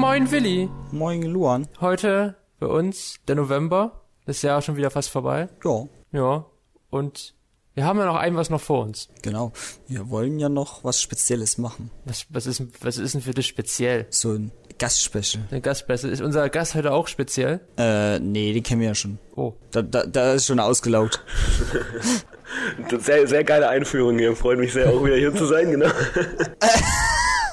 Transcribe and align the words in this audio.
moin 0.00 0.30
Willi. 0.30 0.66
Moin 0.92 1.20
Luan. 1.22 1.68
Heute 1.78 2.34
bei 2.58 2.66
uns 2.66 3.16
der 3.28 3.36
November. 3.36 4.00
Das 4.24 4.40
Jahr 4.40 4.62
schon 4.62 4.76
wieder 4.76 4.90
fast 4.90 5.10
vorbei. 5.10 5.50
Ja, 5.62 5.84
Ja. 6.12 6.46
Und 6.88 7.34
wir 7.74 7.84
haben 7.84 7.98
ja 7.98 8.06
noch 8.06 8.16
ein 8.16 8.34
was 8.34 8.48
noch 8.48 8.62
vor 8.62 8.82
uns. 8.82 9.10
genau. 9.20 9.52
Wir 9.88 10.08
wollen 10.08 10.38
ja 10.38 10.48
noch 10.48 10.84
was 10.84 11.02
Spezielles 11.02 11.58
machen. 11.58 11.90
Was, 12.06 12.24
was, 12.30 12.46
ist, 12.46 12.62
was 12.82 12.96
ist 12.96 13.12
denn 13.12 13.20
für 13.20 13.34
dich 13.34 13.46
speziell? 13.46 14.06
So 14.08 14.32
ein 14.32 14.52
Gastspecial. 14.78 15.44
Der 15.50 15.60
Gastbeste. 15.60 16.08
Ist 16.08 16.22
unser 16.22 16.48
Gast 16.48 16.74
heute 16.74 16.92
auch 16.92 17.06
speziell? 17.06 17.60
Äh, 17.76 18.20
nee, 18.20 18.54
die 18.54 18.62
kennen 18.62 18.80
wir 18.80 18.88
ja 18.88 18.94
schon. 18.94 19.18
Oh. 19.36 19.52
Da, 19.70 19.82
da, 19.82 20.04
da 20.06 20.32
ist 20.32 20.46
schon 20.46 20.60
ausgelaugt. 20.60 21.22
Sehr, 22.98 23.28
sehr 23.28 23.44
geile 23.44 23.68
Einführung 23.68 24.18
hier. 24.18 24.34
Freut 24.34 24.58
mich 24.58 24.72
sehr, 24.72 24.88
auch 24.88 25.04
wieder 25.04 25.14
hier 25.14 25.32
zu 25.32 25.46
sein, 25.46 25.70
genau. 25.70 25.86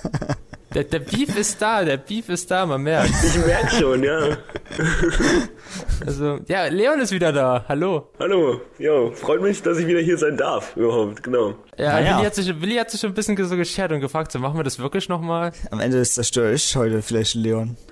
Der, 0.77 0.83
der 0.83 0.99
Beef 0.99 1.35
ist 1.35 1.59
da, 1.59 1.83
der 1.83 1.97
Beef 1.97 2.29
ist 2.29 2.51
da, 2.51 2.63
man 2.67 2.83
merkt. 2.83 3.09
Ich 3.23 3.35
merke 3.43 3.75
schon, 3.77 4.03
ja. 4.03 4.37
Also, 6.05 6.39
ja, 6.47 6.65
Leon 6.67 6.99
ist 6.99 7.11
wieder 7.11 7.33
da. 7.33 7.65
Hallo. 7.67 8.11
Hallo, 8.19 8.61
ja, 8.77 9.09
freut 9.09 9.41
mich, 9.41 9.63
dass 9.63 9.79
ich 9.79 9.87
wieder 9.87 10.01
hier 10.01 10.19
sein 10.19 10.37
darf, 10.37 10.77
überhaupt, 10.77 11.23
genau. 11.23 11.55
Ja, 11.79 11.99
ja. 11.99 12.17
Willi, 12.17 12.25
hat 12.25 12.35
sich, 12.35 12.61
Willi 12.61 12.75
hat 12.75 12.91
sich 12.91 13.01
schon 13.01 13.09
ein 13.09 13.13
bisschen 13.15 13.43
so 13.43 13.57
geschert 13.57 13.91
und 13.91 14.01
gefragt, 14.01 14.31
so 14.31 14.37
machen 14.37 14.55
wir 14.55 14.63
das 14.63 14.77
wirklich 14.77 15.09
nochmal? 15.09 15.51
Am 15.71 15.79
Ende 15.79 16.03
zerstöre 16.03 16.53
ich 16.53 16.75
heute 16.75 17.01
vielleicht 17.01 17.33
Leon. 17.33 17.75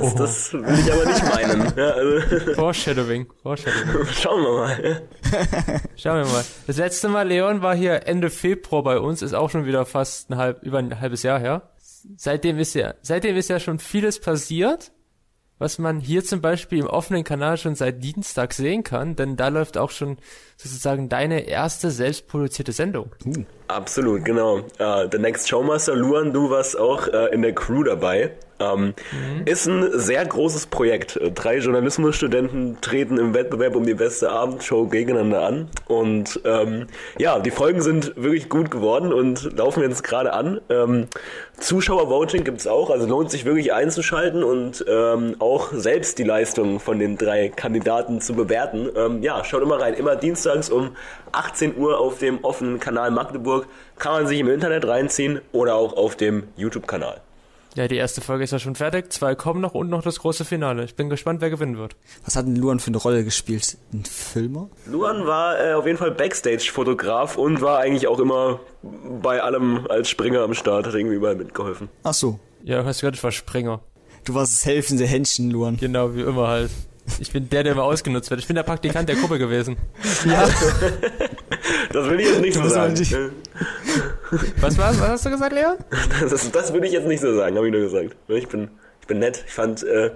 Das, 0.00 0.14
das 0.14 0.52
will 0.54 0.78
ich 0.78 0.92
aber 0.92 1.04
nicht 1.04 1.24
meinen. 1.24 1.72
Ja, 1.76 1.90
also, 1.90 2.54
Foreshadowing. 2.54 3.26
Foreshadowing. 3.42 4.06
schauen 4.14 4.42
wir 4.42 4.52
mal. 4.52 5.02
Schauen 5.96 6.24
wir 6.24 6.32
mal. 6.32 6.44
Das 6.66 6.78
letzte 6.78 7.08
Mal, 7.08 7.28
Leon 7.28 7.60
war 7.60 7.74
hier 7.74 8.06
Ende 8.06 8.30
Februar 8.30 8.82
bei 8.82 8.98
uns, 8.98 9.20
ist 9.20 9.34
auch 9.34 9.50
schon 9.50 9.66
wieder 9.66 9.84
fast 9.84 10.30
ein 10.30 10.38
halb, 10.38 10.62
über 10.62 10.78
ein 10.78 11.00
halbes 11.00 11.22
Jahr 11.22 11.38
her. 11.38 11.70
Seitdem 12.16 12.58
ist 12.58 12.74
ja, 12.74 12.94
seitdem 13.02 13.36
ist 13.36 13.48
ja 13.48 13.60
schon 13.60 13.78
vieles 13.78 14.20
passiert, 14.20 14.92
was 15.58 15.78
man 15.78 16.00
hier 16.00 16.24
zum 16.24 16.40
Beispiel 16.40 16.78
im 16.78 16.86
offenen 16.86 17.22
Kanal 17.22 17.58
schon 17.58 17.74
seit 17.74 18.02
Dienstag 18.02 18.54
sehen 18.54 18.82
kann, 18.82 19.14
denn 19.14 19.36
da 19.36 19.48
läuft 19.48 19.76
auch 19.76 19.90
schon 19.90 20.16
sozusagen 20.56 21.08
deine 21.08 21.40
erste 21.40 21.90
selbstproduzierte 21.90 22.72
Sendung. 22.72 23.14
Absolut, 23.70 24.24
genau. 24.24 24.58
Äh, 24.78 25.08
The 25.10 25.18
Next 25.18 25.48
Showmaster, 25.48 25.94
Luan, 25.94 26.32
du 26.32 26.50
warst 26.50 26.78
auch 26.78 27.06
äh, 27.06 27.32
in 27.32 27.42
der 27.42 27.54
Crew 27.54 27.84
dabei. 27.84 28.32
Ähm, 28.58 28.92
Ist 29.46 29.66
ein 29.66 29.88
sehr 29.98 30.22
großes 30.26 30.66
Projekt. 30.66 31.16
Äh, 31.16 31.30
Drei 31.30 31.58
Journalismusstudenten 31.58 32.78
treten 32.82 33.16
im 33.16 33.32
Wettbewerb 33.32 33.74
um 33.76 33.86
die 33.86 33.94
beste 33.94 34.30
Abendshow 34.30 34.86
gegeneinander 34.86 35.42
an. 35.42 35.68
Und 35.88 36.40
ähm, 36.44 36.88
ja, 37.18 37.38
die 37.38 37.50
Folgen 37.50 37.80
sind 37.80 38.12
wirklich 38.16 38.50
gut 38.50 38.70
geworden 38.70 39.12
und 39.14 39.56
laufen 39.56 39.82
jetzt 39.82 40.02
gerade 40.04 40.32
an. 40.34 40.60
Ähm, 40.68 41.06
Zuschauervoting 41.58 42.44
gibt's 42.44 42.66
auch, 42.66 42.90
also 42.90 43.06
lohnt 43.06 43.30
sich 43.30 43.44
wirklich 43.44 43.72
einzuschalten 43.72 44.42
und 44.42 44.82
auch 45.40 45.72
selbst 45.72 46.18
die 46.18 46.24
Leistung 46.24 46.80
von 46.80 46.98
den 46.98 47.18
drei 47.18 47.50
Kandidaten 47.50 48.22
zu 48.22 48.32
bewerten. 48.32 48.88
Ja, 49.22 49.44
schaut 49.44 49.62
immer 49.62 49.78
rein. 49.78 49.92
Immer 49.92 50.16
dienstags 50.16 50.70
um 50.70 50.96
18 51.32 51.76
Uhr 51.76 51.98
auf 51.98 52.18
dem 52.18 52.42
offenen 52.44 52.80
Kanal 52.80 53.10
Magdeburg 53.10 53.59
kann 53.98 54.12
man 54.12 54.26
sich 54.26 54.40
im 54.40 54.48
Internet 54.48 54.86
reinziehen 54.86 55.40
oder 55.52 55.74
auch 55.74 55.96
auf 55.96 56.16
dem 56.16 56.44
YouTube-Kanal. 56.56 57.20
Ja, 57.76 57.86
die 57.86 57.96
erste 57.96 58.20
Folge 58.20 58.42
ist 58.42 58.50
ja 58.50 58.58
schon 58.58 58.74
fertig, 58.74 59.12
zwei 59.12 59.36
kommen 59.36 59.60
noch 59.60 59.74
und 59.74 59.88
noch 59.90 60.02
das 60.02 60.18
große 60.18 60.44
Finale. 60.44 60.82
Ich 60.84 60.96
bin 60.96 61.08
gespannt, 61.08 61.40
wer 61.40 61.50
gewinnen 61.50 61.78
wird. 61.78 61.94
Was 62.24 62.34
hat 62.34 62.46
denn 62.46 62.56
Luan 62.56 62.80
für 62.80 62.88
eine 62.88 62.96
Rolle 62.96 63.22
gespielt? 63.22 63.78
Ein 63.92 64.04
Filmer? 64.04 64.68
Luan 64.86 65.24
war 65.24 65.60
äh, 65.60 65.74
auf 65.74 65.86
jeden 65.86 65.96
Fall 65.98 66.10
Backstage-Fotograf 66.10 67.38
und 67.38 67.60
war 67.60 67.78
eigentlich 67.78 68.08
auch 68.08 68.18
immer 68.18 68.58
bei 69.22 69.40
allem 69.40 69.86
als 69.88 70.08
Springer 70.08 70.40
am 70.40 70.54
Start, 70.54 70.86
hat 70.86 70.94
irgendwie 70.94 71.14
überall 71.14 71.36
mitgeholfen. 71.36 71.88
Ach 72.02 72.14
so. 72.14 72.40
Ja, 72.64 72.84
hast 72.84 73.00
du 73.00 73.02
gehört, 73.02 73.16
ich 73.16 73.22
war 73.24 73.32
Springer. 73.32 73.80
Du 74.24 74.34
warst 74.34 74.52
das 74.52 74.66
helfende 74.66 75.06
Händchen, 75.06 75.50
Luan. 75.50 75.76
Genau, 75.76 76.14
wie 76.14 76.22
immer 76.22 76.48
halt. 76.48 76.70
Ich 77.18 77.32
bin 77.32 77.48
der, 77.48 77.62
der 77.64 77.72
immer 77.72 77.84
ausgenutzt 77.84 78.30
wird. 78.30 78.40
Ich 78.40 78.46
bin 78.46 78.56
der 78.56 78.62
Praktikant 78.62 79.08
der 79.08 79.16
Gruppe 79.16 79.38
gewesen. 79.38 79.76
Ja. 80.24 80.48
Das 81.92 82.08
will 82.08 82.20
ich 82.20 82.26
jetzt 82.28 82.40
nicht 82.40 82.54
so 82.54 82.62
Das 82.62 82.72
sagen. 82.72 82.94
ich- 83.00 83.14
Was 84.62 84.78
war's? 84.78 85.00
Was 85.00 85.08
hast 85.08 85.26
du 85.26 85.30
gesagt, 85.30 85.52
Leon? 85.52 85.76
Das, 86.28 86.50
das 86.50 86.72
würde 86.72 86.86
ich 86.86 86.92
jetzt 86.92 87.06
nicht 87.06 87.20
so 87.20 87.34
sagen, 87.34 87.56
habe 87.56 87.66
ich 87.66 87.72
nur 87.72 87.82
gesagt. 87.82 88.16
Ich 88.28 88.48
bin, 88.48 88.70
ich 89.00 89.06
bin 89.06 89.18
nett. 89.18 89.44
Ich 89.46 89.52
fand, 89.52 89.82
äh, 89.82 90.10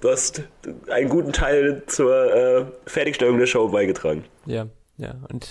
du 0.00 0.08
hast 0.10 0.42
einen 0.90 1.08
guten 1.08 1.32
Teil 1.32 1.82
zur 1.86 2.34
äh, 2.34 2.64
Fertigstellung 2.86 3.38
der 3.38 3.46
Show 3.46 3.68
beigetragen. 3.68 4.24
Ja, 4.46 4.66
ja. 4.98 5.16
Und 5.30 5.48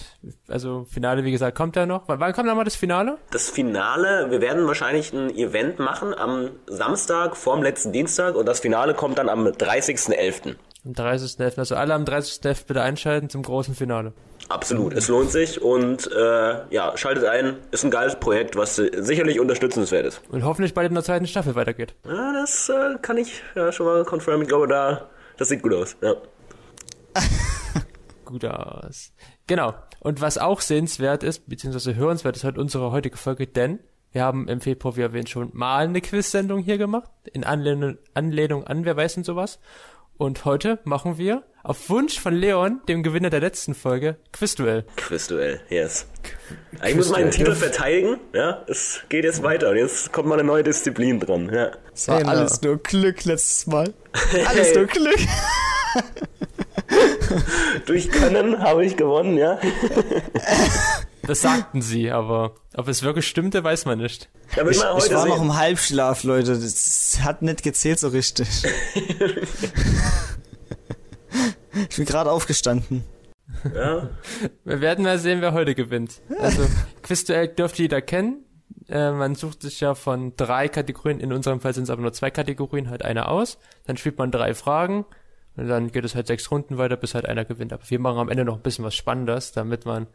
also 0.48 0.86
Finale, 0.90 1.24
wie 1.24 1.32
gesagt, 1.32 1.58
kommt 1.58 1.76
ja 1.76 1.86
noch. 1.86 2.08
W- 2.08 2.16
Wann 2.18 2.34
kommt 2.34 2.48
nochmal 2.48 2.66
das 2.66 2.76
Finale? 2.76 3.18
Das 3.32 3.50
Finale, 3.50 4.28
wir 4.32 4.42
werden 4.42 4.66
wahrscheinlich 4.68 5.14
ein 5.14 5.30
Event 5.36 5.80
machen 5.80 6.14
am 6.14 6.50
Samstag 6.68 7.36
vorm 7.38 7.64
letzten 7.64 7.92
Dienstag 7.92 8.36
und 8.36 8.46
das 8.48 8.60
Finale 8.62 8.94
kommt 8.94 9.18
dann 9.20 9.30
am 9.30 9.46
30.11. 9.48 10.56
Am 10.86 10.92
30.11. 10.92 11.58
Also 11.58 11.76
alle 11.76 11.94
am 11.94 12.04
30.11. 12.04 12.68
bitte 12.68 12.82
einschalten 12.82 13.30
zum 13.30 13.42
großen 13.42 13.74
Finale. 13.74 14.14
Absolut, 14.50 14.94
es 14.94 15.08
lohnt 15.08 15.32
sich 15.32 15.62
und 15.62 16.08
äh, 16.12 16.74
ja, 16.74 16.96
schaltet 16.96 17.26
ein, 17.26 17.58
ist 17.72 17.84
ein 17.84 17.90
geiles 17.90 18.20
Projekt, 18.20 18.56
was 18.56 18.76
sicherlich 18.76 19.40
unterstützenswert 19.40 20.06
ist. 20.06 20.22
Und 20.30 20.46
hoffentlich 20.46 20.76
bald 20.76 20.90
in 20.90 20.94
der 20.94 21.04
zweiten 21.04 21.26
Staffel 21.26 21.56
weitergeht. 21.56 21.96
Ja, 22.06 22.34
das 22.34 22.70
äh, 22.70 22.98
kann 23.02 23.18
ich 23.18 23.42
ja 23.56 23.72
schon 23.72 23.88
mal 23.88 24.06
confirmen. 24.06 24.44
Ich 24.44 24.48
glaube, 24.48 24.68
da, 24.68 25.10
das 25.38 25.50
sieht 25.50 25.64
gut 25.64 25.74
aus. 25.74 25.96
Ja. 26.02 26.14
Gut 28.26 28.44
aus. 28.44 29.14
Genau. 29.46 29.76
Und 30.00 30.20
was 30.20 30.40
auch 30.40 30.60
sehenswert 30.60 31.24
ist, 31.24 31.48
beziehungsweise 31.48 31.96
hörenswert 31.96 32.36
ist 32.36 32.44
halt 32.44 32.58
unsere 32.58 32.92
heutige 32.92 33.18
Folge, 33.18 33.46
denn 33.46 33.80
wir 34.12 34.24
haben 34.24 34.48
im 34.48 34.62
Februar, 34.62 34.96
wie 34.96 35.02
erwähnt, 35.02 35.30
schon 35.30 35.50
mal 35.54 35.86
eine 35.86 36.02
Quiz-Sendung 36.02 36.62
hier 36.62 36.78
gemacht. 36.78 37.12
In 37.34 37.44
Anlehnung, 37.44 37.98
Anlehnung 38.14 38.66
an 38.66 38.86
Wer 38.86 38.96
weiß 38.96 39.16
denn 39.16 39.24
sowas. 39.24 39.60
Und 40.18 40.46
heute 40.46 40.80
machen 40.86 41.18
wir 41.18 41.44
auf 41.64 41.90
Wunsch 41.90 42.20
von 42.20 42.34
Leon, 42.34 42.80
dem 42.88 43.04
Gewinner 43.04 43.30
der 43.30 43.40
letzten 43.42 43.74
Folge, 43.74 44.18
Quizduell. 44.32 44.86
Quizduell, 44.96 45.60
yes. 45.70 46.06
Ich 46.86 46.96
muss 46.96 47.10
meinen 47.10 47.32
Titel 47.32 47.54
verteidigen, 47.56 48.18
ja. 48.34 48.64
Es 48.68 49.02
geht 49.10 49.26
jetzt 49.26 49.44
weiter 49.44 49.72
und 49.72 49.78
jetzt 49.78 50.14
kommt 50.14 50.28
mal 50.30 50.36
eine 50.36 50.44
neue 50.48 50.64
Disziplin 50.64 51.20
dran, 51.20 51.52
ja. 51.54 51.72
Es 51.94 52.08
war 52.08 52.20
Genau. 52.20 52.32
alles 52.32 52.62
nur 52.62 52.78
Glück 52.78 53.26
letztes 53.26 53.68
Mal. 53.68 53.94
Alles 54.48 54.74
nur 54.76 54.86
Glück. 54.86 55.20
Durch 57.86 58.10
Können 58.12 58.60
habe 58.62 58.86
ich 58.86 58.96
gewonnen, 58.96 59.38
ja. 59.38 59.60
Das 61.28 61.42
sagten 61.42 61.82
sie, 61.82 62.12
aber 62.12 62.56
ob 62.76 62.88
es 62.88 63.04
wirklich 63.04 63.28
stimmte, 63.28 63.64
weiß 63.64 63.86
man 63.86 64.00
nicht. 64.00 64.30
Ich, 64.52 64.58
ich 64.58 64.82
war 64.82 65.02
sehen. 65.02 65.30
noch 65.30 65.42
im 65.42 65.56
Halbschlaf, 65.56 66.24
Leute. 66.24 66.54
Das 66.54 67.20
hat 67.24 67.42
nicht 67.42 67.64
gezählt 67.64 68.00
so 68.00 68.10
richtig. 68.10 68.48
ich 71.90 71.96
bin 71.96 72.06
gerade 72.06 72.32
aufgestanden. 72.32 73.04
ja. 73.74 74.10
Wir 74.64 74.82
werden 74.82 75.04
mal 75.04 75.18
sehen, 75.18 75.42
wer 75.42 75.54
heute 75.54 75.76
gewinnt. 75.76 76.22
Also, 76.40 76.68
Quizduell 77.02 77.48
dürfte 77.48 77.82
jeder 77.82 78.02
kennen. 78.02 78.46
Äh, 78.88 79.12
man 79.12 79.36
sucht 79.36 79.62
sich 79.62 79.80
ja 79.80 79.96
von 79.96 80.36
drei 80.36 80.68
Kategorien, 80.68 81.20
in 81.20 81.34
unserem 81.34 81.60
Fall 81.60 81.74
sind 81.74 81.86
es 81.86 81.90
aber 81.90 82.02
nur 82.02 82.14
zwei 82.14 82.30
Kategorien, 82.30 82.90
halt 82.90 83.04
eine 83.04 83.28
aus. 83.28 83.58
Dann 83.86 83.98
spielt 83.98 84.18
man 84.18 84.32
drei 84.32 84.54
Fragen 84.54 85.06
und 85.58 85.68
dann 85.68 85.92
geht 85.92 86.06
es 86.06 86.16
halt 86.16 86.28
sechs 86.28 86.52
Runden 86.52 86.78
weiter, 86.78 86.98
bis 86.98 87.16
halt 87.16 87.26
einer 87.26 87.46
gewinnt. 87.46 87.74
Aber 87.74 87.84
wir 87.90 88.00
machen 88.00 88.20
am 88.20 88.30
Ende 88.30 88.46
noch 88.46 88.56
ein 88.56 88.62
bisschen 88.62 88.86
was 88.86 88.96
Spannendes, 88.96 89.54
damit 89.54 89.86
man, 89.86 90.08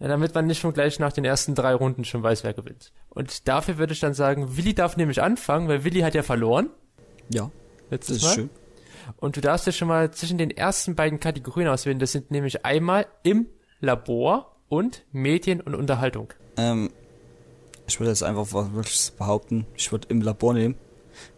ja, 0.00 0.08
damit 0.08 0.34
man 0.34 0.46
nicht 0.46 0.60
schon 0.60 0.72
gleich 0.72 0.98
nach 0.98 1.12
den 1.12 1.24
ersten 1.24 1.54
drei 1.54 1.74
Runden 1.74 2.04
schon 2.04 2.22
weiß, 2.22 2.44
wer 2.44 2.54
gewinnt. 2.54 2.92
Und 3.10 3.48
dafür 3.48 3.78
würde 3.78 3.92
ich 3.92 4.00
dann 4.00 4.14
sagen, 4.14 4.56
Willi 4.56 4.74
darf 4.74 4.96
nämlich 4.96 5.20
anfangen, 5.22 5.68
weil 5.68 5.84
Willi 5.84 6.00
hat 6.00 6.14
ja 6.14 6.22
verloren. 6.22 6.70
Ja, 7.32 7.50
das 7.84 7.90
Letztes 7.90 8.16
ist 8.18 8.22
Mal. 8.24 8.34
schön. 8.34 8.50
Und 9.16 9.36
du 9.36 9.40
darfst 9.40 9.66
ja 9.66 9.72
schon 9.72 9.88
mal 9.88 10.10
zwischen 10.10 10.38
den 10.38 10.50
ersten 10.50 10.94
beiden 10.94 11.18
Kategorien 11.18 11.68
auswählen. 11.68 11.98
Das 11.98 12.12
sind 12.12 12.30
nämlich 12.30 12.64
einmal 12.64 13.06
im 13.22 13.46
Labor 13.80 14.54
und 14.68 15.04
Medien 15.12 15.60
und 15.60 15.74
Unterhaltung. 15.74 16.32
Ähm, 16.56 16.90
ich 17.86 17.98
würde 17.98 18.10
jetzt 18.10 18.22
einfach 18.22 18.46
was 18.52 18.72
wirklich 18.72 19.12
behaupten, 19.16 19.66
ich 19.74 19.90
würde 19.90 20.08
im 20.10 20.20
Labor 20.20 20.52
nehmen, 20.52 20.74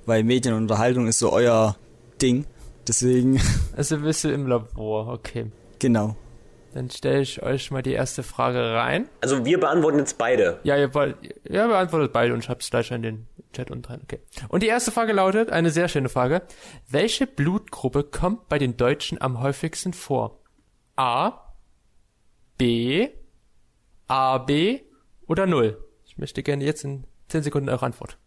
weil 0.05 0.25
Medien 0.25 0.55
und 0.55 0.63
Unterhaltung 0.63 1.07
ist 1.07 1.21
so 1.21 1.33
euer 1.33 1.77
Ding. 2.21 2.45
Deswegen, 2.89 3.41
Also 3.77 3.99
bist 3.99 4.25
du 4.25 4.33
im 4.33 4.47
Labor, 4.49 5.09
okay. 5.09 5.51
genau. 5.79 6.17
Dann 6.73 6.89
stelle 6.91 7.21
ich 7.21 7.43
euch 7.43 7.71
mal 7.71 7.83
die 7.83 7.93
erste 7.93 8.23
Frage 8.23 8.75
rein. 8.75 9.09
Also 9.21 9.45
wir 9.45 9.59
beantworten 9.59 9.99
jetzt 9.99 10.19
beide. 10.19 10.61
Ja, 10.63 10.77
ihr 10.77 10.91
ja, 11.49 11.67
beantwortet 11.67 12.13
beide 12.13 12.33
und 12.33 12.45
schreibt 12.45 12.63
es 12.63 12.71
gleich 12.71 12.91
in 12.91 13.03
den 13.03 13.27
Chat 13.53 13.71
unten 13.71 13.87
rein, 13.87 14.01
okay. 14.03 14.21
Und 14.49 14.63
die 14.63 14.69
erste 14.69 14.93
Frage 14.93 15.13
lautet, 15.13 15.51
eine 15.51 15.71
sehr 15.71 15.89
schöne 15.89 16.09
Frage. 16.09 16.43
Welche 16.89 17.27
Blutgruppe 17.27 18.05
kommt 18.05 18.49
bei 18.49 18.59
den 18.59 18.77
Deutschen 18.77 19.21
am 19.21 19.41
häufigsten 19.41 19.93
vor? 19.93 20.41
A, 20.95 21.55
B, 22.57 23.09
AB 24.07 24.81
oder 25.27 25.47
Null? 25.47 25.85
Ich 26.05 26.19
möchte 26.19 26.43
gerne 26.43 26.65
jetzt 26.65 26.85
in 26.85 27.05
10 27.29 27.43
Sekunden 27.43 27.69
eure 27.69 27.87
Antwort. 27.87 28.19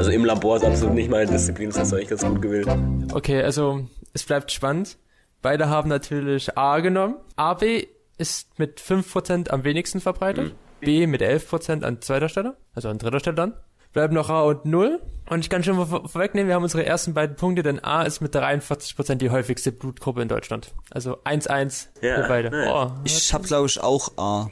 Also 0.00 0.12
im 0.12 0.24
Labor 0.24 0.56
ist 0.56 0.64
absolut 0.64 0.94
nicht 0.94 1.10
meine 1.10 1.30
Disziplin, 1.30 1.68
das 1.68 1.78
hast 1.80 1.92
du 1.92 1.96
eigentlich 1.96 2.08
ganz 2.08 2.24
gut 2.24 2.40
gewählt. 2.40 2.66
Okay, 3.12 3.42
also 3.42 3.86
es 4.14 4.22
bleibt 4.22 4.50
spannend. 4.50 4.96
Beide 5.42 5.68
haben 5.68 5.90
natürlich 5.90 6.56
A 6.56 6.80
genommen. 6.80 7.16
AB 7.36 7.86
ist 8.16 8.58
mit 8.58 8.80
5% 8.80 9.50
am 9.50 9.62
wenigsten 9.62 10.00
verbreitet. 10.00 10.54
B 10.80 11.06
mit 11.06 11.20
11% 11.20 11.82
an 11.82 12.00
zweiter 12.00 12.30
Stelle, 12.30 12.56
also 12.72 12.88
an 12.88 12.96
dritter 12.96 13.20
Stelle 13.20 13.36
dann. 13.36 13.52
Bleiben 13.92 14.14
noch 14.14 14.30
A 14.30 14.40
und 14.44 14.64
0. 14.64 15.02
Und 15.28 15.40
ich 15.40 15.50
kann 15.50 15.62
schon 15.62 15.76
mal 15.76 15.84
vor 15.84 16.08
vorwegnehmen, 16.08 16.48
wir 16.48 16.54
haben 16.54 16.62
unsere 16.62 16.86
ersten 16.86 17.12
beiden 17.12 17.36
Punkte, 17.36 17.62
denn 17.62 17.84
A 17.84 18.00
ist 18.04 18.22
mit 18.22 18.34
43% 18.34 19.16
die 19.16 19.28
häufigste 19.28 19.70
Blutgruppe 19.70 20.22
in 20.22 20.28
Deutschland. 20.28 20.72
Also 20.90 21.18
1-1 21.24 21.88
Ja, 22.00 22.22
für 22.22 22.26
beide. 22.26 22.50
Oh, 22.72 22.90
Ich 23.04 23.34
hab, 23.34 23.42
glaube 23.42 23.66
ich, 23.66 23.78
auch 23.78 24.16
A. 24.16 24.48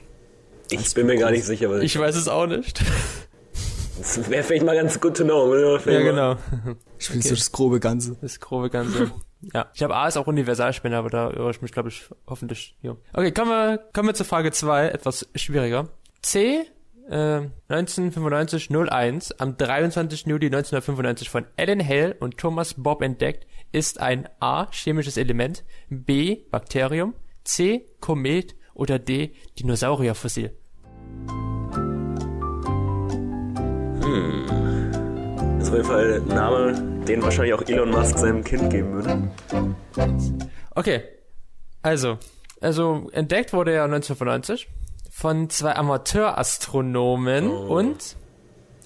Ich 0.68 0.92
bin 0.92 1.06
mir 1.06 1.16
gar 1.16 1.30
nicht 1.30 1.46
sicher, 1.46 1.70
was 1.70 1.78
ich. 1.78 1.94
ich 1.94 1.98
weiß 1.98 2.16
es 2.16 2.28
auch 2.28 2.46
nicht. 2.46 2.82
Das 3.98 4.30
wäre 4.30 4.42
vielleicht 4.42 4.64
mal 4.64 4.76
ganz 4.76 5.00
gut 5.00 5.16
to 5.16 5.24
know. 5.24 5.44
oder? 5.44 5.80
ja, 5.90 6.00
genau. 6.00 6.36
Ich 6.98 7.12
will 7.12 7.22
so 7.22 7.34
das 7.34 7.52
grobe 7.52 7.80
Ganze. 7.80 8.16
Das 8.20 8.40
grobe 8.40 8.70
Ganze. 8.70 9.10
Ja. 9.54 9.70
Ich 9.74 9.82
habe 9.82 9.94
A 9.94 10.08
ist 10.08 10.16
auch 10.16 10.26
Universalspender, 10.26 10.98
aber 10.98 11.10
da 11.10 11.30
irre 11.30 11.50
ich 11.50 11.62
mich, 11.62 11.72
glaube 11.72 11.90
ich, 11.90 12.08
hoffentlich. 12.26 12.76
Ja. 12.82 12.96
Okay, 13.12 13.32
kommen 13.32 13.50
wir, 13.50 13.78
kommen 13.92 14.08
wir 14.08 14.14
zur 14.14 14.26
Frage 14.26 14.50
2, 14.50 14.88
etwas 14.88 15.28
schwieriger. 15.36 15.88
C, 16.22 16.64
äh, 17.08 17.42
1995 17.68 18.70
01, 18.70 19.32
am 19.38 19.56
23. 19.56 20.26
Juli 20.26 20.46
1995 20.46 21.30
von 21.30 21.46
Alan 21.56 21.86
Hale 21.86 22.16
und 22.18 22.36
Thomas 22.36 22.74
Bob 22.74 23.02
entdeckt, 23.02 23.46
ist 23.70 24.00
ein 24.00 24.28
A, 24.40 24.66
chemisches 24.72 25.16
Element, 25.16 25.64
B, 25.88 26.42
Bakterium, 26.50 27.14
C, 27.44 27.86
Komet 28.00 28.56
oder 28.74 28.98
D, 28.98 29.34
Dinosaurierfossil. 29.58 30.56
Das 35.58 35.64
ist 35.64 35.68
auf 35.68 35.74
jeden 35.74 35.84
Fall 35.84 36.22
ein 36.22 36.28
Name, 36.28 37.04
den 37.04 37.22
wahrscheinlich 37.22 37.54
auch 37.54 37.62
Elon 37.62 37.90
Musk 37.90 38.18
seinem 38.18 38.42
Kind 38.44 38.70
geben 38.70 38.92
würde. 38.92 39.30
Okay, 40.74 41.02
also, 41.82 42.18
also 42.60 43.08
entdeckt 43.12 43.52
wurde 43.52 43.72
er 43.72 43.84
1995 43.84 44.68
von 45.10 45.50
zwei 45.50 45.74
Amateurastronomen 45.74 47.50
und 47.50 48.16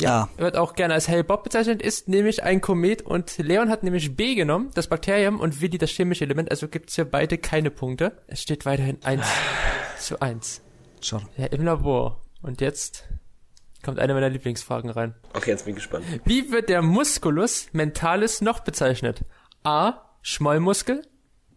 Ja. 0.00 0.28
wird 0.38 0.56
auch 0.56 0.74
gerne 0.74 0.94
als 0.94 1.08
Hale 1.08 1.24
Bob 1.24 1.44
bezeichnet, 1.44 1.82
ist 1.82 2.08
nämlich 2.08 2.42
ein 2.42 2.60
Komet 2.60 3.02
und 3.02 3.36
Leon 3.38 3.68
hat 3.68 3.82
nämlich 3.82 4.16
B 4.16 4.34
genommen, 4.34 4.70
das 4.74 4.88
Bakterium 4.88 5.38
und 5.40 5.60
Willi 5.60 5.78
das 5.78 5.90
chemische 5.90 6.24
Element, 6.24 6.50
also 6.50 6.68
gibt's 6.68 6.94
hier 6.96 7.04
beide 7.04 7.38
keine 7.38 7.70
Punkte. 7.70 8.12
Es 8.26 8.40
steht 8.42 8.64
weiterhin 8.66 8.98
1 9.04 9.22
zu 9.98 10.20
1. 10.20 10.62
Schade. 11.00 11.26
Ja, 11.36 11.46
im 11.46 11.64
Labor. 11.64 12.20
Und 12.42 12.60
jetzt 12.60 13.04
kommt 13.82 13.98
eine 13.98 14.14
meiner 14.14 14.30
Lieblingsfragen 14.30 14.90
rein. 14.90 15.14
Okay, 15.34 15.50
jetzt 15.50 15.64
bin 15.64 15.72
ich 15.72 15.76
gespannt. 15.76 16.04
Wie 16.24 16.50
wird 16.52 16.68
der 16.68 16.82
Musculus 16.82 17.68
mentalis 17.72 18.40
noch 18.40 18.60
bezeichnet? 18.60 19.24
A. 19.64 19.94
Schmollmuskel, 20.22 21.02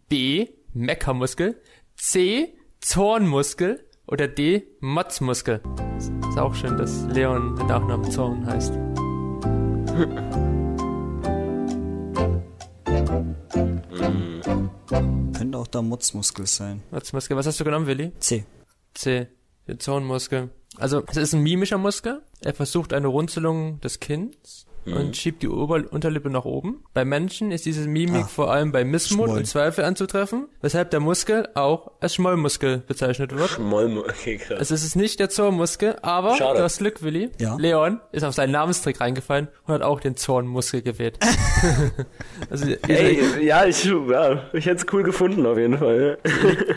B. 0.08 0.48
Meckermuskel, 0.72 1.60
C. 1.96 2.54
Zornmuskel 2.80 3.84
oder 4.06 4.28
D. 4.28 4.66
Motzmuskel. 4.80 5.60
Ist 5.96 6.38
auch 6.38 6.54
schön, 6.54 6.76
dass 6.76 7.04
Leon 7.06 7.54
mit 7.54 7.66
Nachnamen 7.66 8.10
Zorn 8.10 8.44
heißt. 8.46 8.74
Könnte 15.38 15.58
auch 15.58 15.66
der 15.68 15.82
Mutzmuskel 15.82 16.46
sein. 16.46 16.82
Motzmuskel, 16.90 17.36
was 17.36 17.46
hast 17.46 17.58
du 17.60 17.64
genommen, 17.64 17.86
Willi? 17.86 18.12
C. 18.18 18.44
C. 18.94 19.28
Der 19.66 19.78
Zornmuskel. 19.78 20.50
Also, 20.76 21.02
es 21.08 21.16
ist 21.16 21.34
ein 21.34 21.42
mimischer 21.42 21.78
Muskel. 21.78 22.22
Er 22.40 22.54
versucht 22.54 22.92
eine 22.92 23.06
Runzelung 23.06 23.80
des 23.80 24.00
Kinns 24.00 24.66
und 24.86 25.16
schiebt 25.16 25.42
die 25.42 25.48
Ober 25.48 25.82
Unterlippe 25.90 26.30
nach 26.30 26.44
oben. 26.44 26.84
Bei 26.94 27.04
Menschen 27.04 27.50
ist 27.52 27.66
diese 27.66 27.88
Mimik 27.88 28.24
Ah. 28.24 28.26
vor 28.28 28.50
allem 28.52 28.72
bei 28.72 28.84
Missmut 28.84 29.26
Schmoll. 29.26 29.38
und 29.38 29.44
Zweifel 29.46 29.84
anzutreffen, 29.84 30.46
weshalb 30.62 30.90
der 30.90 31.00
Muskel 31.00 31.48
auch 31.54 31.92
als 32.00 32.14
Schmollmuskel 32.14 32.78
bezeichnet 32.86 33.36
wird. 33.36 33.58
Moll, 33.58 33.98
okay, 34.08 34.36
krass. 34.36 34.58
Also 34.58 34.74
es 34.74 34.84
ist 34.84 34.96
nicht 34.96 35.18
der 35.20 35.28
Zornmuskel, 35.30 35.96
aber 36.02 36.36
Schade. 36.36 36.58
du 36.58 36.64
hast 36.64 36.78
Glück, 36.78 37.02
Willi. 37.02 37.30
Ja. 37.40 37.56
Leon 37.56 38.00
ist 38.12 38.22
auf 38.22 38.34
seinen 38.34 38.52
Namenstrick 38.52 39.00
reingefallen 39.00 39.48
und 39.66 39.74
hat 39.74 39.82
auch 39.82 40.00
den 40.00 40.16
Zornmuskel 40.16 40.82
gewählt. 40.82 41.18
also 42.50 42.66
Ey, 42.88 43.44
ja, 43.44 43.64
ich, 43.64 43.84
ja, 43.84 44.42
ich 44.52 44.66
hätte 44.66 44.84
es 44.86 44.92
cool 44.92 45.02
gefunden 45.02 45.46
auf 45.46 45.58
jeden 45.58 45.78
Fall. 45.78 46.18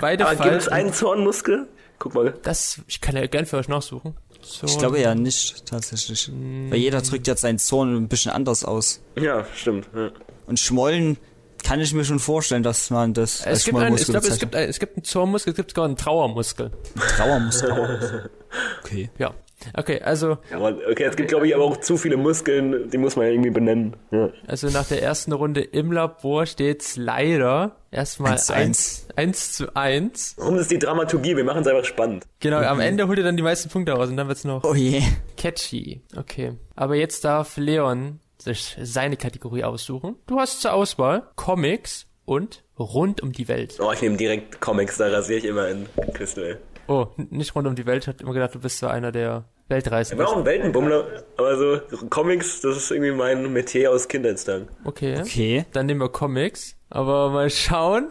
beide 0.01 0.25
Aber 0.27 0.35
gibt 0.43 0.55
es 0.55 0.67
einen 0.67 0.93
Zornmuskel? 0.93 1.67
Guck 1.99 2.15
mal. 2.15 2.33
Das, 2.43 2.81
ich 2.87 3.01
kann 3.01 3.15
ja 3.17 3.25
gern 3.27 3.45
für 3.45 3.57
euch 3.57 3.67
nachsuchen. 3.67 4.15
Zorn. 4.41 4.69
Ich 4.71 4.77
glaube 4.77 4.99
ja 4.99 5.15
nicht, 5.15 5.65
tatsächlich. 5.65 6.31
Weil 6.69 6.79
jeder 6.79 7.01
drückt 7.01 7.27
jetzt 7.27 7.41
seinen 7.41 7.59
Zorn 7.59 7.95
ein 7.95 8.07
bisschen 8.07 8.31
anders 8.31 8.63
aus. 8.63 9.01
Ja, 9.15 9.45
stimmt. 9.55 9.89
Ja. 9.95 10.11
Und 10.47 10.59
Schmollen 10.59 11.17
kann 11.63 11.79
ich 11.79 11.93
mir 11.93 12.05
schon 12.05 12.19
vorstellen, 12.19 12.63
dass 12.63 12.89
man 12.89 13.13
das 13.13 13.45
als 13.45 13.59
Es 13.59 13.65
gibt, 13.65 13.77
einen, 13.77 13.95
ich 13.95 14.05
glaube, 14.05 14.27
es 14.27 14.39
gibt, 14.39 14.55
ein, 14.55 14.69
es 14.69 14.79
gibt 14.79 14.97
einen 14.97 15.03
Zornmuskel, 15.03 15.51
es 15.51 15.57
gibt 15.57 15.71
sogar 15.71 15.85
einen 15.85 15.97
Trauermuskel. 15.97 16.71
Trauermuskel. 17.15 18.29
Okay. 18.83 19.11
Ja. 19.19 19.35
Okay, 19.75 20.01
also, 20.01 20.37
Ja, 20.51 20.57
aber, 20.57 20.77
okay, 20.89 21.03
es 21.03 21.15
gibt, 21.15 21.29
glaube 21.29 21.47
ich, 21.47 21.55
aber 21.55 21.63
auch 21.65 21.77
zu 21.77 21.97
viele 21.97 22.17
Muskeln, 22.17 22.89
die 22.89 22.97
muss 22.97 23.15
man 23.15 23.25
ja 23.25 23.31
irgendwie 23.31 23.49
benennen. 23.49 23.95
Ja. 24.11 24.29
also 24.47 24.67
nach 24.69 24.87
der 24.87 25.01
ersten 25.03 25.31
Runde 25.31 25.61
im 25.61 25.91
Labor 25.91 26.45
steht's 26.45 26.95
leider 26.97 27.75
erstmal 27.91 28.33
Eins 28.33 28.45
zu 28.47 28.53
1 28.53 29.07
1 29.15 29.51
zu 29.53 29.75
1. 29.75 30.35
Warum 30.37 30.57
ist 30.57 30.71
die 30.71 30.79
Dramaturgie? 30.79 31.35
Wir 31.35 31.43
machen 31.43 31.61
es 31.61 31.67
einfach 31.67 31.85
spannend. 31.85 32.25
Genau, 32.39 32.57
am 32.59 32.79
Ende 32.79 33.07
holt 33.07 33.17
ihr 33.17 33.23
dann 33.23 33.37
die 33.37 33.43
meisten 33.43 33.69
Punkte 33.69 33.91
raus 33.93 34.09
und 34.09 34.17
dann 34.17 34.27
wird's 34.27 34.45
noch 34.45 34.63
Oh 34.63 34.73
je. 34.75 35.01
catchy. 35.37 36.01
Okay. 36.15 36.53
Aber 36.75 36.95
jetzt 36.95 37.25
darf 37.25 37.57
Leon 37.57 38.19
sich 38.41 38.77
seine 38.81 39.17
Kategorie 39.17 39.63
aussuchen. 39.63 40.15
Du 40.27 40.39
hast 40.39 40.61
zur 40.61 40.73
Auswahl 40.73 41.23
Comics 41.35 42.05
und 42.25 42.63
rund 42.77 43.21
um 43.21 43.31
die 43.33 43.47
Welt. 43.47 43.77
Oh, 43.81 43.91
ich 43.91 44.01
nehme 44.01 44.15
direkt 44.15 44.61
Comics, 44.61 44.97
da 44.97 45.07
rasiere 45.07 45.39
ich 45.39 45.45
immer 45.45 45.67
in 45.67 45.87
ey. 45.97 46.55
Oh, 46.89 47.07
nicht 47.17 47.53
rund 47.55 47.67
um 47.67 47.75
die 47.75 47.85
Welt. 47.85 48.03
Ich 48.03 48.07
hab 48.07 48.19
immer 48.19 48.33
gedacht, 48.33 48.55
du 48.55 48.59
bist 48.59 48.79
so 48.79 48.87
einer 48.87 49.11
der 49.11 49.45
Ich 49.65 49.69
Weltreisenden. 49.69 50.25
bin 50.25 50.33
auch 50.33 50.37
ein 50.37 50.45
Weltenbummler, 50.45 51.23
aber 51.37 51.57
so 51.57 51.79
Comics, 52.09 52.61
das 52.61 52.77
ist 52.77 52.89
irgendwie 52.91 53.11
mein 53.11 53.53
Metier 53.53 53.91
aus 53.91 54.07
Kindheitstagen. 54.07 54.67
Okay. 54.83 55.19
Okay. 55.21 55.65
Dann 55.71 55.85
nehmen 55.85 56.01
wir 56.01 56.09
Comics. 56.09 56.75
Aber 56.89 57.29
mal 57.29 57.49
schauen, 57.51 58.09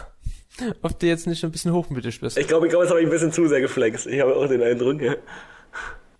ob 0.82 0.98
du 1.00 1.06
jetzt 1.06 1.26
nicht 1.26 1.42
ein 1.44 1.50
bisschen 1.50 1.72
hochmütig 1.72 2.20
bist. 2.20 2.36
Ich 2.36 2.46
glaube, 2.46 2.66
ich 2.66 2.70
glaube, 2.70 2.84
das 2.84 2.90
habe 2.90 3.00
ich 3.00 3.06
ein 3.06 3.10
bisschen 3.10 3.32
zu 3.32 3.48
sehr 3.48 3.62
geflext. 3.62 4.06
Ich 4.06 4.20
habe 4.20 4.36
auch 4.36 4.46
den 4.46 4.62
Eindruck, 4.62 5.00
ja. 5.00 5.14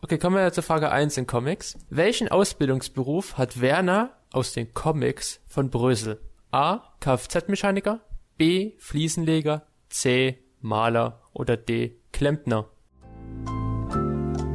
Okay, 0.01 0.17
kommen 0.19 0.37
wir 0.37 0.53
zur 0.53 0.63
Frage 0.63 0.91
1 0.91 1.17
in 1.19 1.27
Comics. 1.27 1.77
Welchen 1.91 2.29
Ausbildungsberuf 2.29 3.37
hat 3.37 3.61
Werner 3.61 4.17
aus 4.33 4.53
den 4.53 4.73
Comics 4.73 5.41
von 5.47 5.69
Brösel? 5.71 6.21
A. 6.53 6.81
Kfz-Mechaniker, 7.01 8.01
B. 8.39 8.73
Fliesenleger, 8.79 9.67
C. 9.91 10.39
Maler 10.67 11.21
oder 11.33 11.57
D. 11.57 11.97
Klempner? 12.13 12.67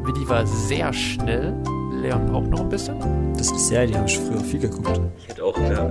Willi 0.04 0.28
war 0.28 0.46
sehr 0.46 0.92
schnell. 0.92 1.56
Leon 2.02 2.26
braucht 2.26 2.50
noch 2.50 2.60
ein 2.60 2.70
bisschen. 2.70 3.34
Das 3.34 3.50
ist 3.50 3.70
Serie, 3.70 3.88
die 3.88 3.96
habe 3.96 4.10
ich 4.10 4.20
früher 4.20 4.42
viel 4.42 4.60
geguckt. 4.60 5.00
Ich 5.20 5.30
hätte 5.30 5.46
auch, 5.46 5.58
ja. 5.58 5.90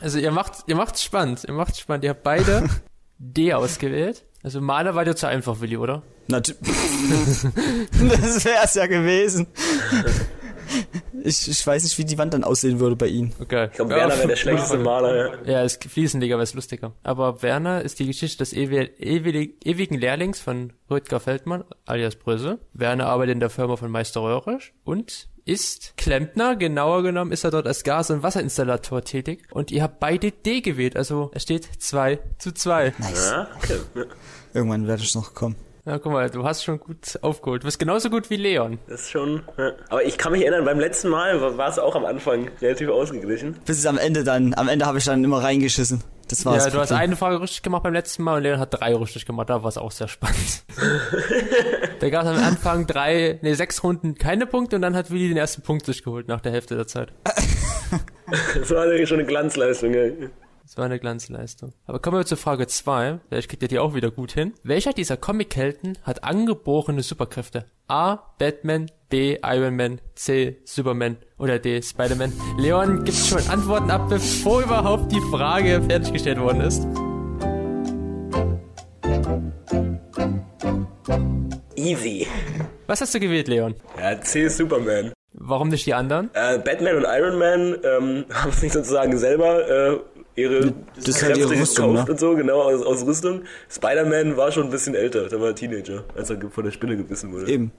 Also 0.00 0.18
ihr 0.20 0.30
macht, 0.30 0.52
ihr 0.68 0.76
macht's 0.76 1.02
spannend. 1.02 1.44
Ihr 1.48 1.54
macht's 1.54 1.80
spannend. 1.80 2.04
Ihr 2.04 2.10
habt 2.10 2.22
beide 2.22 2.68
D 3.18 3.52
ausgewählt. 3.54 4.24
Also 4.44 4.60
Maler 4.60 4.94
war 4.94 5.04
dir 5.04 5.16
zu 5.16 5.26
einfach, 5.26 5.60
Willi, 5.60 5.76
oder? 5.76 6.02
Nat 6.28 6.54
das 6.62 8.44
wär's 8.44 8.74
ja 8.74 8.86
gewesen. 8.86 9.48
Ich, 11.22 11.48
ich 11.48 11.66
weiß 11.66 11.82
nicht, 11.82 11.98
wie 11.98 12.04
die 12.04 12.18
Wand 12.18 12.34
dann 12.34 12.44
aussehen 12.44 12.80
würde 12.80 12.96
bei 12.96 13.06
Ihnen. 13.06 13.32
Okay. 13.40 13.66
Ich 13.66 13.76
glaube, 13.76 13.90
Werner 13.94 14.16
wäre 14.16 14.28
der 14.28 14.36
schlechteste 14.36 14.78
Maler, 14.78 15.42
ja. 15.44 15.52
Ja, 15.52 15.64
es 15.64 15.76
Fliesenleger 15.76 16.36
wäre 16.36 16.44
es 16.44 16.54
lustiger. 16.54 16.92
Aber 17.02 17.42
Werner 17.42 17.82
ist 17.82 17.98
die 17.98 18.06
Geschichte 18.06 18.38
des 18.38 18.52
ewi 18.52 18.90
ewi 18.98 19.56
ewigen 19.64 19.98
Lehrlings 19.98 20.40
von 20.40 20.72
Rüdger 20.90 21.20
Feldmann, 21.20 21.64
alias 21.84 22.16
Bröse. 22.16 22.58
Werner 22.72 23.06
arbeitet 23.06 23.34
in 23.34 23.40
der 23.40 23.50
Firma 23.50 23.76
von 23.76 23.90
Meister 23.90 24.22
Röhrisch 24.22 24.72
und 24.84 25.28
ist 25.44 25.94
Klempner. 25.96 26.56
Genauer 26.56 27.02
genommen 27.02 27.32
ist 27.32 27.44
er 27.44 27.50
dort 27.50 27.66
als 27.66 27.84
Gas- 27.84 28.10
und 28.10 28.22
Wasserinstallator 28.22 29.02
tätig. 29.02 29.42
Und 29.50 29.70
ihr 29.70 29.82
habt 29.82 30.00
beide 30.00 30.30
D 30.30 30.60
gewählt, 30.60 30.96
also 30.96 31.30
es 31.34 31.42
steht 31.42 31.68
2 31.78 32.18
zu 32.38 32.52
2. 32.52 32.94
Nice. 32.98 33.30
Ja, 33.30 33.48
okay. 33.56 34.06
Irgendwann 34.54 34.86
werde 34.86 35.02
ich 35.02 35.14
noch 35.14 35.34
kommen. 35.34 35.56
Ja, 35.86 35.98
guck 35.98 36.12
mal, 36.12 36.28
du 36.28 36.44
hast 36.44 36.62
schon 36.62 36.78
gut 36.78 37.18
aufgeholt. 37.22 37.62
Du 37.62 37.66
bist 37.66 37.78
genauso 37.78 38.10
gut 38.10 38.28
wie 38.28 38.36
Leon. 38.36 38.78
Das 38.86 39.02
ist 39.02 39.10
schon, 39.10 39.42
ja. 39.56 39.72
Aber 39.88 40.04
ich 40.04 40.18
kann 40.18 40.32
mich 40.32 40.42
erinnern, 40.42 40.64
beim 40.64 40.78
letzten 40.78 41.08
Mal 41.08 41.40
war, 41.56 41.68
es 41.68 41.78
auch 41.78 41.96
am 41.96 42.04
Anfang 42.04 42.50
relativ 42.60 42.90
ausgeglichen. 42.90 43.56
Bis 43.64 43.78
es 43.78 43.86
am 43.86 43.96
Ende 43.96 44.22
dann, 44.22 44.54
am 44.54 44.68
Ende 44.68 44.84
habe 44.84 44.98
ich 44.98 45.04
dann 45.04 45.24
immer 45.24 45.42
reingeschissen. 45.42 46.02
Das 46.28 46.44
war's. 46.44 46.64
ja, 46.64 46.70
du 46.70 46.78
hast 46.78 46.92
eine 46.92 47.16
Frage 47.16 47.40
richtig 47.40 47.62
gemacht 47.62 47.82
beim 47.82 47.94
letzten 47.94 48.22
Mal 48.22 48.36
und 48.36 48.42
Leon 48.44 48.60
hat 48.60 48.72
drei 48.72 48.94
richtig 48.94 49.26
gemacht. 49.26 49.50
Da 49.50 49.62
war 49.62 49.68
es 49.68 49.78
auch 49.78 49.90
sehr 49.90 50.06
spannend. 50.06 50.64
da 52.00 52.10
gab 52.10 52.24
es 52.24 52.28
am 52.28 52.36
Anfang 52.36 52.86
drei, 52.86 53.38
nee, 53.42 53.54
sechs 53.54 53.82
Runden 53.82 54.14
keine 54.16 54.46
Punkte 54.46 54.76
und 54.76 54.82
dann 54.82 54.94
hat 54.94 55.10
Willi 55.10 55.28
den 55.28 55.38
ersten 55.38 55.62
Punkt 55.62 55.86
sich 55.86 56.04
geholt 56.04 56.28
nach 56.28 56.40
der 56.40 56.52
Hälfte 56.52 56.76
der 56.76 56.86
Zeit. 56.86 57.12
Das 58.54 58.70
war 58.70 58.84
natürlich 58.84 59.08
schon 59.08 59.18
eine 59.18 59.26
Glanzleistung, 59.26 59.92
ja. 59.92 60.04
Das 60.70 60.76
war 60.76 60.84
eine 60.84 61.00
Glanzleistung. 61.00 61.72
Aber 61.84 61.98
kommen 61.98 62.18
wir 62.18 62.24
zur 62.24 62.38
Frage 62.38 62.68
zwei. 62.68 63.18
Vielleicht 63.28 63.48
kriegt 63.48 63.60
ihr 63.60 63.68
die 63.68 63.80
auch 63.80 63.92
wieder 63.94 64.12
gut 64.12 64.30
hin. 64.30 64.54
Welcher 64.62 64.92
dieser 64.92 65.16
Comic-Helden 65.16 65.98
hat 66.04 66.22
angeborene 66.22 67.02
Superkräfte? 67.02 67.64
A. 67.88 68.18
Batman, 68.38 68.88
B. 69.08 69.36
Iron 69.42 69.74
Man, 69.74 70.00
C. 70.14 70.58
Superman 70.64 71.16
oder 71.38 71.58
D. 71.58 71.82
Spider-Man? 71.82 72.32
Leon 72.56 73.02
gibt 73.02 73.18
schon 73.18 73.44
Antworten 73.48 73.90
ab, 73.90 74.08
bevor 74.08 74.62
überhaupt 74.62 75.10
die 75.10 75.20
Frage 75.32 75.82
fertiggestellt 75.82 76.38
worden 76.38 76.60
ist. 76.60 76.86
Easy. 81.74 82.28
Was 82.86 83.00
hast 83.00 83.12
du 83.12 83.18
gewählt, 83.18 83.48
Leon? 83.48 83.74
Ja, 83.98 84.20
C 84.20 84.46
Superman. 84.46 85.12
Warum 85.32 85.68
nicht 85.68 85.86
die 85.86 85.94
anderen? 85.94 86.30
Äh, 86.34 86.58
Batman 86.58 86.96
und 86.96 87.06
Iron 87.08 87.38
Man 87.38 87.76
ähm, 87.82 88.24
haben 88.32 88.52
sich 88.52 88.72
sozusagen 88.72 89.18
selber 89.18 89.68
äh, 89.68 89.98
ihre 90.40 90.74
Das 90.96 91.08
ist 91.08 91.22
halt 91.22 91.36
ihre 91.36 91.50
Rüstung, 91.50 91.92
ne? 91.94 92.06
und 92.08 92.18
so, 92.20 92.34
genau, 92.34 92.62
aus, 92.62 92.82
aus 92.82 93.06
Rüstung. 93.06 93.42
Spider-Man 93.68 94.36
war 94.36 94.50
schon 94.52 94.64
ein 94.64 94.70
bisschen 94.70 94.94
älter, 94.94 95.28
der 95.28 95.40
war 95.40 95.54
Teenager, 95.54 96.04
als 96.16 96.30
er 96.30 96.38
von 96.50 96.64
der 96.64 96.70
Spinne 96.72 96.96
gebissen 96.96 97.32
wurde. 97.32 97.50
Eben. 97.50 97.72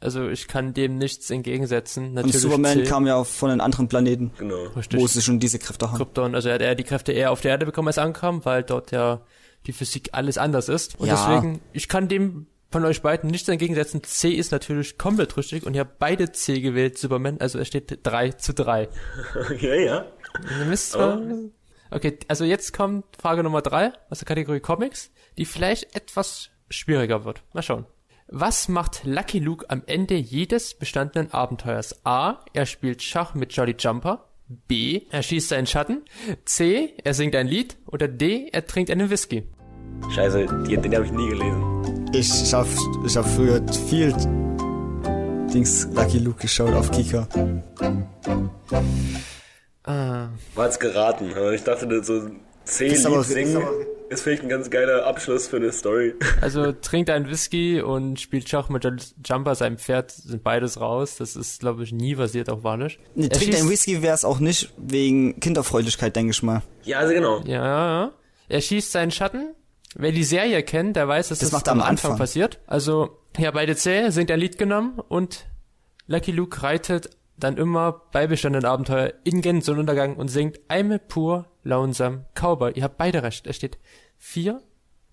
Also 0.00 0.28
ich 0.28 0.46
kann 0.48 0.74
dem 0.74 0.98
nichts 0.98 1.30
entgegensetzen. 1.30 2.08
Und 2.08 2.14
Natürlich 2.14 2.40
Superman 2.40 2.78
C. 2.78 2.84
kam 2.84 3.06
ja 3.06 3.16
auch 3.16 3.26
von 3.26 3.50
einem 3.50 3.60
anderen 3.60 3.88
Planeten, 3.88 4.30
Genau. 4.38 4.64
Richtig. 4.76 5.00
wo 5.00 5.06
sie 5.06 5.20
schon 5.22 5.40
diese 5.40 5.58
Kräfte 5.58 5.88
haben. 5.90 5.96
Krypton. 5.96 6.34
Also 6.34 6.48
er 6.48 6.54
hat 6.56 6.62
eher 6.62 6.74
die 6.76 6.84
Kräfte 6.84 7.12
eher 7.12 7.32
auf 7.32 7.40
der 7.40 7.50
Erde 7.52 7.66
bekommen, 7.66 7.88
als 7.88 7.96
er 7.96 8.04
ankam, 8.04 8.44
weil 8.44 8.62
dort 8.62 8.92
ja 8.92 9.22
die 9.66 9.72
Physik 9.72 10.10
alles 10.12 10.38
anders 10.38 10.68
ist. 10.68 10.98
Und 11.00 11.06
Ja. 11.08 11.14
deswegen, 11.14 11.60
ich 11.72 11.88
kann 11.88 12.06
dem 12.08 12.46
von 12.70 12.84
euch 12.84 13.02
beiden 13.02 13.30
nichts 13.30 13.48
entgegensetzen. 13.48 14.02
C 14.02 14.30
ist 14.30 14.50
natürlich 14.50 14.96
komplett 14.98 15.36
richtig 15.36 15.66
und 15.66 15.74
ihr 15.74 15.80
habt 15.80 15.98
beide 15.98 16.32
C 16.32 16.60
gewählt, 16.60 16.96
Superman. 16.96 17.36
Also 17.40 17.58
es 17.58 17.68
steht 17.68 17.98
3 18.02 18.30
zu 18.32 18.54
3. 18.54 18.88
ja, 19.60 19.74
ja. 19.74 20.04
Müsst 20.68 20.92
zwar... 20.92 21.20
Okay, 21.92 22.18
also 22.28 22.44
jetzt 22.44 22.72
kommt 22.72 23.04
Frage 23.18 23.42
Nummer 23.42 23.60
3 23.60 23.92
aus 24.08 24.18
der 24.20 24.26
Kategorie 24.26 24.60
Comics, 24.60 25.10
die 25.36 25.44
vielleicht 25.44 25.94
etwas 25.94 26.50
schwieriger 26.70 27.24
wird. 27.24 27.42
Mal 27.52 27.62
schauen. 27.62 27.86
Was 28.28 28.68
macht 28.68 29.04
Lucky 29.04 29.40
Luke 29.40 29.68
am 29.68 29.82
Ende 29.86 30.14
jedes 30.14 30.72
bestandenen 30.72 31.32
Abenteuers? 31.32 32.00
A. 32.06 32.38
Er 32.54 32.64
spielt 32.64 33.02
Schach 33.02 33.34
mit 33.34 33.52
Jolly 33.52 33.76
Jumper. 33.78 34.28
B. 34.48 35.02
Er 35.10 35.22
schießt 35.22 35.50
seinen 35.50 35.66
Schatten. 35.66 36.02
C. 36.46 36.94
Er 37.04 37.12
singt 37.12 37.36
ein 37.36 37.46
Lied. 37.46 37.76
Oder 37.86 38.08
D. 38.08 38.48
Er 38.50 38.64
trinkt 38.66 38.90
einen 38.90 39.10
Whisky. 39.10 39.44
Scheiße, 40.14 40.46
die, 40.66 40.76
den 40.78 40.94
habe 40.94 41.04
ich 41.04 41.12
nie 41.12 41.28
gelesen. 41.28 42.10
Ich, 42.14 42.42
ich 42.42 42.54
hab, 42.54 42.66
ich 43.06 43.16
hab 43.16 43.26
früher 43.26 43.62
viel 43.88 44.12
Dings 45.52 45.88
Lucky 45.92 46.18
Luke 46.18 46.40
geschaut 46.40 46.72
auf 46.72 46.90
Kika. 46.90 47.28
Ah, 49.84 50.28
War 50.54 50.66
jetzt 50.66 50.80
geraten, 50.80 51.32
aber 51.34 51.52
ich 51.52 51.62
dachte, 51.64 52.02
so 52.04 52.14
aber- 53.06 53.16
Lied 53.18 53.24
singen 53.26 53.62
ist 54.10 54.22
vielleicht 54.22 54.42
ein 54.42 54.48
ganz 54.48 54.70
geiler 54.70 55.06
Abschluss 55.06 55.48
für 55.48 55.56
eine 55.56 55.72
Story. 55.72 56.14
also 56.40 56.70
trinkt 56.72 57.10
einen 57.10 57.28
Whisky 57.28 57.80
und 57.80 58.20
spielt 58.20 58.48
Schach 58.48 58.68
mit 58.68 58.86
Jumper, 59.26 59.54
seinem 59.54 59.78
Pferd, 59.78 60.10
sind 60.12 60.44
beides 60.44 60.80
raus. 60.80 61.16
Das 61.16 61.34
ist, 61.34 61.60
glaube 61.60 61.82
ich, 61.82 61.92
nie 61.92 62.14
basiert 62.14 62.50
auf 62.50 62.62
Wanisch. 62.62 62.98
Ne, 63.14 63.24
Er 63.24 63.30
trinkt 63.30 63.54
ein 63.56 63.62
schießt- 63.64 63.70
Whisky 63.70 64.02
wäre 64.02 64.14
es 64.14 64.24
auch 64.24 64.38
nicht, 64.38 64.72
wegen 64.76 65.40
Kinderfreundlichkeit, 65.40 66.14
denke 66.14 66.30
ich 66.32 66.42
mal. 66.42 66.62
Ja, 66.84 66.98
also 66.98 67.14
genau. 67.14 67.40
Ja, 67.44 67.64
ja. 68.04 68.12
Er 68.48 68.60
schießt 68.60 68.92
seinen 68.92 69.10
Schatten. 69.10 69.54
Wer 69.94 70.12
die 70.12 70.24
Serie 70.24 70.62
kennt, 70.62 70.96
der 70.96 71.08
weiß, 71.08 71.28
dass 71.28 71.38
Das 71.40 71.48
das, 71.50 71.58
macht 71.58 71.68
am 71.68 71.80
Anfang 71.80 72.12
Anfang. 72.12 72.18
passiert. 72.18 72.60
Also, 72.66 73.18
ja, 73.38 73.50
beide 73.50 73.76
C 73.76 74.10
singt 74.10 74.30
ein 74.30 74.38
Lied 74.40 74.58
genommen 74.58 75.00
und 75.08 75.46
Lucky 76.06 76.32
Luke 76.32 76.62
reitet 76.62 77.10
dann 77.36 77.56
immer 77.56 78.02
bei 78.12 78.26
bestandenen 78.26 78.66
Abenteuer 78.66 79.12
in 79.24 79.40
Gen 79.42 79.62
Sonnenuntergang 79.62 80.16
und 80.16 80.28
singt 80.28 80.60
I'm 80.68 80.94
a 80.94 80.98
poor 80.98 81.46
lonesome 81.64 82.26
cowboy. 82.34 82.72
Ihr 82.72 82.84
habt 82.84 82.98
beide 82.98 83.22
recht. 83.22 83.46
Es 83.46 83.56
steht 83.56 83.78
4 84.18 84.60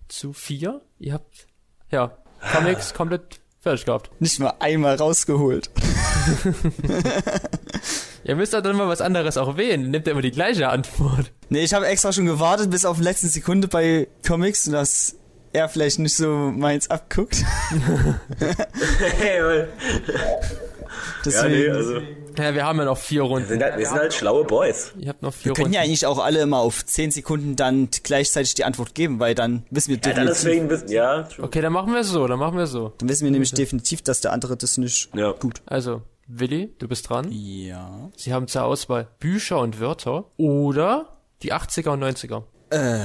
zu 0.08 0.32
4. 0.32 0.80
Ihr 0.98 1.14
habt, 1.14 1.46
ja, 1.90 2.16
Comics 2.52 2.94
komplett 2.94 3.40
fertig 3.60 3.84
gehabt. 3.84 4.10
Nicht 4.20 4.38
mal 4.40 4.54
einmal 4.60 4.96
rausgeholt. 4.96 5.70
Ihr 8.24 8.36
müsst 8.36 8.52
doch 8.52 8.60
dann 8.60 8.76
mal 8.76 8.88
was 8.88 9.00
anderes 9.00 9.38
auch 9.38 9.56
wählen. 9.56 9.90
Nehmt 9.90 10.06
ihr 10.06 10.12
immer 10.12 10.22
die 10.22 10.30
gleiche 10.30 10.68
Antwort. 10.68 11.32
Nee, 11.48 11.64
ich 11.64 11.72
habe 11.72 11.86
extra 11.86 12.12
schon 12.12 12.26
gewartet 12.26 12.70
bis 12.70 12.84
auf 12.84 12.98
die 12.98 13.02
letzte 13.02 13.28
Sekunde 13.28 13.66
bei 13.66 14.08
Comics, 14.26 14.64
dass 14.64 15.16
er 15.52 15.68
vielleicht 15.68 15.98
nicht 15.98 16.14
so 16.16 16.52
meins 16.54 16.90
abguckt. 16.90 17.42
Hey, 19.18 19.66
Mann. 21.26 21.34
ja, 21.34 21.42
Deswegen, 21.42 21.72
nee, 21.72 21.76
also. 21.76 22.00
Ja, 22.38 22.54
wir 22.54 22.64
haben 22.64 22.78
ja 22.78 22.84
noch 22.84 22.96
vier 22.98 23.22
Wir 23.22 23.28
Runden. 23.28 23.48
sind 23.48 23.62
halt, 23.62 23.76
wir 23.78 23.86
sind 23.86 23.98
halt 23.98 24.14
schlaue 24.14 24.44
Boys. 24.44 24.92
Ihr 24.98 25.08
habt 25.08 25.22
noch 25.22 25.34
vier 25.34 25.46
wir 25.50 25.54
können 25.54 25.64
Runden. 25.66 25.74
ja 25.74 25.80
eigentlich 25.82 26.06
auch 26.06 26.18
alle 26.18 26.40
immer 26.40 26.58
auf 26.58 26.84
10 26.86 27.10
Sekunden 27.10 27.56
dann 27.56 27.88
gleichzeitig 28.04 28.54
die 28.54 28.64
Antwort 28.64 28.94
geben, 28.94 29.18
weil 29.20 29.34
dann 29.34 29.64
wissen 29.70 29.88
wir 29.90 29.96
Ja, 29.96 30.02
dann 30.14 30.26
definitiv, 30.26 30.42
deswegen 30.44 30.70
wissen, 30.70 30.88
ja, 30.90 31.22
true. 31.24 31.44
Okay, 31.44 31.60
dann 31.60 31.72
machen 31.72 31.92
wir 31.92 32.00
es 32.00 32.08
so, 32.08 32.26
dann 32.26 32.38
machen 32.38 32.56
wir 32.56 32.64
es 32.64 32.70
so. 32.70 32.92
dann 32.98 33.08
wissen 33.08 33.24
wir 33.24 33.30
nämlich 33.32 33.52
definitiv, 33.52 34.02
dass 34.02 34.20
der 34.20 34.32
andere 34.32 34.56
das 34.56 34.78
nicht 34.78 35.10
Ja. 35.14 35.32
gut. 35.32 35.60
Also, 35.66 36.02
Willi, 36.28 36.72
du 36.78 36.86
bist 36.86 37.08
dran. 37.10 37.26
Ja. 37.32 38.08
Sie 38.16 38.32
haben 38.32 38.46
zur 38.46 38.62
Auswahl 38.64 39.08
Bücher 39.18 39.58
und 39.58 39.80
Wörter 39.80 40.26
oder 40.36 41.16
die 41.42 41.52
80er 41.52 41.90
und 41.90 42.02
90er. 42.04 42.44
Äh. 42.70 43.00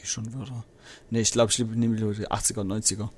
Wie 0.00 0.06
schon 0.06 0.32
Wörter. 0.34 0.64
Nee, 1.10 1.20
ich 1.20 1.32
glaube, 1.32 1.50
ich 1.50 1.58
nehme 1.58 1.96
lieber 1.96 2.12
die 2.14 2.28
80er 2.30 2.60
und 2.60 2.68
90er. 2.72 3.08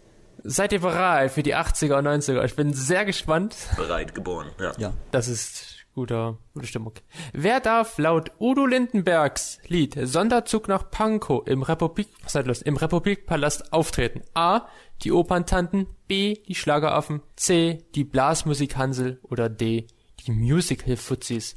Seid 0.47 0.75
ihr 0.75 0.81
bereit 0.81 1.31
für 1.33 1.43
die 1.43 1.57
80er 1.57 1.97
und 1.97 2.07
90er? 2.07 2.45
Ich 2.45 2.55
bin 2.55 2.75
sehr 2.75 3.07
gespannt. 3.07 3.57
Bereit 3.79 4.15
geboren, 4.15 4.51
ja. 4.61 4.73
Ja. 4.77 4.93
Das 5.11 5.27
ist 5.27 5.87
guter, 5.95 6.37
gute 6.53 6.67
Stimmung. 6.67 6.93
Wer 7.33 7.61
darf 7.61 7.97
laut 7.97 8.31
Udo 8.39 8.67
Lindenbergs 8.67 9.59
Lied 9.69 9.97
Sonderzug 10.03 10.69
nach 10.69 10.91
Pankow 10.91 11.47
im 11.47 11.63
Republik, 11.63 12.09
was 12.23 12.35
los, 12.35 12.61
im 12.61 12.77
Republikpalast 12.77 13.73
auftreten? 13.73 14.21
A. 14.35 14.67
Die 15.03 15.13
Operntanten, 15.13 15.87
B. 16.09 16.35
Die 16.47 16.55
Schlageraffen, 16.55 17.23
C. 17.37 17.83
Die 17.95 18.05
Blasmusikhansel 18.05 19.21
oder 19.23 19.49
D. 19.49 19.87
Die 20.27 20.31
Musical-Fuzis. 20.31 21.57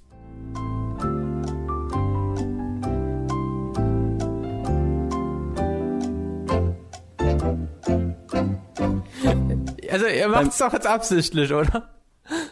Also 9.97 10.09
ihr 10.09 10.27
macht's 10.27 10.59
doch 10.59 10.71
jetzt 10.73 10.85
absichtlich, 10.85 11.51
oder? 11.51 11.89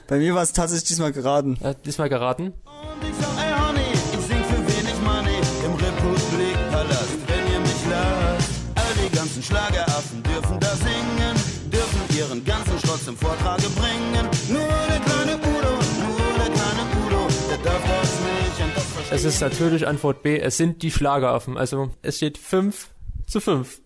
Bei 0.08 0.18
mir 0.18 0.34
war 0.34 0.42
es 0.42 0.52
tatsächlich 0.52 0.88
diesmal 0.88 1.12
geraten. 1.12 1.60
Ja, 1.62 1.76
diesmal 1.76 2.10
geraten. 2.10 2.54
Und 2.66 3.08
ich 3.08 3.16
sag, 3.22 3.38
ey 3.38 3.54
Honey, 3.54 3.92
ich 3.94 4.26
sing 4.26 4.44
für 4.46 4.58
wenig 4.66 4.96
Money 5.04 5.38
im 5.64 5.74
Republikpalast, 5.76 7.18
wenn 7.28 7.54
ihr 7.54 7.60
mich 7.60 7.86
lasst. 7.88 8.50
All 8.74 8.94
die 8.98 9.16
ganzen 9.16 9.44
Schlageraffen 9.44 10.24
dürfen 10.24 10.60
da 10.60 10.70
singen, 10.70 11.36
dürfen 11.72 12.18
ihren 12.18 12.44
ganzen 12.44 12.80
Schrott 12.80 13.04
zum 13.04 13.16
Vortrage 13.16 13.70
bringen. 13.70 14.28
Nur 14.50 14.68
der 14.90 15.00
kleine 15.02 15.38
Udo, 15.38 15.74
nur 16.02 16.34
der 16.40 16.52
kleine 16.52 16.84
Udo, 17.06 17.28
der 17.48 17.58
darf 17.60 17.84
das 17.84 18.20
nicht 18.22 18.66
und 18.66 18.76
das 18.76 18.86
versteht 18.86 19.18
Es 19.20 19.24
ist 19.24 19.42
natürlich 19.42 19.88
Antwort 19.88 20.24
B, 20.24 20.40
es 20.40 20.58
sind 20.58 20.82
die 20.82 20.90
Schlageraffen. 20.90 21.60
Also 21.60 21.92
es 22.02 22.18
steht 22.18 22.40
5 22.40 22.90
zu 23.28 23.40
5. 23.40 23.82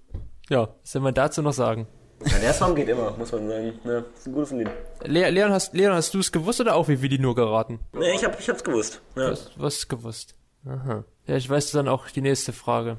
Ja, 0.49 0.69
was 0.81 0.91
soll 0.93 1.01
man 1.01 1.13
dazu 1.13 1.41
noch 1.41 1.51
sagen? 1.51 1.87
Ja, 2.25 2.37
der 2.39 2.53
Song 2.53 2.75
geht 2.75 2.89
immer, 2.89 3.11
muss 3.17 3.31
man 3.31 3.47
sagen. 3.47 3.79
Ja, 3.85 3.99
ist 3.99 4.27
ein 4.27 4.33
gutes 4.33 4.51
Lied. 4.51 4.69
Le 5.03 5.29
Leon, 5.29 5.51
hast, 5.51 5.73
Leon, 5.73 5.93
hast 5.93 6.13
du 6.13 6.19
es 6.19 6.31
gewusst 6.31 6.59
oder 6.59 6.75
auch 6.75 6.87
wie 6.87 7.01
Willi 7.01 7.17
nur 7.19 7.35
geraten? 7.35 7.79
Nee, 7.93 8.13
ich, 8.15 8.23
hab, 8.25 8.39
ich 8.39 8.49
hab's 8.49 8.63
gewusst. 8.63 9.01
Ja, 9.15 9.31
Was, 9.31 9.51
was 9.55 9.87
gewusst? 9.87 10.35
Aha. 10.65 11.05
Ja, 11.27 11.35
ich 11.37 11.49
weiß 11.49 11.71
dann 11.71 11.87
auch 11.87 12.09
die 12.09 12.21
nächste 12.21 12.51
Frage. 12.53 12.97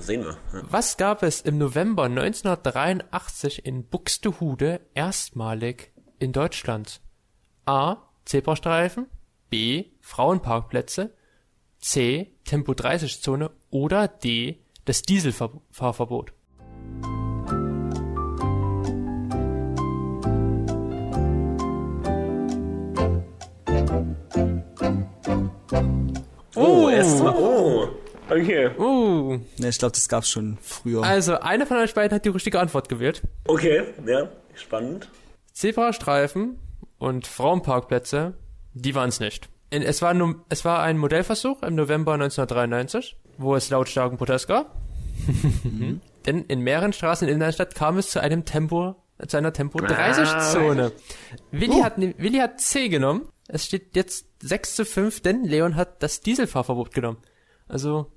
sehen 0.00 0.24
wir. 0.24 0.36
Ja. 0.54 0.62
Was 0.70 0.96
gab 0.96 1.22
es 1.22 1.40
im 1.42 1.58
November 1.58 2.04
1983 2.04 3.66
in 3.66 3.84
Buxtehude 3.84 4.80
erstmalig 4.94 5.92
in 6.18 6.32
Deutschland? 6.32 7.00
A. 7.66 7.96
Zebrastreifen, 8.24 9.06
B. 9.50 9.86
Frauenparkplätze, 10.00 11.10
C. 11.80 12.32
Tempo 12.44 12.72
30 12.74 13.20
Zone 13.20 13.50
oder 13.70 14.08
D. 14.08 14.58
Das 14.84 15.02
Dieselfahrverbot. 15.02 16.32
Oh, 26.62 26.88
erstmal. 26.88 27.34
Oh, 27.36 27.88
okay. 28.30 28.70
Uh, 28.78 29.38
Ne, 29.58 29.68
ich 29.68 29.78
glaube, 29.78 29.92
das 29.92 30.08
gab's 30.08 30.30
schon 30.30 30.58
früher. 30.62 31.02
also 31.02 31.38
einer 31.40 31.66
von 31.66 31.76
euch 31.78 31.94
beiden 31.94 32.14
hat 32.14 32.24
die 32.24 32.28
richtige 32.30 32.60
Antwort 32.60 32.88
gewählt. 32.88 33.22
Okay, 33.46 33.82
ja, 34.06 34.28
spannend. 34.54 35.08
Zebrastreifen 35.52 36.58
und 36.98 37.26
Frauenparkplätze, 37.26 38.34
die 38.74 38.94
waren 38.94 39.08
es 39.10 39.20
nicht. 39.20 39.48
Es, 39.70 40.02
war 40.02 40.12
nur, 40.12 40.36
es 40.50 40.64
war 40.64 40.82
ein 40.82 40.98
Modellversuch 40.98 41.62
im 41.62 41.74
November 41.74 42.12
1993, 42.14 43.16
wo 43.38 43.54
es 43.54 43.70
lautstarken 43.70 44.18
Protest 44.18 44.48
gab. 44.48 44.76
Denn 46.26 46.44
in 46.44 46.60
mehreren 46.60 46.92
Straßen 46.92 47.26
in 47.26 47.38
der 47.38 47.46
Innenstadt 47.48 47.74
kam 47.74 47.96
es 47.98 48.10
zu 48.10 48.20
einem 48.20 48.44
Tempo, 48.44 48.96
zu 49.26 49.36
einer 49.36 49.52
Tempo 49.52 49.78
30 49.78 50.28
Zone. 50.52 50.92
Willi 51.50 51.80
hat, 51.80 51.98
ne- 51.98 52.14
Willi 52.18 52.38
hat 52.38 52.60
C 52.60 52.88
genommen. 52.88 53.28
Es 53.48 53.66
steht 53.66 53.96
jetzt 53.96 54.26
6 54.42 54.76
zu 54.76 54.84
5, 54.84 55.20
denn 55.20 55.44
Leon 55.44 55.76
hat 55.76 56.02
das 56.02 56.20
Dieselfahrverbot 56.20 56.94
genommen. 56.94 57.18
Also, 57.68 58.12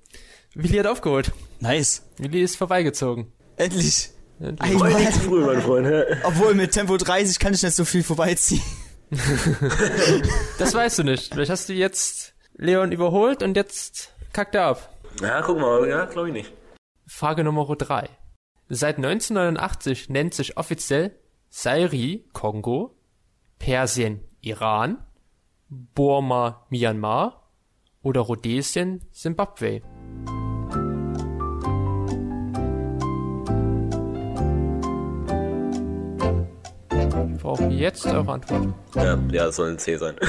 Willi 0.53 0.77
hat 0.77 0.87
aufgeholt. 0.87 1.31
Nice. 1.59 2.03
Willi 2.17 2.41
ist 2.41 2.55
vorbeigezogen. 2.55 3.31
Endlich. 3.57 4.09
Endlich. 4.39 4.71
Einmal. 4.71 4.91
Früh, 5.11 5.45
mein 5.45 5.61
Freund. 5.61 5.87
Ja. 5.87 6.03
Obwohl 6.23 6.53
mit 6.53 6.71
Tempo 6.71 6.97
30 6.97 7.39
kann 7.39 7.53
ich 7.53 7.63
nicht 7.63 7.75
so 7.75 7.85
viel 7.85 8.03
vorbeiziehen. 8.03 8.61
Das 10.57 10.73
weißt 10.73 10.99
du 10.99 11.03
nicht. 11.03 11.33
Vielleicht 11.33 11.51
hast 11.51 11.69
du 11.69 11.73
jetzt 11.73 12.33
Leon 12.55 12.91
überholt 12.91 13.43
und 13.43 13.55
jetzt 13.55 14.13
kackt 14.33 14.55
er 14.55 14.65
ab. 14.65 14.97
ja, 15.21 15.41
guck 15.41 15.59
mal, 15.59 15.87
ja, 15.87 16.05
glaube 16.05 16.29
ich 16.29 16.33
nicht. 16.33 16.53
Frage 17.07 17.43
Nummer 17.43 17.65
drei. 17.75 18.09
Seit 18.67 18.97
1989 18.97 20.09
nennt 20.09 20.33
sich 20.33 20.57
offiziell 20.57 21.15
Zaire 21.49 22.19
Kongo, 22.33 22.97
Persien 23.59 24.21
Iran, 24.41 25.05
Burma 25.69 26.65
Myanmar 26.69 27.41
oder 28.03 28.21
Rhodesien 28.21 29.01
Simbabwe. 29.11 29.81
Ich 37.35 37.41
brauche 37.41 37.63
jetzt 37.65 38.05
eure 38.05 38.31
Antwort. 38.31 38.67
Ja, 38.95 39.17
ja, 39.31 39.45
das 39.45 39.55
soll 39.55 39.71
ein 39.71 39.79
C 39.79 39.97
sein. 39.97 40.15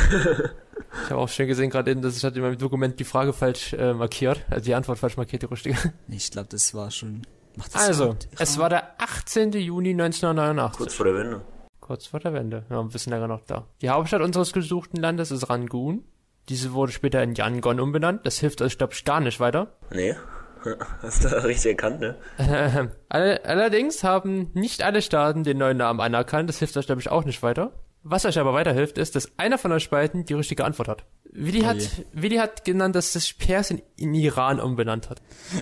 Ich 1.05 1.11
habe 1.11 1.21
auch 1.21 1.29
schön 1.29 1.47
gesehen 1.47 1.69
gerade, 1.71 1.91
eben, 1.91 2.01
dass 2.01 2.17
ich 2.17 2.25
hatte 2.25 2.37
in 2.37 2.43
meinem 2.43 2.59
Dokument 2.59 2.99
die 2.99 3.05
Frage 3.05 3.33
falsch 3.33 3.75
äh, 3.75 3.93
markiert, 3.93 4.41
also 4.49 4.65
die 4.65 4.75
Antwort 4.75 4.99
falsch 4.99 5.17
markiert, 5.17 5.43
die 5.43 5.47
richtige. 5.47 5.77
Ich 6.09 6.31
glaube, 6.31 6.49
das 6.51 6.75
war 6.75 6.91
schon. 6.91 7.23
Macht 7.55 7.75
das 7.75 7.89
Also, 7.89 8.17
es 8.39 8.59
war 8.59 8.71
der 8.71 9.01
18. 9.01 9.53
Juni 9.53 9.91
1989. 9.91 10.79
Kurz 10.79 10.95
vor 10.95 11.07
der 11.07 11.15
Wende. 11.15 11.43
Kurz 11.87 12.07
vor 12.07 12.19
der 12.19 12.33
Wende. 12.33 12.65
Ja, 12.69 12.81
ein 12.81 12.89
bisschen 12.89 13.13
länger 13.13 13.29
noch 13.29 13.45
da. 13.47 13.67
Die 13.81 13.91
Hauptstadt 13.91 14.21
unseres 14.21 14.53
gesuchten 14.53 15.01
Landes 15.01 15.31
ist 15.31 15.49
Rangoon. 15.49 16.05
Diese 16.49 16.73
wurde 16.73 16.91
später 16.91 17.23
in 17.23 17.35
Yangon 17.35 17.79
umbenannt. 17.79 18.27
Das 18.27 18.39
hilft 18.39 18.61
euch, 18.61 18.77
glaube 18.77 18.93
ich, 18.93 19.05
gar 19.05 19.21
nicht 19.21 19.39
weiter. 19.39 19.69
Nee. 19.93 20.17
Hast 21.03 21.25
du 21.25 21.45
richtig 21.45 21.73
erkannt, 21.73 22.01
ne? 22.01 22.17
All 23.09 23.39
allerdings 23.45 24.03
haben 24.03 24.51
nicht 24.55 24.83
alle 24.83 25.01
Staaten 25.01 25.45
den 25.45 25.59
neuen 25.59 25.77
Namen 25.77 26.01
anerkannt. 26.01 26.49
Das 26.49 26.59
hilft 26.59 26.77
euch, 26.77 26.87
glaube 26.87 27.01
ich, 27.01 27.11
auch 27.11 27.25
nicht 27.25 27.43
weiter. 27.45 27.73
Was 28.03 28.25
euch 28.25 28.39
aber 28.39 28.53
weiterhilft, 28.53 28.99
ist, 28.99 29.15
dass 29.15 29.31
einer 29.37 29.59
von 29.59 29.71
euch 29.73 29.91
beiden 29.91 30.25
die 30.25 30.35
richtige 30.35 30.65
Antwort 30.65 30.89
hat. 30.89 31.05
Willi 31.39 31.63
Oh 31.63 31.67
hat, 31.67 31.79
je. 31.79 31.89
Willi 32.13 32.37
hat 32.37 32.65
genannt, 32.65 32.95
dass 32.97 33.13
sich 33.13 33.37
Persien 33.39 33.83
in 33.97 34.15
Iran 34.15 34.61
umbenannt 34.61 35.11
hat. 35.11 35.21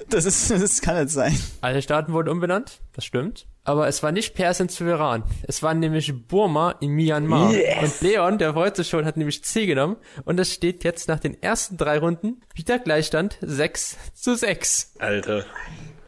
Das 0.09 0.25
ist, 0.25 0.51
das 0.51 0.81
kann 0.81 0.97
nicht 1.03 1.11
sein. 1.11 1.37
Alle 1.61 1.83
Staaten 1.83 2.13
wurden 2.13 2.29
umbenannt, 2.29 2.81
das 2.95 3.05
stimmt. 3.05 3.47
Aber 3.65 3.89
es 3.89 4.03
war 4.03 4.13
nicht 4.13 4.35
Persien 4.35 4.69
zu 4.69 4.85
Iran. 4.85 5.25
Es 5.49 5.63
war 5.63 5.73
nämlich 5.75 6.13
Burma 6.29 6.73
in 6.81 6.91
Myanmar. 6.91 7.53
Yes. 7.53 7.83
Und 7.83 8.01
Leon, 8.03 8.39
der 8.39 8.55
sich 8.77 8.89
schon, 8.89 9.07
hat 9.07 9.17
nämlich 9.17 9.43
C 9.43 9.67
genommen. 9.67 9.97
Und 10.25 10.39
es 10.39 10.53
steht 10.53 10.85
jetzt 10.85 11.09
nach 11.09 11.19
den 11.19 11.43
ersten 11.43 11.77
drei 11.79 11.99
Runden 11.99 12.43
wieder 12.55 12.79
Gleichstand 12.79 13.39
6 13.41 13.97
zu 14.15 14.37
6. 14.37 14.95
Alter. 14.99 15.45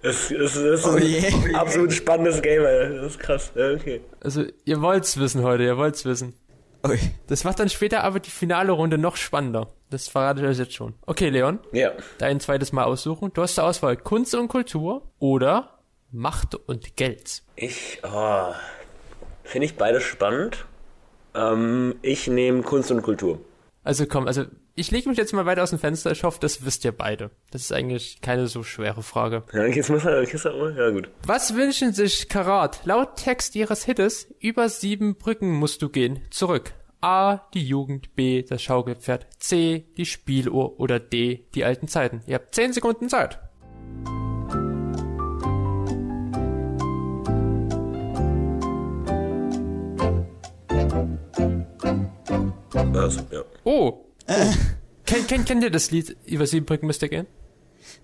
Es, 0.03 0.31
es, 0.31 0.55
es 0.55 0.81
ist 0.81 0.87
Oh 0.87 0.91
ein 0.91 1.03
je. 1.03 1.55
absolut 1.55 1.93
spannendes 1.93 2.43
Game, 2.43 2.63
Alter. 2.65 2.95
Das 3.03 3.13
ist 3.13 3.19
krass. 3.19 3.51
Okay. 3.57 4.03
Also, 4.21 4.45
ihr 4.65 4.81
wollt's 4.83 5.19
wissen 5.19 5.43
heute, 5.43 5.65
ihr 5.65 5.79
wollt's 5.79 6.05
wissen. 6.05 6.35
Ui. 6.89 6.99
Das 7.27 7.45
macht 7.45 7.59
dann 7.61 7.69
später 7.69 8.05
aber 8.05 8.21
die 8.21 8.31
finale 8.31 8.73
Runde 8.73 8.99
noch 8.99 9.17
spannender. 9.17 9.69
Das 9.91 10.09
verrate 10.09 10.41
ich 10.41 10.47
euch 10.47 10.59
jetzt 10.59 10.75
schon. 10.75 10.95
Okay, 11.07 11.29
Leon, 11.29 11.59
Ja. 11.73 11.93
dein 12.19 12.41
zweites 12.41 12.73
Mal 12.73 12.85
aussuchen. 12.85 13.31
Du 13.33 13.43
hast 13.43 13.55
zur 13.55 13.65
Auswahl 13.65 13.97
Kunst 13.97 14.35
und 14.35 14.49
Kultur 14.49 15.03
oder 15.19 15.79
Macht 16.13 16.55
und 16.55 16.97
Geld. 16.97 17.43
Ich, 17.57 18.01
oh, 18.05 18.53
finde 19.45 19.67
ich 19.67 19.77
beide 19.77 20.01
spannend. 20.01 20.65
Ähm, 21.35 21.97
ich 22.03 22.27
nehme 22.27 22.63
Kunst 22.63 22.91
und 22.91 23.03
Kultur. 23.03 23.41
Also 23.85 24.07
komm, 24.07 24.27
also 24.27 24.45
ich 24.79 24.91
lege 24.91 25.09
mich 25.09 25.17
jetzt 25.17 25.33
mal 25.33 25.47
weiter 25.47 25.63
aus 25.63 25.71
dem 25.71 25.79
Fenster. 25.79 26.13
Ich 26.13 26.23
hoffe, 26.23 26.39
das 26.39 26.65
wisst 26.67 26.85
ihr 26.85 26.93
beide. 26.93 27.31
Das 27.51 27.63
ist 27.63 27.73
eigentlich 27.73 28.21
keine 28.21 28.47
so 28.47 28.63
schwere 28.63 29.03
Frage. 29.03 29.43
Ja, 29.55 29.65
jetzt 29.65 29.89
muss 29.89 30.05
man, 30.05 30.23
jetzt 30.23 30.45
mal, 30.45 30.77
ja 30.77 30.91
gut. 30.91 31.09
Was 31.25 31.55
wünschen 31.55 31.95
sich 31.95 32.29
Karat? 32.29 32.81
Laut 32.85 33.17
Text 33.17 33.57
ihres 33.57 33.85
Hittes, 33.87 34.29
über 34.39 34.69
sieben 34.69 35.17
Brücken 35.17 35.51
musst 35.53 35.81
du 35.81 35.89
gehen. 35.89 36.21
Zurück. 36.31 36.75
A, 37.01 37.49
die 37.55 37.67
Jugend, 37.67 38.15
B, 38.17 38.43
das 38.43 38.63
Schaukelpferd, 38.63 39.27
C, 39.39 39.87
die 39.97 40.05
Spieluhr 40.05 40.79
oder 40.79 41.01
D, 41.01 41.47
die 41.55 41.65
alten 41.65 41.89
Zeiten. 41.89 42.21
Ihr 42.27 42.35
habt 42.35 42.55
zehn 42.55 42.75
Sekunden 42.75 43.09
Zeit. 43.09 43.41
Also, 52.95 53.21
ja. 53.31 53.43
Oh. 53.65 54.06
Oh. 54.29 54.53
Kennt, 55.05 55.29
kennt, 55.29 55.47
kennt 55.47 55.63
ihr 55.63 55.71
das 55.71 55.91
Lied 55.91 56.17
Über 56.27 56.47
sieben 56.47 56.67
Brücken 56.67 56.87
müsst 56.87 57.03
ihr 57.03 57.09
gehen? 57.09 57.27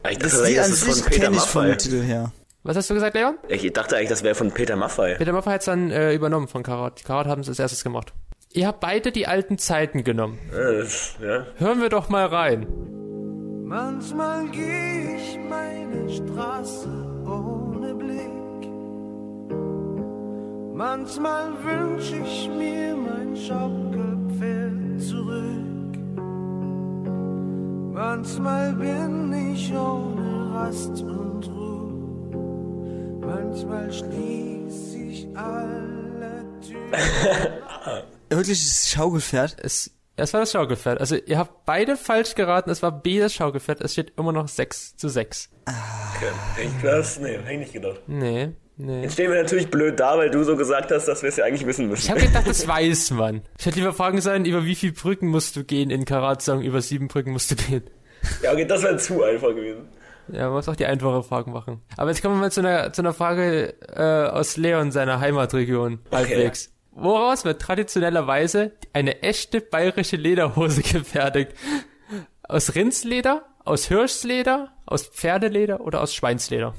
Ich 0.09 0.19
Das 0.19 0.33
dachte, 0.33 0.47
Lied 0.49 0.59
das 0.59 0.67
an 0.67 0.73
ist 0.73 0.85
von 0.85 0.95
sich 0.95 1.05
Peter 1.05 1.21
kenne 1.25 1.37
ich 1.37 1.43
vom 1.43 1.63
Maffay. 1.63 1.77
Titel 1.77 2.03
her. 2.03 2.33
Was 2.65 2.77
hast 2.77 2.89
du 2.91 2.95
gesagt, 2.95 3.15
Leon? 3.17 3.37
Ich 3.49 3.73
dachte 3.73 3.97
eigentlich, 3.97 4.09
das 4.09 4.23
wäre 4.23 4.35
von 4.37 4.53
Peter 4.53 4.77
Maffay. 4.77 5.17
Peter 5.17 5.33
Maffay 5.33 5.51
hat's 5.51 5.65
dann 5.65 5.91
äh, 5.91 6.13
übernommen 6.15 6.47
von 6.47 6.63
Karat. 6.63 7.05
Karat 7.05 7.27
haben 7.27 7.41
es 7.41 7.49
als 7.49 7.59
erstes 7.59 7.83
gemacht. 7.83 8.13
Ihr 8.53 8.67
habt 8.69 8.81
beide 8.81 9.11
die 9.11 9.27
alten 9.27 9.59
Zeiten 9.59 10.05
genommen. 10.05 10.39
Ja, 10.53 10.73
das, 10.73 11.17
ja. 11.21 11.47
Hören 11.57 11.81
wir 11.81 11.89
doch 11.89 12.09
mal 12.09 12.27
rein. 12.27 12.67
Manchmal 13.65 14.49
geh 14.51 15.17
ich 15.17 15.39
meine 15.49 16.09
Straße 16.09 16.89
ohne 17.27 17.95
Blick. 17.95 18.69
Manchmal 20.75 21.53
wünsch 21.65 22.13
ich 22.13 22.49
mir 22.49 22.95
mein 22.95 23.35
Schaukelpferd 23.35 25.01
zurück. 25.01 25.72
Manchmal 27.93 28.73
bin 28.73 29.53
ich 29.53 29.71
ohne 29.71 30.55
Rast 30.55 31.03
und 31.03 31.47
Ruhe. 31.47 33.19
Manchmal 33.21 33.93
schließ 33.93 34.95
ich 34.95 35.29
alle 35.37 36.47
Türen. 36.63 36.91
Wirklich 38.31 38.65
das 38.65 38.91
Schaukelpferd? 38.91 39.57
Es, 39.63 39.91
es 40.17 40.33
war 40.33 40.41
das 40.41 40.53
Schaukelpferd. 40.53 41.01
Also 41.01 41.17
ihr 41.17 41.37
habt 41.37 41.67
beide 41.67 41.99
falsch 41.99 42.35
geraten. 42.35 42.71
Es 42.71 42.83
war 42.83 42.93
B 42.93 43.21
das 43.21 43.35
Schaukelpferd. 43.35 43.83
Es 43.83 43.93
steht 43.93 44.15
immer 44.19 44.33
noch 44.33 44.49
6 44.49 44.97
zu 44.97 45.11
6. 45.11 45.51
Okay. 45.67 46.65
Ich 46.65 46.83
das, 46.83 47.21
nee, 47.21 47.37
hab 47.37 47.51
ich 47.51 47.59
nicht 47.59 47.73
gedacht. 47.75 48.01
Nee, 48.07 48.55
nee. 48.85 49.03
Jetzt 49.03 49.15
stehen 49.15 49.31
wir 49.31 49.41
natürlich 49.41 49.69
blöd 49.69 49.99
da, 49.99 50.19
weil 50.19 50.31
du 50.31 50.43
so 50.45 50.57
gesagt 50.57 50.91
hast, 50.91 51.07
dass 51.07 51.23
wir 51.23 51.29
es 51.29 51.37
ja 51.37 51.45
eigentlich 51.45 51.67
wissen 51.67 51.89
müssen. 51.89 52.05
Ich 52.05 52.11
habe 52.11 52.21
gedacht, 52.21 52.47
das 52.47 52.67
weiß 52.67 53.13
man. 53.13 53.43
Ich 53.59 53.67
hätte 53.67 53.79
lieber 53.79 53.93
fragen 53.93 54.21
sollen, 54.21 54.45
über 54.45 54.65
wie 54.65 54.75
viele 54.75 54.93
Brücken 54.93 55.29
musst 55.29 55.57
du 55.57 55.65
gehen 55.65 55.91
in 55.91 56.05
Karat-Song, 56.05 56.63
über 56.63 56.81
sieben 56.81 57.09
Brücken 57.09 57.33
musst 57.33 57.51
du 57.51 57.57
gehen. 57.57 57.85
Ja, 58.43 58.53
okay, 58.53 58.65
das 58.65 58.83
wäre 58.83 58.97
zu 58.99 59.23
einfach 59.23 59.49
gewesen. 59.49 59.89
Ja, 60.29 60.45
man 60.45 60.55
muss 60.55 60.69
auch 60.69 60.77
die 60.77 60.87
einfache 60.87 61.23
Fragen 61.23 61.53
machen. 61.53 61.81
Aber 61.97 62.11
jetzt 62.11 62.23
kommen 62.23 62.37
wir 62.37 62.41
mal 62.41 62.53
zu 62.53 62.61
einer, 62.61 62.93
zu 62.93 63.03
einer 63.03 63.13
Frage 63.13 63.75
äh, 63.89 64.31
aus 64.31 64.57
Leon, 64.57 64.93
seiner 64.93 65.21
Heimatregion, 65.21 66.01
halbwegs. 66.11 66.73
Woraus 66.93 67.45
wird 67.45 67.61
traditionellerweise 67.61 68.73
eine 68.93 69.23
echte 69.23 69.61
bayerische 69.61 70.17
Lederhose 70.17 70.83
gefertigt? 70.93 71.53
Aus 72.43 72.75
Rindsleder, 72.75 73.47
aus 73.65 73.87
Hirschleder, 73.87 74.73
aus 74.87 75.07
Pferdeleder 75.07 75.81
oder 75.81 76.03
aus 76.03 76.15
Schweinsleder? 76.15 76.75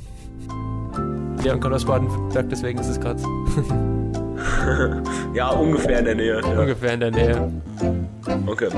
Leon 1.43 1.59
kommt 1.59 1.75
aus 1.75 1.85
Baden-Württemberg, 1.85 2.49
deswegen 2.49 2.79
ist 2.79 2.87
es 2.87 2.99
gerade 2.99 3.21
Ja, 5.33 5.49
ungefähr 5.51 5.99
in 5.99 6.05
der 6.05 6.15
Nähe. 6.15 6.41
Ja. 6.41 6.59
ungefähr 6.59 6.93
in 6.93 6.99
der 6.99 7.11
Nähe. 7.11 7.51
Okay. 8.47 8.69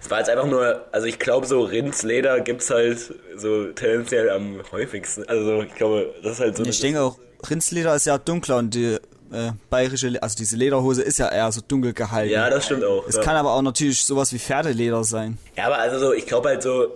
Es 0.00 0.10
war 0.10 0.18
jetzt 0.18 0.28
einfach 0.30 0.46
nur, 0.46 0.84
also 0.92 1.06
ich 1.06 1.18
glaube, 1.18 1.46
so 1.46 1.62
Rindsleder 1.62 2.40
gibt's 2.40 2.70
halt 2.70 3.14
so 3.36 3.66
tendenziell 3.72 4.30
am 4.30 4.58
häufigsten. 4.72 5.24
Also 5.28 5.62
ich 5.62 5.74
glaube, 5.74 6.12
das 6.22 6.32
ist 6.34 6.40
halt 6.40 6.56
so. 6.56 6.64
Ich 6.64 6.80
denke 6.80 7.00
auch, 7.00 7.18
Rindsleder 7.48 7.94
ist 7.94 8.06
ja 8.06 8.18
dunkler 8.18 8.58
und 8.58 8.74
die 8.74 8.94
äh, 9.32 9.50
bayerische, 9.70 10.08
Le- 10.08 10.22
also 10.22 10.36
diese 10.36 10.56
Lederhose 10.56 11.02
ist 11.02 11.18
ja 11.18 11.28
eher 11.30 11.50
so 11.52 11.60
dunkel 11.66 11.92
gehalten. 11.94 12.30
ja, 12.32 12.48
das 12.50 12.66
stimmt 12.66 12.84
auch. 12.84 13.04
es 13.08 13.16
ja. 13.16 13.22
kann 13.22 13.36
aber 13.36 13.52
auch 13.52 13.62
natürlich 13.62 14.04
sowas 14.04 14.32
wie 14.32 14.38
Pferdeleder 14.38 15.02
sein. 15.04 15.38
ja, 15.56 15.66
aber 15.66 15.78
also 15.78 15.98
so, 15.98 16.12
ich 16.12 16.26
glaube 16.26 16.48
halt 16.50 16.62
so, 16.62 16.88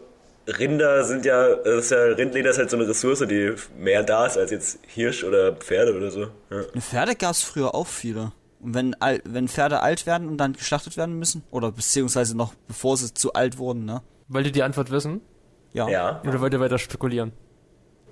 Rinder 0.59 1.05
sind 1.05 1.25
ja, 1.25 1.55
das 1.57 1.85
ist 1.85 1.91
ja, 1.91 1.99
Rindleder 1.99 2.51
ist 2.51 2.59
halt 2.59 2.71
so 2.71 2.77
eine 2.77 2.89
Ressource, 2.89 3.25
die 3.29 3.55
mehr 3.79 4.03
da 4.03 4.27
ist 4.27 4.39
als 4.39 4.51
jetzt 4.51 4.79
Hirsch 4.87 5.23
oder 5.25 5.53
Pferde 5.53 5.95
oder 5.97 6.11
so. 6.11 6.29
Ja. 6.51 6.81
Pferde 6.81 7.15
gab 7.15 7.33
es 7.33 7.43
früher 7.43 7.75
auch 7.75 7.87
viele. 7.87 8.33
Und 8.61 8.75
wenn, 8.75 8.95
al- 9.01 9.21
wenn 9.25 9.47
Pferde 9.47 9.81
alt 9.81 10.07
werden 10.07 10.27
und 10.29 10.39
dann 10.39 10.55
geschlachtet 10.55 10.97
werden 10.97 11.19
müssen, 11.19 11.45
oder 11.51 11.71
beziehungsweise 11.71 12.37
noch 12.37 12.55
bevor 12.67 12.97
sie 12.97 13.13
zu 13.15 13.33
alt 13.35 13.59
wurden, 13.59 13.85
ne? 13.85 14.03
Wollt 14.29 14.47
ihr 14.47 14.53
die 14.53 14.63
Antwort 14.63 14.91
wissen? 14.91 15.21
Ja. 15.73 15.89
Ja. 15.89 16.23
Oder 16.27 16.41
wollt 16.41 16.53
ihr 16.55 16.61
weiter 16.61 16.79
spekulieren? 16.79 17.33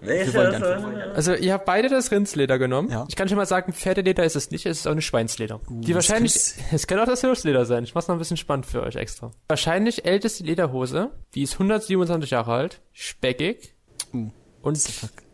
Nee, 0.00 0.24
die. 0.24 0.36
Also 1.14 1.34
ihr 1.34 1.52
habt 1.52 1.64
beide 1.64 1.88
das 1.88 2.10
Rindsleder 2.10 2.58
genommen. 2.58 2.90
Ja. 2.90 3.04
Ich 3.08 3.16
kann 3.16 3.28
schon 3.28 3.36
mal 3.38 3.46
sagen, 3.46 3.72
Pferdeleder 3.72 4.24
ist 4.24 4.36
es 4.36 4.50
nicht, 4.50 4.66
es 4.66 4.78
ist 4.80 4.86
auch 4.86 4.92
eine 4.92 5.02
Schweinsleder. 5.02 5.60
die 5.68 5.92
das 5.92 6.08
wahrscheinlich, 6.08 6.34
es 6.72 6.86
kann 6.86 6.98
auch 7.00 7.06
das 7.06 7.20
Hirschleder 7.22 7.64
sein. 7.64 7.84
Ich 7.84 7.94
mach's 7.94 8.08
noch 8.08 8.14
ein 8.14 8.18
bisschen 8.18 8.36
spannend 8.36 8.66
für 8.66 8.82
euch 8.82 8.96
extra. 8.96 9.32
Wahrscheinlich 9.48 10.04
älteste 10.04 10.44
Lederhose, 10.44 11.10
die 11.34 11.42
ist 11.42 11.54
127 11.54 12.30
Jahre 12.30 12.52
alt, 12.52 12.80
speckig 12.92 13.74
Uh. 14.14 14.30
und 14.62 14.78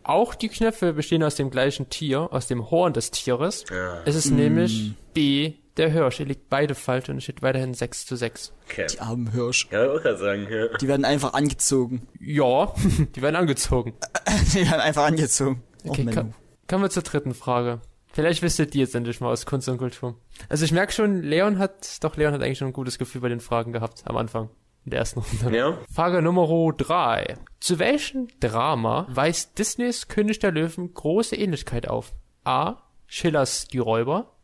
auch 0.03 0.33
die 0.35 0.49
Knöpfe 0.49 0.93
bestehen 0.93 1.23
aus 1.23 1.35
dem 1.35 1.49
gleichen 1.49 1.89
Tier, 1.89 2.29
aus 2.31 2.47
dem 2.47 2.71
Horn 2.71 2.93
des 2.93 3.11
Tieres. 3.11 3.65
Ja. 3.69 4.01
Es 4.05 4.15
ist 4.15 4.31
nämlich 4.31 4.93
B, 5.13 5.53
der 5.77 5.89
Hirsch. 5.89 6.19
Ihr 6.19 6.25
liegt 6.25 6.49
beide 6.49 6.75
falsch 6.75 7.09
und 7.09 7.17
es 7.17 7.23
steht 7.23 7.41
weiterhin 7.41 7.73
6 7.73 8.05
zu 8.05 8.15
6. 8.15 8.53
Okay. 8.69 8.87
Die 8.91 8.99
armen 8.99 9.31
Hirsch. 9.31 9.67
Ja, 9.71 9.83
ich 9.85 9.89
auch 9.99 10.01
gerade 10.01 10.17
sagen, 10.17 10.47
ja. 10.49 10.77
Die 10.77 10.87
werden 10.87 11.05
einfach 11.05 11.33
angezogen. 11.33 12.07
Ja, 12.19 12.73
die 13.15 13.21
werden 13.21 13.35
angezogen. 13.35 13.93
die 14.53 14.61
werden 14.69 14.81
einfach 14.81 15.05
angezogen. 15.05 15.63
Okay, 15.85 16.05
oh, 16.09 16.13
ko- 16.13 16.33
kommen 16.67 16.83
wir 16.83 16.89
zur 16.89 17.03
dritten 17.03 17.33
Frage. 17.33 17.81
Vielleicht 18.13 18.41
wisst 18.43 18.59
ihr 18.59 18.67
die 18.67 18.79
jetzt 18.79 18.93
endlich 18.93 19.19
mal 19.21 19.31
aus 19.31 19.45
Kunst 19.47 19.67
und 19.69 19.79
Kultur. 19.79 20.15
Also 20.47 20.65
ich 20.65 20.71
merke 20.71 20.93
schon, 20.93 21.23
Leon 21.23 21.57
hat, 21.57 22.03
doch 22.03 22.15
Leon 22.15 22.33
hat 22.33 22.41
eigentlich 22.43 22.59
schon 22.59 22.67
ein 22.67 22.73
gutes 22.73 22.99
Gefühl 22.99 23.21
bei 23.21 23.29
den 23.29 23.39
Fragen 23.39 23.73
gehabt 23.73 24.03
am 24.05 24.17
Anfang. 24.17 24.49
in 24.85 24.91
der 24.91 24.99
ersten 24.99 25.21
Runde. 25.21 25.57
Ja. 25.57 25.77
Frage 25.91 26.21
Nummer 26.21 26.47
drei. 26.77 27.37
Zu 27.59 27.79
welchem 27.79 28.27
Drama 28.39 29.07
weist 29.09 29.57
Disneys 29.57 30.07
König 30.09 30.37
der 30.39 30.51
Löwen 30.51 30.93
große 30.93 31.35
Ähnlichkeit 31.35 31.87
auf? 31.89 32.13
A. 32.43 32.75
Schillers 33.07 33.67
Die 33.67 33.79
Räuber. 33.79 34.35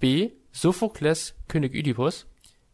B. 0.00 0.30
Sophokles 0.52 1.34
König 1.48 1.74
Oedipus. 1.74 2.26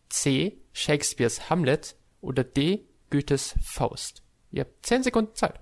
C. 0.08 0.58
Shakespeares 0.72 1.50
Hamlet. 1.50 1.96
Oder 2.20 2.44
D. 2.44 2.86
Goethes 3.10 3.54
Faust. 3.62 4.22
Ihr 4.50 4.62
habt 4.62 4.86
10 4.86 5.02
Sekunden 5.02 5.34
Zeit. 5.34 5.60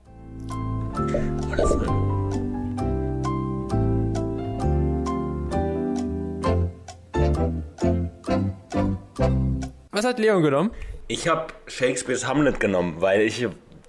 Was 9.91 10.05
hat 10.05 10.19
Leon 10.19 10.43
genommen? 10.43 10.71
Ich 11.09 11.29
habe 11.29 11.53
Shakespeares 11.67 12.27
Hamlet 12.27 12.61
genommen, 12.61 13.01
weil 13.01 13.23
ich 13.23 13.47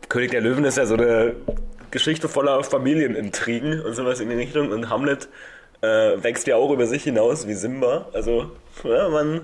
König 0.10 0.32
der 0.32 0.42
Löwen 0.42 0.66
ist 0.66 0.78
ja 0.78 0.86
so 0.86 0.96
eine 0.96 1.36
Geschichte 1.92 2.28
voller 2.28 2.64
Familienintrigen 2.64 3.82
und 3.82 3.94
sowas 3.94 4.20
in 4.20 4.30
die 4.30 4.36
Richtung 4.36 4.72
und 4.72 4.90
Hamlet 4.90 5.30
äh, 5.84 6.24
wächst 6.24 6.48
ja 6.48 6.56
auch 6.56 6.72
über 6.72 6.88
sich 6.88 7.04
hinaus 7.04 7.48
wie 7.48 7.54
Simba. 7.54 8.08
Also 8.14 8.52
ja, 8.84 9.10
man 9.10 9.42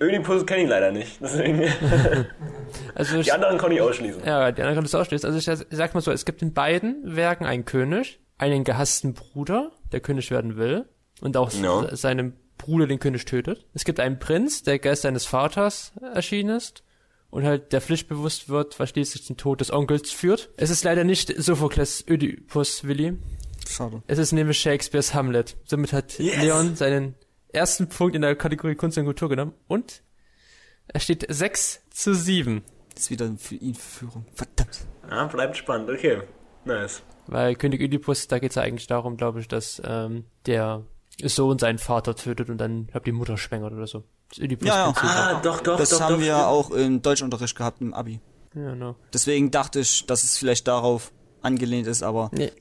Ödipus 0.00 0.44
kenne 0.46 0.64
ich 0.64 0.68
leider 0.68 0.92
nicht, 0.92 1.18
deswegen 1.20 1.62
Also 2.94 3.16
ich, 3.18 3.24
die 3.26 3.32
anderen 3.32 3.58
kann 3.58 3.72
ich 3.72 3.80
ausschließen. 3.80 4.22
ja, 4.24 4.52
die 4.52 4.60
anderen 4.62 4.76
kannst 4.76 4.94
du 4.94 4.98
ausschließen. 4.98 5.28
Also 5.32 5.38
ich 5.38 5.66
sag 5.70 5.94
mal 5.94 6.00
so, 6.00 6.12
es 6.12 6.24
gibt 6.24 6.42
in 6.42 6.52
beiden 6.52 7.16
Werken 7.16 7.46
einen 7.46 7.64
König, 7.64 8.20
einen 8.38 8.64
gehassten 8.64 9.14
Bruder, 9.14 9.72
der 9.92 10.00
König 10.00 10.30
werden 10.30 10.56
will 10.56 10.84
und 11.22 11.36
auch 11.36 11.50
se- 11.50 11.96
seinem 11.96 12.34
Bruder 12.58 12.86
den 12.86 12.98
König 13.00 13.24
tötet. 13.24 13.64
Es 13.74 13.84
gibt 13.84 13.98
einen 13.98 14.18
Prinz, 14.18 14.62
der 14.62 14.78
Geist 14.78 15.02
seines 15.02 15.24
Vaters 15.26 15.92
erschienen 16.14 16.56
ist 16.56 16.82
und 17.30 17.44
halt 17.44 17.72
der 17.72 17.80
pflichtbewusst 17.80 18.48
wird, 18.50 18.78
was 18.78 18.90
schließlich 18.90 19.26
den 19.26 19.36
Tod 19.38 19.60
des 19.62 19.72
Onkels 19.72 20.12
führt. 20.12 20.50
Es 20.58 20.70
ist 20.70 20.84
leider 20.84 21.04
nicht 21.04 21.32
Sophokles 21.42 22.04
Ödipus, 22.08 22.84
Willi. 22.84 23.14
Schade. 23.68 24.02
Es 24.06 24.18
ist 24.18 24.32
nämlich 24.32 24.58
Shakespeares 24.58 25.14
Hamlet. 25.14 25.56
Somit 25.64 25.92
hat 25.92 26.18
Yes. 26.18 26.36
Leon 26.42 26.76
seinen 26.76 27.14
ersten 27.48 27.88
Punkt 27.88 28.14
in 28.14 28.22
der 28.22 28.36
Kategorie 28.36 28.74
Kunst 28.74 28.96
und 28.98 29.04
Kultur 29.04 29.28
genommen 29.28 29.52
und 29.68 30.02
er 30.88 31.00
steht 31.00 31.26
6 31.28 31.82
zu 31.90 32.14
7. 32.14 32.62
Das 32.94 33.04
ist 33.04 33.10
wieder 33.10 33.30
für 33.38 33.56
ihn 33.56 33.74
Führung. 33.74 34.24
Verdammt. 34.34 34.86
Ja, 35.10 35.26
bleibt 35.26 35.56
spannend, 35.56 35.90
okay. 35.90 36.22
Nice. 36.64 37.02
Weil 37.26 37.54
König 37.56 37.80
Oedipus, 37.80 38.28
da 38.28 38.38
geht 38.38 38.50
es 38.50 38.54
ja 38.56 38.62
eigentlich 38.62 38.86
darum, 38.86 39.16
glaube 39.16 39.40
ich, 39.40 39.48
dass 39.48 39.82
ähm, 39.84 40.24
der 40.46 40.84
Sohn 41.24 41.58
seinen 41.58 41.78
Vater 41.78 42.14
tötet 42.14 42.50
und 42.50 42.58
dann, 42.58 42.86
glaub 42.86 43.04
die 43.04 43.12
Mutter 43.12 43.36
schwängert 43.36 43.72
oder 43.72 43.86
so. 43.86 44.04
Das 44.30 44.38
Oedipus 44.40 44.68
Ja, 44.68 44.88
ja. 44.88 44.94
Ah, 45.02 45.40
doch, 45.42 45.60
doch, 45.60 45.76
Das 45.78 45.90
doch, 45.90 46.00
haben 46.00 46.14
doch, 46.14 46.20
wir 46.20 46.34
stimmt. 46.34 46.46
auch 46.46 46.70
im 46.70 47.02
Deutschunterricht 47.02 47.56
gehabt 47.56 47.80
im 47.80 47.94
Abi. 47.94 48.20
Ja, 48.54 48.74
no. 48.74 48.96
Deswegen 49.12 49.50
dachte 49.50 49.80
ich, 49.80 50.06
dass 50.06 50.24
es 50.24 50.38
vielleicht 50.38 50.66
darauf 50.68 51.12
angelehnt 51.42 51.86
ist, 51.88 52.02
aber 52.02 52.30
Nee. 52.32 52.52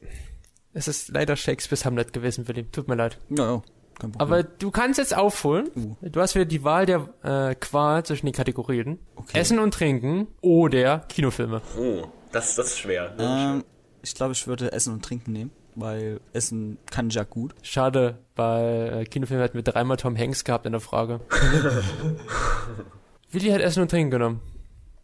Es 0.76 0.90
ist 0.90 1.08
leider 1.10 1.38
Shakespeares 1.38 1.86
Hamlet 1.86 2.12
gewesen, 2.12 2.48
Willi. 2.50 2.66
Tut 2.66 2.90
mir 2.90 2.96
leid. 2.96 3.18
ja, 3.30 3.54
ja, 3.54 3.62
kein 3.98 4.12
Problem. 4.12 4.16
Aber 4.18 4.44
du 4.44 4.72
kannst 4.72 5.00
jetzt 5.00 5.16
aufholen. 5.16 5.70
Uh. 5.76 5.96
Du 6.02 6.20
hast 6.20 6.36
wieder 6.36 6.44
die 6.44 6.66
Wahl 6.66 6.86
der 6.86 7.08
äh, 7.24 7.56
Qual 7.56 8.04
zwischen 8.06 8.26
den 8.26 8.36
Kategorien. 8.36 9.00
Okay. 9.16 9.40
Essen 9.40 9.58
und 9.58 9.74
Trinken 9.74 10.28
oder 10.42 11.00
Kinofilme. 11.08 11.62
Oh, 11.80 12.04
das, 12.34 12.56
das 12.56 12.68
ist 12.68 12.80
schwer. 12.80 13.14
Das 13.18 13.26
ist 13.26 13.32
schwer. 13.42 13.52
ähm, 13.54 13.64
ich 14.04 14.14
glaube, 14.16 14.34
ich 14.34 14.46
würde 14.48 14.74
Essen 14.74 14.94
und 14.94 15.06
Trinken 15.06 15.32
nehmen, 15.32 15.52
weil 15.76 16.20
Essen 16.34 16.78
kann 16.92 17.08
ich 17.08 17.16
ja 17.16 17.24
gut. 17.24 17.56
Schade, 17.62 18.18
bei 18.36 18.90
äh, 19.02 19.06
Kinofilmen 19.06 19.46
hatten 19.46 19.56
wir 19.56 19.64
dreimal 19.64 19.96
Tom 19.96 20.18
Hanks 20.18 20.44
gehabt 20.44 20.66
in 20.66 20.74
der 20.74 20.82
Frage. 20.82 21.22
Willi 23.32 23.50
hat 23.50 23.62
Essen 23.62 23.82
und 23.82 23.90
Trinken 23.90 24.12
genommen. 24.12 24.42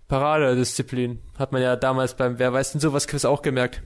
Paradedisziplin. 0.10 1.22
Hat 1.40 1.54
man 1.54 1.62
ja 1.62 1.78
damals 1.78 2.16
beim 2.16 2.40
Wer 2.40 2.52
weiß 2.52 2.74
denn 2.74 2.82
sowas 2.82 3.08
Quiz 3.08 3.24
auch 3.24 3.42
gemerkt. 3.42 3.82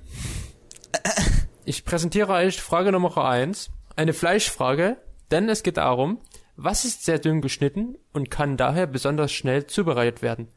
Ich 1.67 1.83
präsentiere 1.83 2.31
euch 2.31 2.61
Frage 2.61 2.91
Nummer 2.91 3.17
eins, 3.17 3.71
Eine 3.95 4.13
Fleischfrage, 4.13 4.97
denn 5.31 5.49
es 5.49 5.63
geht 5.63 5.77
darum, 5.77 6.19
was 6.55 6.85
ist 6.85 7.05
sehr 7.05 7.17
dünn 7.17 7.41
geschnitten 7.41 7.97
und 8.13 8.29
kann 8.29 8.55
daher 8.55 8.85
besonders 8.85 9.31
schnell 9.31 9.65
zubereitet 9.65 10.21
werden? 10.21 10.49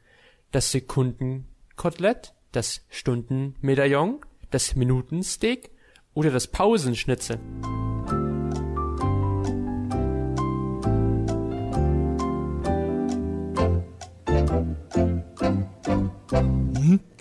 Das 0.51 0.71
Sekundenkotelett, 0.71 2.35
das 2.53 2.83
Stundenmedaillon, 2.91 4.21
das 4.51 4.77
Minutensteak 4.77 5.71
oder 6.13 6.31
das 6.31 6.47
Pausenschnitzel? 6.47 7.39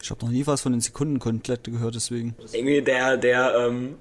Ich 0.01 0.09
habe 0.09 0.25
noch 0.25 0.31
nie 0.31 0.45
was 0.45 0.61
von 0.61 0.71
den 0.71 0.81
Sekundenkotelette 0.81 1.71
gehört, 1.71 1.95
deswegen. 1.95 2.35
Irgendwie 2.53 2.81
der, 2.81 3.17
der, 3.17 3.55
ähm, 3.57 3.95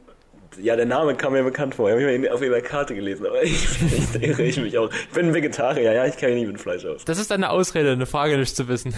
ja, 0.63 0.77
der 0.77 0.87
Name 0.87 1.15
kam 1.15 1.33
mir 1.33 1.43
bekannt 1.43 1.75
vor. 1.75 1.89
Ich 1.89 1.95
habe 1.95 2.15
ihn 2.15 2.29
auf 2.29 2.43
ihrer 2.43 2.61
Karte 2.61 2.95
gelesen, 2.95 3.27
aber 3.27 3.43
ich, 3.45 3.67
ich 3.83 4.23
irre 4.23 4.43
ich 4.43 4.57
mich 4.59 4.77
auch. 4.79 4.91
Ich 4.91 5.11
bin 5.11 5.27
ein 5.27 5.35
Vegetarier, 5.35 5.93
ja, 5.93 6.07
ich 6.07 6.17
kenne 6.17 6.35
mich 6.35 6.43
nicht 6.43 6.53
mit 6.53 6.61
Fleisch 6.61 6.85
aus. 6.85 7.05
Das 7.05 7.19
ist 7.19 7.33
eine 7.33 7.51
Ausrede, 7.51 7.93
eine 7.93 8.07
Frage 8.07 8.39
nicht 8.39 8.57
zu 8.57 8.69
wissen. 8.69 8.95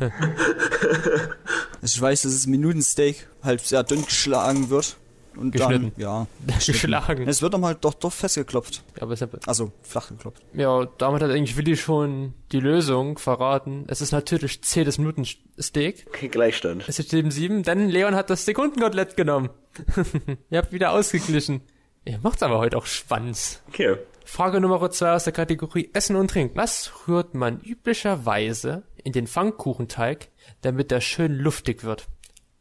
Also 0.00 0.12
ich 1.82 2.00
weiß, 2.00 2.22
dass 2.22 2.32
das 2.32 2.46
Minutensteak 2.46 3.28
halt 3.42 3.60
sehr 3.60 3.82
dünn 3.82 4.04
geschlagen 4.04 4.70
wird. 4.70 4.96
Und 5.36 5.52
Geschnitten. 5.52 5.92
dann, 5.96 6.02
ja. 6.02 6.26
Geschlagen. 6.66 7.26
Es 7.28 7.42
wird 7.42 7.54
dann 7.54 7.64
halt 7.64 7.84
doch, 7.84 7.94
doch 7.94 8.12
festgeklopft. 8.12 8.82
Aber 9.00 9.12
es 9.12 9.22
ist 9.22 9.48
Also 9.48 9.72
flach 9.82 10.08
geklopft. 10.08 10.42
ja, 10.54 10.86
damit 10.98 11.22
hat 11.22 11.30
eigentlich 11.30 11.56
Willi 11.56 11.76
schon 11.76 12.34
die 12.52 12.60
Lösung 12.60 13.18
verraten. 13.18 13.84
Es 13.88 14.00
ist 14.00 14.12
natürlich 14.12 14.62
C, 14.62 14.84
das 14.84 14.98
Minutensteak. 14.98 16.06
Okay, 16.08 16.28
Gleichstand. 16.28 16.84
Es 16.88 16.98
ist 16.98 17.12
eben 17.14 17.30
7, 17.30 17.62
denn 17.62 17.88
Leon 17.88 18.14
hat 18.14 18.30
das 18.30 18.44
Sekundenkotelett 18.44 19.16
genommen. 19.16 19.50
Ihr 20.50 20.58
habt 20.58 20.72
wieder 20.72 20.92
ausgeglichen. 20.92 21.62
Ihr 22.04 22.18
macht's 22.22 22.42
aber 22.42 22.58
heute 22.58 22.76
auch 22.76 22.86
Schwanz. 22.86 23.62
Okay. 23.68 23.96
Frage 24.24 24.60
Nummer 24.60 24.90
2 24.90 25.12
aus 25.12 25.24
der 25.24 25.32
Kategorie 25.32 25.90
Essen 25.92 26.16
und 26.16 26.30
Trinken. 26.30 26.56
Was 26.56 26.92
rührt 27.06 27.34
man 27.34 27.60
üblicherweise 27.60 28.82
in 29.04 29.12
den 29.12 29.26
Pfannkuchenteig, 29.26 30.30
damit 30.62 30.90
der 30.90 31.00
schön 31.00 31.32
luftig 31.34 31.84
wird? 31.84 32.06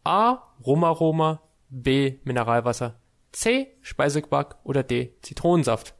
A. 0.03 0.39
Rumaroma, 0.65 1.41
B. 1.73 2.19
Mineralwasser, 2.25 2.99
C. 3.31 3.77
Speisequark 3.81 4.57
oder 4.65 4.83
D. 4.83 5.15
Zitronensaft. 5.21 5.95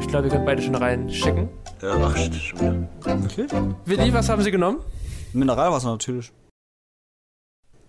Ich 0.00 0.06
glaube, 0.06 0.26
ihr 0.26 0.30
könnt 0.30 0.46
beide 0.46 0.62
schon 0.62 0.76
reinschicken. 0.76 1.48
Ja, 1.82 1.96
ach, 2.00 2.16
schon 2.16 2.60
wieder. 2.60 2.88
Wirklich? 3.22 3.50
Willi, 3.86 4.14
was 4.14 4.28
haben 4.28 4.42
Sie 4.42 4.52
genommen? 4.52 4.78
Mineralwasser 5.32 5.90
natürlich. 5.90 6.32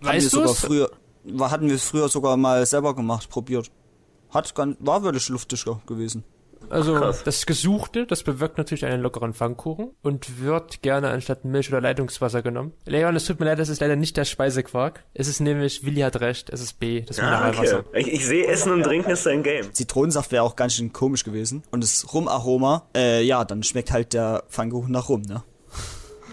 wir 0.00 0.08
Weißt 0.14 0.30
sogar 0.30 0.48
du's? 0.48 0.60
früher, 0.60 0.90
hatten 1.40 1.68
wir 1.68 1.78
früher 1.78 2.08
sogar 2.08 2.36
mal 2.36 2.66
selber 2.66 2.96
gemacht, 2.96 3.30
probiert. 3.30 3.70
Hat 4.30 4.52
ganz, 4.54 4.76
war 4.80 5.04
wirklich 5.04 5.28
luftiger 5.28 5.80
gewesen. 5.86 6.24
Also 6.70 6.94
krass. 6.94 7.22
das 7.24 7.44
Gesuchte, 7.46 8.06
das 8.06 8.22
bewirkt 8.22 8.58
natürlich 8.58 8.84
einen 8.84 9.02
lockeren 9.02 9.34
Pfannkuchen 9.34 9.90
und 10.02 10.40
wird 10.42 10.82
gerne 10.82 11.10
anstatt 11.10 11.44
Milch 11.44 11.68
oder 11.68 11.80
Leitungswasser 11.80 12.42
genommen. 12.42 12.72
Leon, 12.86 13.14
es 13.16 13.24
tut 13.26 13.40
mir 13.40 13.46
leid, 13.46 13.58
das 13.58 13.68
ist 13.68 13.80
leider 13.80 13.96
nicht 13.96 14.16
der 14.16 14.24
Speisequark. 14.24 15.04
Es 15.14 15.28
ist 15.28 15.40
nämlich, 15.40 15.84
Willi 15.84 16.00
hat 16.00 16.20
recht, 16.20 16.50
es 16.50 16.60
ist 16.60 16.80
B, 16.80 17.02
das 17.02 17.18
Ah, 17.18 17.24
Mineralwasser. 17.24 17.78
okay. 17.80 18.00
Ich, 18.00 18.12
ich 18.12 18.26
sehe, 18.26 18.46
Essen 18.46 18.72
und 18.72 18.82
Trinken 18.84 19.10
ist 19.10 19.26
ein 19.26 19.42
Game. 19.42 19.72
Zitronensaft 19.72 20.32
wäre 20.32 20.42
auch 20.42 20.56
ganz 20.56 20.74
schön 20.74 20.92
komisch 20.92 21.24
gewesen. 21.24 21.62
Und 21.70 21.82
das 21.82 22.12
Rumaroma, 22.14 22.86
äh, 22.96 23.22
ja, 23.22 23.44
dann 23.44 23.62
schmeckt 23.62 23.90
halt 23.92 24.12
der 24.14 24.44
Pfannkuchen 24.48 24.92
nach 24.92 25.08
Rum, 25.08 25.22
ne? 25.22 25.42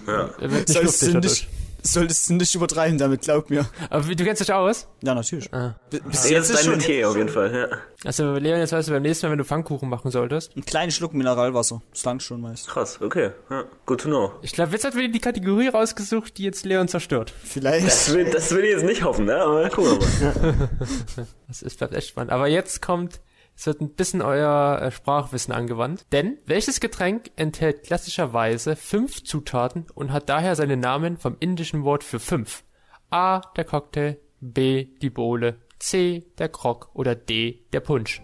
Ja. 0.08 0.30
Er 0.40 0.52
wird 0.52 0.68
nicht 0.68 0.70
Solltest 0.70 1.02
luftig 1.14 1.48
solltest 1.84 2.30
du 2.30 2.34
nicht 2.36 2.54
übertreiben 2.56 2.98
damit, 2.98 3.22
glaub 3.22 3.50
mir. 3.50 3.66
Aber 3.90 4.08
wie, 4.08 4.16
du 4.16 4.24
kennst 4.24 4.42
dich 4.42 4.52
aus? 4.54 4.88
Ja, 5.02 5.14
natürlich. 5.16 5.54
Ah. 5.54 5.76
B- 5.90 6.00
Bis 6.00 6.30
Jetzt 6.30 6.50
jetzt 6.50 6.60
ist 6.60 6.66
dein 6.68 6.78
Metier 6.78 7.10
auf 7.10 7.16
jeden 7.18 7.30
Fall, 7.30 7.54
ja. 7.54 7.78
Also 8.06 8.34
Leon, 8.36 8.60
jetzt 8.60 8.72
weißt 8.72 8.88
du 8.88 8.94
beim 8.94 9.02
nächsten 9.02 9.26
Mal, 9.26 9.32
wenn 9.32 9.38
du 9.40 9.44
Pfannkuchen 9.46 9.90
machen 9.90 10.12
solltest. 10.12 10.56
ein 10.56 10.66
kleiner 10.66 10.92
Schluck 10.92 11.14
Mineralwasser. 11.14 11.82
Das 11.92 12.04
langt 12.06 12.24
schon 12.24 12.42
meist. 12.42 12.68
Krass, 12.68 13.00
okay. 13.02 13.32
Ja, 13.50 13.66
good 13.86 14.02
to 14.02 14.08
know. 14.10 14.32
Ich 14.42 14.54
glaube, 14.54 14.72
jetzt 14.72 14.84
hat 14.86 14.96
Willi 14.96 15.12
die 15.12 15.20
Kategorie 15.20 15.68
rausgesucht, 15.70 16.38
die 16.38 16.44
jetzt 16.44 16.66
Leon 16.66 16.88
zerstört. 16.88 17.34
Vielleicht. 17.44 17.88
Das 17.88 18.14
will, 18.14 18.26
das 18.30 18.52
will 18.52 18.64
ich 18.64 18.72
jetzt 18.72 18.86
nicht 18.86 19.04
hoffen, 19.04 19.26
ne? 19.26 19.36
Aber 19.42 19.70
gucken 19.70 20.00
wir 20.00 20.26
mal. 20.28 20.70
Das 21.48 21.62
ist, 21.64 21.78
bleibt 21.78 21.94
echt 21.96 22.10
spannend. 22.10 22.32
Aber 22.32 22.48
jetzt 22.48 22.82
kommt, 22.82 23.20
es 23.60 23.66
wird 23.68 23.82
ein 23.82 23.90
bisschen 23.90 24.22
euer 24.22 24.80
äh, 24.82 24.90
Sprachwissen 24.90 25.54
angewandt. 25.54 26.06
Denn 26.14 26.38
welches 26.46 26.80
Getränk 26.80 27.32
enthält 27.36 27.84
klassischerweise 27.84 28.78
fünf 28.78 29.22
Zutaten 29.26 29.86
und 29.94 30.14
hat 30.14 30.30
daher 30.30 30.56
seinen 30.56 30.80
Namen 30.80 31.18
vom 31.18 31.36
indischen 31.42 31.84
Wort 31.84 32.06
für 32.06 32.22
fünf? 32.22 32.64
A, 33.10 33.42
der 33.58 33.66
Cocktail, 33.66 34.18
B, 34.40 34.86
die 35.02 35.10
Bowle, 35.10 35.58
C, 35.78 36.26
der 36.38 36.48
Grog 36.48 36.90
oder 36.94 37.16
D, 37.16 37.66
der 37.74 37.82
Punsch. 37.82 38.22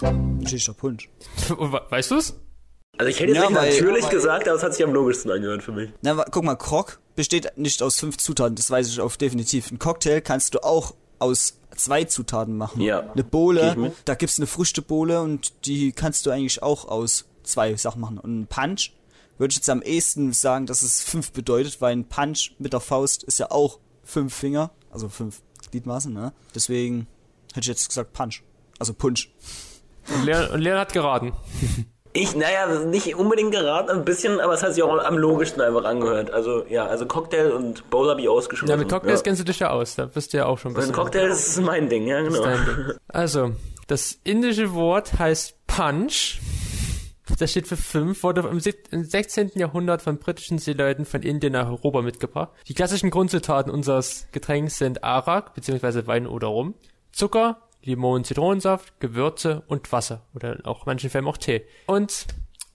Ein 0.00 0.46
Shisha 0.46 0.72
Punsch. 0.72 1.08
We- 1.48 1.82
Weißt 1.90 2.10
du's? 2.10 2.38
Also 2.98 3.08
ich 3.10 3.20
hätte 3.20 3.32
jetzt 3.32 3.42
Ja, 3.42 3.48
nicht 3.48 3.58
weil- 3.58 3.70
natürlich 3.72 4.08
gesagt, 4.10 4.46
aber 4.48 4.56
es 4.56 4.62
hat 4.62 4.74
sich 4.74 4.84
am 4.84 4.92
logischsten 4.92 5.30
angehört 5.30 5.62
für 5.62 5.72
mich. 5.72 5.90
Na, 6.02 6.24
guck 6.30 6.44
mal, 6.44 6.56
Krog 6.56 7.00
besteht 7.16 7.52
nicht 7.56 7.82
aus 7.82 7.98
fünf 7.98 8.18
Zutaten, 8.18 8.54
das 8.54 8.70
weiß 8.70 8.88
ich 8.88 9.00
auf 9.00 9.16
definitiv. 9.16 9.70
Ein 9.70 9.78
Cocktail 9.78 10.20
kannst 10.20 10.54
du 10.54 10.62
auch 10.62 10.94
aus 11.18 11.58
zwei 11.74 12.04
Zutaten 12.04 12.56
machen. 12.56 12.80
Ja. 12.82 13.10
Eine 13.12 13.24
Bohle, 13.24 13.92
da 14.04 14.14
gibt's 14.14 14.38
eine 14.38 14.46
Früchtebohle 14.46 15.22
und 15.22 15.66
die 15.66 15.92
kannst 15.92 16.26
du 16.26 16.30
eigentlich 16.30 16.62
auch 16.62 16.84
aus 16.86 17.24
zwei 17.44 17.74
Sachen 17.76 18.00
machen. 18.00 18.18
Und 18.18 18.40
ein 18.42 18.46
Punch 18.46 18.92
würde 19.38 19.52
ich 19.52 19.56
jetzt 19.56 19.70
am 19.70 19.80
ehesten 19.82 20.32
sagen, 20.34 20.66
dass 20.66 20.82
es 20.82 21.02
fünf 21.02 21.32
bedeutet, 21.32 21.80
weil 21.80 21.92
ein 21.96 22.04
Punch 22.08 22.52
mit 22.58 22.74
der 22.74 22.80
Faust 22.80 23.22
ist 23.24 23.38
ja 23.38 23.50
auch 23.50 23.78
fünf 24.04 24.34
Finger, 24.34 24.70
also 24.90 25.08
fünf 25.08 25.40
Gliedmaßen, 25.70 26.12
ne? 26.12 26.32
Deswegen 26.54 27.06
hätte 27.54 27.60
ich 27.60 27.66
jetzt 27.68 27.88
gesagt 27.88 28.12
Punch. 28.12 28.42
Also 28.78 28.92
Punch. 28.92 29.30
Und 30.14 30.24
Leon, 30.24 30.50
und 30.50 30.60
Leon 30.60 30.78
hat 30.78 30.92
geraten. 30.92 31.32
Ich, 32.14 32.36
naja, 32.36 32.84
nicht 32.84 33.16
unbedingt 33.16 33.52
geraten, 33.52 33.90
ein 33.90 34.04
bisschen, 34.04 34.38
aber 34.38 34.52
es 34.52 34.62
hat 34.62 34.74
sich 34.74 34.82
auch 34.82 35.02
am 35.02 35.16
logischsten 35.16 35.62
einfach 35.62 35.84
angehört. 35.84 36.30
Also, 36.30 36.64
ja, 36.68 36.86
also 36.86 37.06
Cocktail 37.06 37.52
und 37.52 37.88
Bowl 37.88 38.10
habe 38.10 38.20
ich 38.20 38.28
ausgeschlossen. 38.28 38.70
Ja, 38.70 38.76
mit 38.76 38.90
Cocktails 38.90 39.20
ja. 39.20 39.24
kennst 39.24 39.40
du 39.40 39.44
dich 39.44 39.58
ja 39.60 39.70
aus. 39.70 39.94
Da 39.94 40.06
bist 40.06 40.32
du 40.32 40.36
ja 40.36 40.46
auch 40.46 40.58
schon 40.58 40.72
ein 40.72 40.74
Mit 40.74 40.80
bisschen. 40.82 40.94
Cocktail 40.94 41.28
ist 41.28 41.60
mein 41.62 41.88
Ding, 41.88 42.06
ja, 42.06 42.20
genau. 42.20 42.44
Ding. 42.44 42.92
Also, 43.08 43.52
das 43.86 44.18
indische 44.24 44.74
Wort 44.74 45.18
heißt 45.18 45.66
Punch. 45.66 46.38
Das 47.38 47.50
steht 47.50 47.66
für 47.66 47.78
fünf, 47.78 48.22
wurde 48.24 48.46
im 48.50 48.60
16. 48.60 49.52
Jahrhundert 49.54 50.02
von 50.02 50.18
britischen 50.18 50.58
Seeleuten 50.58 51.06
von 51.06 51.22
Indien 51.22 51.54
nach 51.54 51.68
Europa 51.68 52.02
mitgebracht. 52.02 52.50
Die 52.68 52.74
klassischen 52.74 53.10
Grundzutaten 53.10 53.72
unseres 53.72 54.26
Getränks 54.32 54.76
sind 54.76 55.02
Arak, 55.02 55.54
beziehungsweise 55.54 56.06
Wein 56.06 56.26
oder 56.26 56.48
Rum, 56.48 56.74
Zucker, 57.10 57.62
Limon, 57.82 58.24
Zitronensaft, 58.24 59.00
Gewürze 59.00 59.62
und 59.66 59.90
Wasser. 59.92 60.26
Oder 60.34 60.60
auch 60.64 60.80
in 60.80 60.86
manchen 60.86 61.10
Fällen 61.10 61.26
auch 61.26 61.36
Tee. 61.36 61.62
Und 61.86 62.26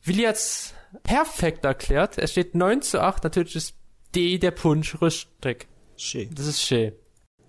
Willi 0.04 0.24
hat's 0.24 0.74
perfekt 1.04 1.66
erklärt. 1.66 2.18
Es 2.18 2.32
steht 2.32 2.56
9 2.56 2.82
zu 2.82 3.02
8. 3.02 3.24
Natürlich 3.24 3.56
ist 3.56 3.76
D 4.16 4.38
der 4.38 4.52
Punsch 4.52 5.02
richtig. 5.02 5.68
Schön. 5.98 6.30
Das 6.34 6.48
ist 6.48 6.62
schön. 6.62 6.94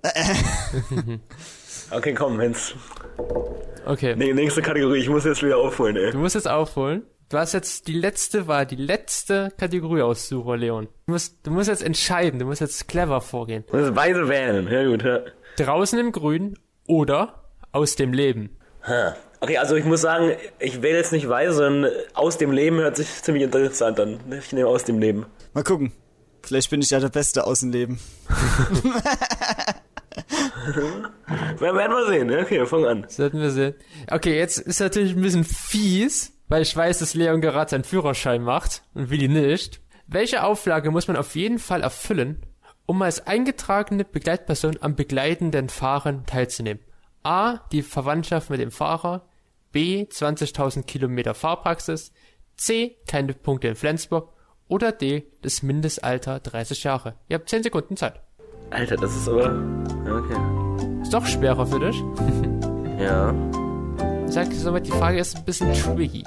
Okay, 1.90 2.12
komm, 2.12 2.40
jetzt. 2.40 2.74
Okay. 3.86 4.14
Nee, 4.14 4.34
nächste 4.34 4.60
Kategorie, 4.60 4.98
ich 4.98 5.08
muss 5.08 5.24
jetzt 5.24 5.42
wieder 5.42 5.56
aufholen, 5.56 5.96
ey. 5.96 6.10
Du 6.10 6.18
musst 6.18 6.34
jetzt 6.34 6.48
aufholen. 6.48 7.02
Du 7.30 7.38
hast 7.38 7.52
jetzt 7.52 7.88
die 7.88 7.94
letzte 7.94 8.46
Wahl, 8.46 8.66
die 8.66 8.76
letzte 8.76 9.50
Kategorie 9.58 10.02
aussuchen, 10.02 10.58
Leon. 10.58 10.88
Du 11.06 11.12
musst, 11.12 11.46
du 11.46 11.50
musst 11.50 11.68
jetzt 11.68 11.82
entscheiden, 11.82 12.38
du 12.38 12.46
musst 12.46 12.60
jetzt 12.60 12.88
clever 12.88 13.20
vorgehen. 13.20 13.64
Das 13.70 13.88
ist 13.88 13.96
weise 13.96 14.28
wählen, 14.28 14.66
ja 14.70 14.86
gut, 14.86 15.02
ja. 15.02 15.20
Draußen 15.56 15.98
im 15.98 16.12
Grün 16.12 16.58
oder 16.86 17.47
aus 17.78 17.94
dem 17.94 18.12
Leben. 18.12 18.50
Ha. 18.82 19.16
Okay, 19.40 19.56
also 19.58 19.76
ich 19.76 19.84
muss 19.84 20.00
sagen, 20.00 20.32
ich 20.58 20.82
wähle 20.82 20.98
jetzt 20.98 21.12
nicht 21.12 21.28
weise, 21.28 21.52
sondern 21.54 21.92
aus 22.14 22.38
dem 22.38 22.50
Leben 22.50 22.78
hört 22.78 22.96
sich 22.96 23.22
ziemlich 23.22 23.44
interessant 23.44 24.00
an. 24.00 24.18
Ich 24.36 24.52
nehme 24.52 24.66
aus 24.66 24.82
dem 24.82 24.98
Leben. 24.98 25.26
Mal 25.54 25.62
gucken. 25.62 25.92
Vielleicht 26.42 26.70
bin 26.70 26.82
ich 26.82 26.90
ja 26.90 26.98
der 26.98 27.08
Beste 27.08 27.46
aus 27.46 27.60
dem 27.60 27.70
Leben. 27.70 28.00
Wir 31.58 31.74
werden 31.74 31.92
wir 31.92 32.06
sehen, 32.06 32.30
ja? 32.30 32.40
okay, 32.40 32.66
fang 32.66 32.84
an. 32.84 33.06
Sollten 33.08 33.40
wir 33.40 33.50
sehen. 33.50 33.74
Okay, 34.10 34.36
jetzt 34.36 34.58
ist 34.58 34.80
natürlich 34.80 35.14
ein 35.14 35.22
bisschen 35.22 35.44
fies, 35.44 36.32
weil 36.48 36.62
ich 36.62 36.76
weiß, 36.76 36.98
dass 36.98 37.14
Leon 37.14 37.40
gerade 37.40 37.70
seinen 37.70 37.84
Führerschein 37.84 38.42
macht 38.42 38.82
und 38.94 39.08
Willi 39.08 39.28
nicht. 39.28 39.80
Welche 40.06 40.42
Auflage 40.42 40.90
muss 40.90 41.08
man 41.08 41.16
auf 41.16 41.34
jeden 41.36 41.58
Fall 41.58 41.82
erfüllen, 41.82 42.42
um 42.86 43.00
als 43.00 43.26
eingetragene 43.26 44.04
Begleitperson 44.04 44.76
am 44.80 44.94
begleitenden 44.94 45.68
Fahren 45.68 46.26
teilzunehmen? 46.26 46.80
A. 47.28 47.60
Die 47.72 47.82
Verwandtschaft 47.82 48.48
mit 48.48 48.58
dem 48.58 48.70
Fahrer. 48.70 49.20
B. 49.70 50.04
20.000 50.04 50.84
Kilometer 50.84 51.34
Fahrpraxis. 51.34 52.10
C. 52.56 52.96
Keine 53.06 53.34
Punkte 53.34 53.68
in 53.68 53.74
Flensburg. 53.74 54.32
Oder 54.66 54.92
D. 54.92 55.30
Das 55.42 55.62
Mindestalter 55.62 56.40
30 56.40 56.84
Jahre. 56.84 57.16
Ihr 57.28 57.34
habt 57.34 57.50
10 57.50 57.64
Sekunden 57.64 57.98
Zeit. 57.98 58.22
Alter, 58.70 58.96
das 58.96 59.14
ist 59.14 59.28
aber. 59.28 59.62
Okay. 60.06 61.02
Ist 61.02 61.12
doch 61.12 61.26
schwerer 61.26 61.66
für 61.66 61.80
dich. 61.80 62.02
Ja. 62.98 63.32
Ich 64.26 64.32
sag 64.32 64.52
somit, 64.52 64.88
die 64.88 64.90
Frage 64.90 65.20
ist 65.20 65.36
ein 65.36 65.44
bisschen 65.44 65.72
tricky. 65.72 66.24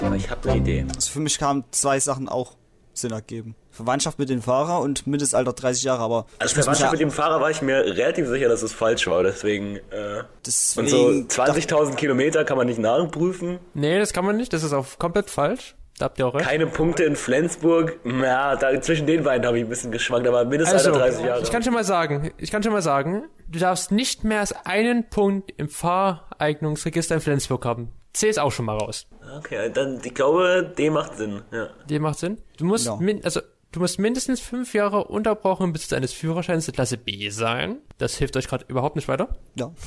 Aber 0.00 0.16
ich 0.16 0.28
habe 0.28 0.50
eine 0.50 0.58
Idee. 0.58 0.84
Also 0.92 1.12
für 1.12 1.20
mich 1.20 1.38
kamen 1.38 1.62
zwei 1.70 2.00
Sachen 2.00 2.28
auch 2.28 2.56
Sinn 2.94 3.12
ergeben. 3.12 3.54
Verwandtschaft 3.78 4.18
mit 4.18 4.28
dem 4.28 4.42
Fahrer 4.42 4.80
und 4.80 5.06
Mindestalter 5.06 5.52
30 5.54 5.82
Jahre, 5.84 6.02
aber 6.02 6.26
Als 6.38 6.52
ich 6.52 6.56
muss 6.56 6.66
mich 6.66 6.76
Verwandtschaft 6.78 6.92
mit 6.92 7.00
dem 7.00 7.10
Fahrer 7.10 7.40
war 7.40 7.50
ich 7.50 7.62
mir 7.62 7.78
relativ 7.96 8.28
sicher, 8.28 8.48
dass 8.48 8.62
es 8.62 8.72
falsch 8.72 9.06
war. 9.06 9.22
Deswegen. 9.22 9.76
Äh, 9.76 10.24
deswegen 10.44 10.86
und 10.86 10.90
so 10.90 11.36
dachte- 11.36 11.52
20.000 11.60 11.96
Kilometer 11.96 12.44
kann 12.44 12.56
man 12.56 12.66
nicht 12.66 12.78
nachprüfen. 12.78 13.58
Nee, 13.74 13.98
das 13.98 14.12
kann 14.12 14.24
man 14.24 14.36
nicht. 14.36 14.52
Das 14.52 14.62
ist 14.62 14.72
auch 14.72 14.86
komplett 14.98 15.30
falsch. 15.30 15.74
Da 15.98 16.04
habt 16.04 16.18
ihr 16.20 16.28
auch 16.28 16.34
recht. 16.34 16.44
Keine 16.48 16.68
Punkte 16.68 17.02
in 17.02 17.16
Flensburg. 17.16 17.98
Ja, 18.04 18.54
da, 18.54 18.80
zwischen 18.80 19.06
den 19.08 19.24
beiden 19.24 19.44
habe 19.44 19.58
ich 19.58 19.64
ein 19.64 19.68
bisschen 19.68 19.90
geschwankt, 19.90 20.28
aber 20.28 20.44
Mindestalter 20.44 20.88
Also, 20.90 20.98
30 21.00 21.24
Jahre. 21.24 21.42
ich 21.42 21.50
kann 21.50 21.62
schon 21.64 21.74
mal 21.74 21.82
sagen, 21.82 22.30
ich 22.38 22.50
kann 22.52 22.62
schon 22.62 22.72
mal 22.72 22.82
sagen, 22.82 23.24
du 23.48 23.58
darfst 23.58 23.90
nicht 23.90 24.22
mehr 24.22 24.38
als 24.40 24.54
einen 24.64 25.08
Punkt 25.10 25.52
im 25.56 25.68
Fahreignungsregister 25.68 27.16
in 27.16 27.20
Flensburg 27.20 27.64
haben. 27.64 27.88
C 28.12 28.28
ist 28.28 28.38
auch 28.38 28.52
schon 28.52 28.64
mal 28.66 28.76
raus. 28.76 29.06
okay, 29.38 29.70
dann 29.72 30.00
ich 30.02 30.14
glaube, 30.14 30.72
D 30.78 30.90
macht 30.90 31.16
Sinn. 31.16 31.42
Ja. 31.52 31.68
Die 31.88 31.98
macht 31.98 32.18
Sinn. 32.18 32.38
Du 32.58 32.64
musst, 32.64 32.86
Ja. 32.86 32.96
min 32.96 33.22
also, 33.24 33.40
du 33.78 33.82
musst 33.82 34.00
mindestens 34.00 34.40
fünf 34.40 34.74
Jahre 34.74 35.04
unterbrochen 35.04 35.72
Besitz 35.72 35.92
eines 35.92 36.12
Führerscheins 36.12 36.64
der 36.64 36.74
Klasse 36.74 36.98
B 36.98 37.30
sein. 37.30 37.76
Das 37.98 38.16
hilft 38.16 38.36
euch 38.36 38.48
gerade 38.48 38.64
überhaupt 38.66 38.96
nicht 38.96 39.08
weiter. 39.08 39.28
ja. 39.54 39.72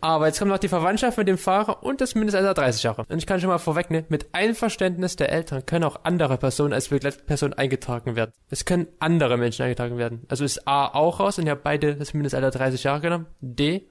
Aber 0.00 0.26
jetzt 0.26 0.40
kommt 0.40 0.50
noch 0.50 0.58
die 0.58 0.66
Verwandtschaft 0.66 1.16
mit 1.16 1.28
dem 1.28 1.38
Fahrer 1.38 1.84
und 1.84 2.00
das 2.00 2.16
Mindestalter 2.16 2.54
30 2.54 2.82
Jahre. 2.82 3.04
Und 3.08 3.18
ich 3.18 3.26
kann 3.26 3.40
schon 3.40 3.50
mal 3.50 3.58
vorwegnehmen, 3.58 4.06
mit 4.08 4.34
Einverständnis 4.34 5.14
der 5.14 5.30
Eltern 5.30 5.64
können 5.64 5.84
auch 5.84 6.00
andere 6.02 6.38
Personen 6.38 6.72
als 6.72 6.88
Begleitperson 6.88 7.52
eingetragen 7.52 8.16
werden. 8.16 8.32
Es 8.50 8.64
können 8.64 8.88
andere 8.98 9.36
Menschen 9.36 9.62
eingetragen 9.62 9.98
werden. 9.98 10.26
Also 10.28 10.44
ist 10.44 10.66
A 10.66 10.88
auch 10.88 11.20
raus 11.20 11.38
und 11.38 11.46
ihr 11.46 11.52
habt 11.52 11.62
beide 11.62 11.94
das 11.94 12.14
Mindestalter 12.14 12.50
30 12.50 12.82
Jahre 12.82 13.00
genommen. 13.00 13.26
D, 13.40 13.86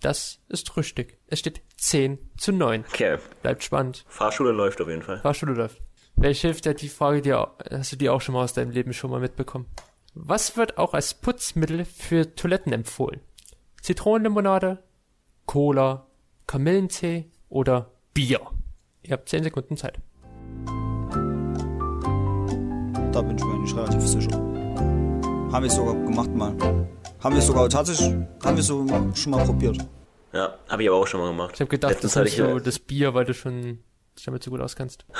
das 0.00 0.38
ist 0.48 0.74
richtig. 0.78 1.18
Es 1.26 1.40
steht 1.40 1.60
10 1.76 2.18
zu 2.38 2.50
9. 2.52 2.86
Okay, 2.88 3.18
Bleibt 3.42 3.64
spannend. 3.64 4.06
Fahrschule 4.08 4.50
läuft 4.50 4.80
auf 4.80 4.88
jeden 4.88 5.02
Fall. 5.02 5.20
Fahrschule 5.20 5.52
läuft. 5.52 5.78
Welche 6.16 6.46
hilft 6.48 6.64
dir 6.64 6.74
die 6.74 6.88
Frage, 6.88 7.22
die 7.22 7.34
hast 7.34 7.92
du 7.92 7.96
die 7.96 8.08
auch 8.08 8.20
schon 8.20 8.34
mal 8.34 8.44
aus 8.44 8.52
deinem 8.52 8.70
Leben 8.70 8.92
schon 8.92 9.10
mal 9.10 9.20
mitbekommen? 9.20 9.66
Was 10.14 10.56
wird 10.56 10.78
auch 10.78 10.94
als 10.94 11.12
Putzmittel 11.14 11.84
für 11.84 12.36
Toiletten 12.36 12.72
empfohlen? 12.72 13.20
Zitronenlimonade, 13.82 14.82
Cola, 15.44 16.06
Kamillentee 16.46 17.26
oder 17.48 17.90
Bier? 18.14 18.40
Ihr 19.02 19.12
habt 19.12 19.28
10 19.28 19.42
Sekunden 19.42 19.76
Zeit. 19.76 19.98
Da 23.12 23.20
bin 23.20 23.36
ich 23.36 23.44
mir 23.44 23.54
eigentlich 23.54 23.76
relativ 23.76 24.06
sicher. 24.06 24.36
Haben 25.52 25.62
wir 25.64 25.70
sogar 25.70 25.94
gemacht 25.94 26.30
mal. 26.32 26.56
Haben 27.20 27.34
wir 27.34 27.42
sogar 27.42 27.68
tatsächlich, 27.68 28.14
haben 28.44 28.56
wir 28.56 28.62
so 28.62 28.86
schon 29.14 29.32
mal 29.32 29.44
probiert. 29.44 29.78
Ja, 30.32 30.54
habe 30.68 30.82
ich 30.84 30.88
aber 30.88 30.98
auch 30.98 31.06
schon 31.06 31.20
mal 31.20 31.30
gemacht. 31.30 31.52
Ich 31.54 31.60
habe 31.60 31.70
gedacht, 31.70 31.92
Letztens 31.92 32.14
das 32.14 32.26
ist 32.26 32.32
ich, 32.32 32.38
so 32.38 32.58
das 32.60 32.78
Bier, 32.78 33.14
weil 33.14 33.24
du 33.24 33.34
schon 33.34 33.80
dich 34.16 34.24
damit 34.24 34.42
so 34.42 34.50
gut 34.50 34.60
auskennst. 34.60 35.04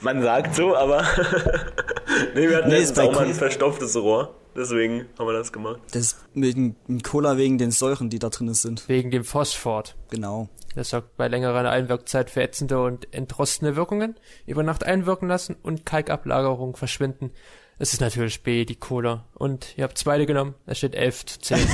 Man 0.00 0.22
sagt 0.22 0.54
so, 0.54 0.76
aber 0.76 1.02
nee, 2.34 2.48
wir 2.48 2.58
hatten 2.58 2.68
Nee, 2.68 2.78
letztens 2.78 2.98
auch 2.98 3.12
mal 3.14 3.26
ein 3.26 3.34
verstopftes 3.34 3.96
Rohr. 3.96 4.34
Deswegen 4.56 5.06
haben 5.18 5.26
wir 5.26 5.34
das 5.34 5.52
gemacht. 5.52 5.80
Das 5.92 6.02
ist 6.02 6.18
wegen 6.32 6.76
dem 6.88 7.02
Cola 7.02 7.36
wegen 7.36 7.58
den 7.58 7.70
Säuren, 7.70 8.08
die 8.08 8.18
da 8.18 8.30
drin 8.30 8.52
sind. 8.54 8.88
Wegen 8.88 9.10
dem 9.10 9.24
Phosphor. 9.24 9.84
Genau. 10.10 10.48
Das 10.74 10.90
sorgt 10.90 11.16
bei 11.16 11.28
längerer 11.28 11.68
Einwirkzeit 11.70 12.30
für 12.30 12.42
ätzende 12.42 12.82
und 12.82 13.12
entrostende 13.12 13.76
Wirkungen, 13.76 14.16
über 14.46 14.62
Nacht 14.62 14.84
einwirken 14.84 15.28
lassen 15.28 15.56
und 15.62 15.84
Kalkablagerung 15.84 16.76
verschwinden. 16.76 17.32
Es 17.78 17.92
ist 17.92 18.00
natürlich 18.00 18.42
B, 18.42 18.64
die 18.64 18.76
Cola. 18.76 19.26
Und 19.34 19.76
ihr 19.76 19.84
habt 19.84 20.02
beide 20.04 20.24
genommen. 20.24 20.54
Es 20.64 20.78
steht 20.78 20.94
11 20.94 21.26
zu 21.26 21.38
10. 21.40 21.58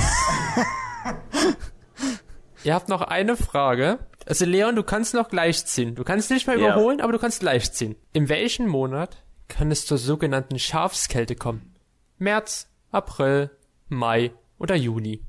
ihr 2.65 2.73
habt 2.73 2.89
noch 2.89 3.01
eine 3.01 3.37
Frage. 3.37 3.99
Also 4.25 4.45
Leon, 4.45 4.75
du 4.75 4.83
kannst 4.83 5.13
noch 5.13 5.29
gleich 5.29 5.65
ziehen. 5.65 5.95
Du 5.95 6.03
kannst 6.03 6.29
nicht 6.31 6.47
mehr 6.47 6.57
Ja. 6.57 6.73
überholen, 6.73 7.01
aber 7.01 7.11
du 7.11 7.19
kannst 7.19 7.41
gleich 7.41 7.71
ziehen. 7.73 7.95
In 8.13 8.29
welchem 8.29 8.67
Monat 8.67 9.23
kann 9.47 9.71
es 9.71 9.85
zur 9.85 9.97
sogenannten 9.97 10.59
Schafskälte 10.59 11.35
kommen? 11.35 11.75
März, 12.17 12.67
April, 12.91 13.49
Mai 13.89 14.31
oder 14.57 14.75
Juni? 14.75 15.21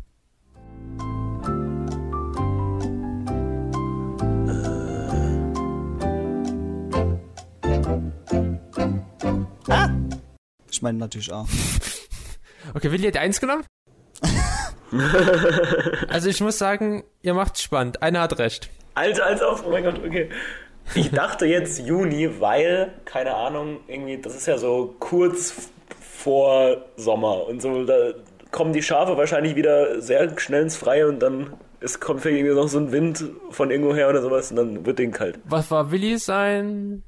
Ich 10.71 10.83
meine 10.83 10.99
natürlich 10.99 11.33
A. 11.33 11.47
Okay, 12.75 12.91
Willi 12.91 13.07
hat 13.07 13.17
eins 13.17 13.41
genommen? 13.41 13.65
also 16.09 16.29
ich 16.29 16.41
muss 16.41 16.59
sagen, 16.59 17.05
ihr 17.23 17.35
macht's 17.35 17.63
spannend. 17.63 18.03
Einer 18.03 18.21
hat 18.23 18.39
recht. 18.39 18.71
Als, 18.95 19.21
als 19.21 19.43
auf, 19.43 19.65
oh 19.67 19.71
mein 19.71 19.85
Gott, 19.85 20.01
okay. 20.05 20.29
Ich 20.95 21.11
dachte 21.11 21.47
jetzt 21.47 21.81
Juni, 21.81 22.41
weil, 22.41 22.93
keine 23.05 23.35
Ahnung, 23.35 23.81
irgendwie, 23.89 24.19
das 24.19 24.37
ist 24.37 24.47
ja 24.47 24.59
so 24.59 24.95
kurz 24.99 25.71
vor 26.01 26.85
Sommer 26.97 27.47
und 27.47 27.63
so, 27.63 27.85
da 27.85 28.13
kommen 28.51 28.73
die 28.73 28.83
Schafe 28.83 29.17
wahrscheinlich 29.17 29.57
wieder 29.57 30.01
sehr 30.01 30.39
schnell 30.39 30.63
ins 30.63 30.77
Freie 30.77 31.09
und 31.09 31.21
dann 31.21 31.55
es 31.81 32.01
kommt 32.01 32.23
vielleicht 32.23 32.39
irgendwie 32.39 32.55
noch 32.55 32.69
so 32.69 32.79
ein 32.79 32.93
Wind 32.93 33.25
von 33.51 33.71
irgendwo 33.71 33.95
her 33.95 34.09
oder 34.09 34.23
sowas 34.23 34.51
und 34.51 34.57
dann 34.57 34.87
wird 34.87 34.99
denen 34.99 35.13
kalt. 35.13 35.39
Was 35.45 35.71
war 35.71 35.91
Willi 35.91 36.17
sein 36.19 37.03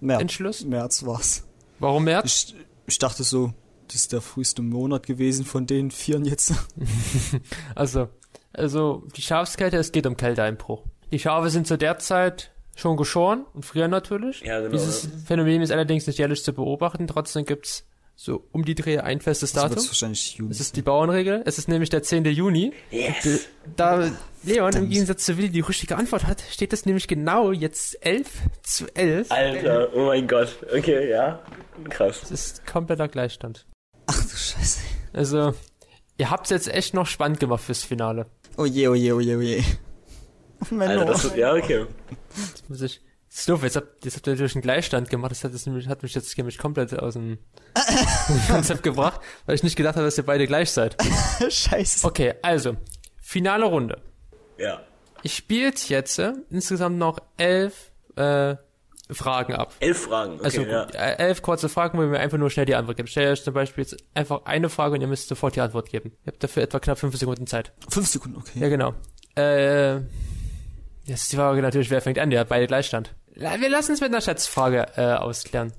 März. 0.00 0.20
Entschluss? 0.20 0.64
März 0.64 1.06
war's. 1.06 1.48
Warum 1.78 2.04
März? 2.04 2.26
Ich, 2.26 2.56
ich 2.86 2.98
dachte 2.98 3.22
so, 3.24 3.52
das 3.86 3.96
ist 3.96 4.12
der 4.12 4.20
früheste 4.20 4.60
Monat 4.60 5.06
gewesen 5.06 5.46
von 5.46 5.66
den 5.66 5.90
vieren 5.90 6.24
jetzt. 6.24 6.52
Also, 7.74 8.08
also 8.52 9.04
die 9.16 9.22
Schafskälte, 9.22 9.76
es 9.76 9.92
geht 9.92 10.06
um 10.06 10.16
Kälteeinbruch. 10.16 10.82
Die 11.10 11.18
Schafe 11.18 11.50
sind 11.50 11.66
zu 11.66 11.76
der 11.78 11.98
Zeit 11.98 12.50
schon 12.76 12.96
geschoren 12.96 13.44
und 13.54 13.64
frieren 13.64 13.90
natürlich. 13.90 14.40
Ja, 14.42 14.58
genau. 14.60 14.72
Dieses 14.72 15.08
Phänomen 15.26 15.62
ist 15.62 15.72
allerdings 15.72 16.06
nicht 16.06 16.18
jährlich 16.18 16.44
zu 16.44 16.52
beobachten. 16.52 17.06
Trotzdem 17.06 17.44
gibt's 17.44 17.84
so 18.14 18.44
um 18.52 18.64
die 18.64 18.74
Dreh 18.74 18.98
ein 18.98 19.20
festes 19.20 19.52
Das 19.52 19.70
Datum. 19.70 19.86
wahrscheinlich 19.86 20.36
Juni. 20.36 20.50
Es 20.50 20.60
ist 20.60 20.76
die 20.76 20.82
Bauernregel. 20.82 21.42
Es 21.44 21.58
ist 21.58 21.68
nämlich 21.68 21.88
der 21.90 22.02
10. 22.02 22.24
Juni. 22.26 22.72
Yes. 22.90 23.46
Da 23.76 24.10
Leon 24.42 24.74
im 24.74 24.88
Gegensatz 24.90 25.24
zu 25.24 25.36
Willi 25.36 25.50
die 25.50 25.60
richtige 25.60 25.96
Antwort 25.96 26.26
hat, 26.26 26.42
steht 26.50 26.72
es 26.72 26.84
nämlich 26.84 27.08
genau 27.08 27.52
jetzt 27.52 28.04
11 28.04 28.28
zu 28.62 28.86
11. 28.94 29.30
Alter, 29.30 29.88
oh 29.94 30.06
mein 30.06 30.26
Gott. 30.28 30.56
Okay, 30.76 31.10
ja. 31.10 31.40
Krass. 31.88 32.20
Das 32.22 32.30
ist 32.30 32.66
kompletter 32.66 33.08
Gleichstand. 33.08 33.66
Ach 34.06 34.20
du 34.20 34.36
Scheiße. 34.36 34.80
Also, 35.12 35.54
ihr 36.16 36.30
habt's 36.30 36.50
jetzt 36.50 36.68
echt 36.68 36.94
noch 36.94 37.06
spannend 37.06 37.40
gemacht 37.40 37.62
fürs 37.62 37.82
Finale. 37.84 38.26
Oh 38.56 38.64
je, 38.64 38.88
oh 38.88 38.94
je, 38.94 39.12
oh 39.12 39.20
je, 39.20 39.36
oh 39.36 39.40
je. 39.40 39.62
Menno. 40.70 41.00
Alter, 41.00 41.12
das 41.12 41.36
ja, 41.36 41.52
okay. 41.54 41.86
Jetzt 42.36 42.68
muss 42.68 42.80
ich. 42.82 43.00
Das 43.28 43.40
ist 43.40 43.48
doof, 43.50 43.62
jetzt 43.62 43.76
habt, 43.76 44.04
jetzt 44.04 44.16
habt 44.16 44.26
ihr 44.26 44.32
natürlich 44.32 44.54
einen 44.54 44.62
Gleichstand 44.62 45.10
gemacht. 45.10 45.30
Das 45.30 45.44
hat, 45.44 45.52
das 45.52 45.66
nämlich, 45.66 45.86
hat 45.86 46.02
mich 46.02 46.14
jetzt 46.14 46.36
nämlich 46.38 46.56
komplett 46.56 46.98
aus 46.98 47.14
dem 47.14 47.38
Konzept 48.48 48.82
gebracht, 48.82 49.20
weil 49.46 49.54
ich 49.54 49.62
nicht 49.62 49.76
gedacht 49.76 49.96
habe, 49.96 50.06
dass 50.06 50.16
ihr 50.16 50.24
beide 50.24 50.46
gleich 50.46 50.72
seid. 50.72 50.96
Scheiße. 51.48 52.06
Okay, 52.06 52.34
also, 52.42 52.76
finale 53.20 53.66
Runde. 53.66 54.00
Ja. 54.56 54.82
Ich 55.22 55.34
spiele 55.34 55.72
jetzt 55.88 56.18
äh, 56.18 56.32
insgesamt 56.48 56.96
noch 56.96 57.18
elf 57.36 57.92
äh, 58.16 58.56
Fragen 59.10 59.54
ab. 59.54 59.74
Elf 59.80 60.04
Fragen. 60.04 60.34
Okay, 60.34 60.44
Also 60.44 60.62
ja. 60.62 60.84
äh, 60.84 61.16
elf 61.18 61.42
kurze 61.42 61.68
Fragen, 61.68 61.98
wo 61.98 62.02
ihr 62.02 62.08
mir 62.08 62.20
einfach 62.20 62.38
nur 62.38 62.50
schnell 62.50 62.66
die 62.66 62.74
Antwort 62.74 62.96
gebt. 62.96 63.08
Stellt 63.08 63.30
euch 63.30 63.42
zum 63.42 63.54
Beispiel 63.54 63.82
jetzt 63.84 63.96
einfach 64.14 64.44
eine 64.44 64.68
Frage 64.68 64.94
und 64.94 65.00
ihr 65.00 65.06
müsst 65.06 65.28
sofort 65.28 65.56
die 65.56 65.60
Antwort 65.60 65.90
geben. 65.90 66.12
Ihr 66.24 66.32
habt 66.32 66.42
dafür 66.42 66.62
etwa 66.62 66.78
knapp 66.78 66.98
fünf 66.98 67.16
Sekunden 67.16 67.46
Zeit. 67.46 67.72
Fünf 67.88 68.06
Sekunden, 68.08 68.36
okay. 68.38 68.58
Ja, 68.58 68.68
genau. 68.68 68.94
Äh, 69.34 70.00
jetzt 71.08 71.22
ist 71.22 71.32
die 71.32 71.36
Frage 71.36 71.62
natürlich, 71.62 71.90
wer 71.90 72.00
fängt 72.00 72.18
an? 72.18 72.30
Der 72.30 72.40
hat 72.40 72.48
beide 72.48 72.66
Gleichstand. 72.66 73.14
Wir 73.34 73.68
lassen 73.68 73.92
es 73.92 74.00
mit 74.00 74.10
einer 74.10 74.20
Schätzfrage 74.20 74.86
äh, 74.96 75.14
ausklären. 75.14 75.72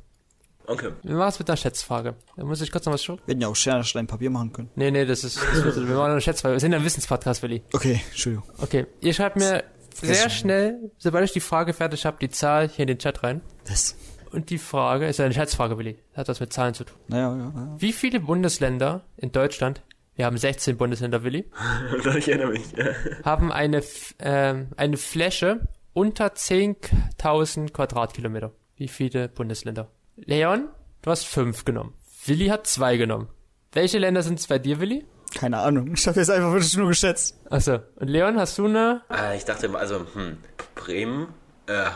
Okay. 0.65 0.91
Wir 1.01 1.15
machen 1.15 1.29
es 1.29 1.39
mit 1.39 1.49
einer 1.49 1.57
Schätzfrage. 1.57 2.15
Da 2.37 2.43
muss 2.43 2.61
ich 2.61 2.71
kurz 2.71 2.85
noch 2.85 2.93
was 2.93 3.03
schauen. 3.03 3.19
Wir 3.25 3.33
hätten 3.33 3.41
ja 3.41 3.47
auch 3.47 3.55
Schere, 3.55 3.83
Stein, 3.83 4.05
Papier 4.05 4.29
machen 4.29 4.53
können. 4.53 4.69
Nee, 4.75 4.91
nee, 4.91 5.03
das 5.03 5.23
ist, 5.23 5.37
das 5.37 5.63
wird, 5.63 5.75
wir 5.75 5.95
machen 5.95 6.11
eine 6.11 6.21
Schätzfrage. 6.21 6.53
Wir 6.55 6.59
sind 6.59 6.71
ja 6.71 6.77
ein 6.77 6.85
Wissenspodcast, 6.85 7.41
Willi. 7.41 7.63
Okay, 7.73 8.01
Entschuldigung. 8.09 8.47
Okay, 8.59 8.85
ihr 9.01 9.13
schreibt 9.13 9.35
mir 9.35 9.63
sehr 9.95 10.29
schnell, 10.29 10.91
sobald 10.99 11.25
ich 11.25 11.31
die 11.31 11.39
Frage 11.39 11.73
fertig 11.73 12.05
habe, 12.05 12.17
die 12.21 12.29
Zahl 12.29 12.69
hier 12.69 12.83
in 12.83 12.87
den 12.87 12.99
Chat 12.99 13.23
rein. 13.23 13.41
Das. 13.65 13.95
Und 14.31 14.51
die 14.51 14.59
Frage, 14.59 15.07
ist 15.07 15.17
ja 15.17 15.25
eine 15.25 15.33
Schätzfrage, 15.33 15.77
Willi. 15.79 15.97
Hat 16.13 16.27
was 16.27 16.39
mit 16.39 16.53
Zahlen 16.53 16.75
zu 16.75 16.83
tun. 16.83 16.97
Naja, 17.07 17.35
ja, 17.35 17.51
ja. 17.55 17.75
Wie 17.79 17.91
viele 17.91 18.19
Bundesländer 18.19 19.05
in 19.17 19.31
Deutschland, 19.31 19.81
wir 20.19 20.25
haben 20.25 20.37
16 20.37 20.75
Bundesländer, 20.75 21.23
Willi, 21.23 21.49
ich 22.17 22.27
erinnere 22.27 22.49
mich. 22.49 22.65
haben 23.23 23.53
eine, 23.53 23.81
ähm, 24.19 24.67
eine 24.75 24.97
Fläche 24.97 25.61
unter 25.93 26.33
10.000 26.33 27.71
Quadratkilometer. 27.71 28.51
Wie 28.75 28.89
viele 28.89 29.29
Bundesländer? 29.29 29.89
Leon, 30.17 30.67
du 31.03 31.09
hast 31.09 31.25
fünf 31.25 31.63
genommen. 31.63 31.93
Willi 32.25 32.47
hat 32.47 32.67
zwei 32.67 32.97
genommen. 32.97 33.29
Welche 33.71 33.97
Länder 33.97 34.21
sind 34.21 34.39
es 34.39 34.47
bei 34.47 34.59
dir, 34.59 34.81
Willi? 34.81 35.05
Keine 35.35 35.59
Ahnung. 35.59 35.93
Ich 35.93 36.05
habe 36.05 36.19
jetzt 36.19 36.29
einfach 36.29 36.51
wirklich 36.51 36.75
nur 36.75 36.89
geschätzt. 36.89 37.39
Achso. 37.49 37.79
Und 37.95 38.09
Leon, 38.09 38.37
hast 38.37 38.57
du 38.57 38.65
eine? 38.65 39.03
Äh, 39.09 39.37
ich 39.37 39.45
dachte, 39.45 39.73
also, 39.73 40.05
hm, 40.15 40.35
Bremen, 40.75 41.29
äh, 41.67 41.91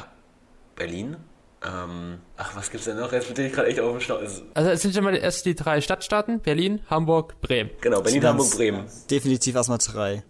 Berlin, 0.78 1.18
ähm, 1.66 2.20
ach, 2.38 2.56
was 2.56 2.70
gibt's 2.72 2.86
denn 2.86 2.98
noch? 2.98 3.12
Jetzt 3.12 3.34
bin 3.34 3.46
ich 3.46 3.54
gerade 3.54 3.68
echt 3.70 3.80
auf 3.80 3.92
dem 3.92 4.02
Schlauch. 4.02 4.22
Es- 4.22 4.42
Also 4.54 4.70
es 4.72 4.82
sind 4.82 4.94
schon 4.94 5.04
mal 5.04 5.16
erst 5.16 5.46
die 5.46 5.56
drei 5.56 5.82
Stadtstaaten. 5.82 6.40
Berlin, 6.42 6.82
Hamburg, 6.90 7.40
Bremen. 7.42 7.70
Genau, 7.82 8.02
Berlin, 8.02 8.26
Hamburg, 8.26 8.52
Bremen. 8.56 8.86
Definitiv 9.10 9.56
erstmal 9.56 9.78
drei. 9.80 10.24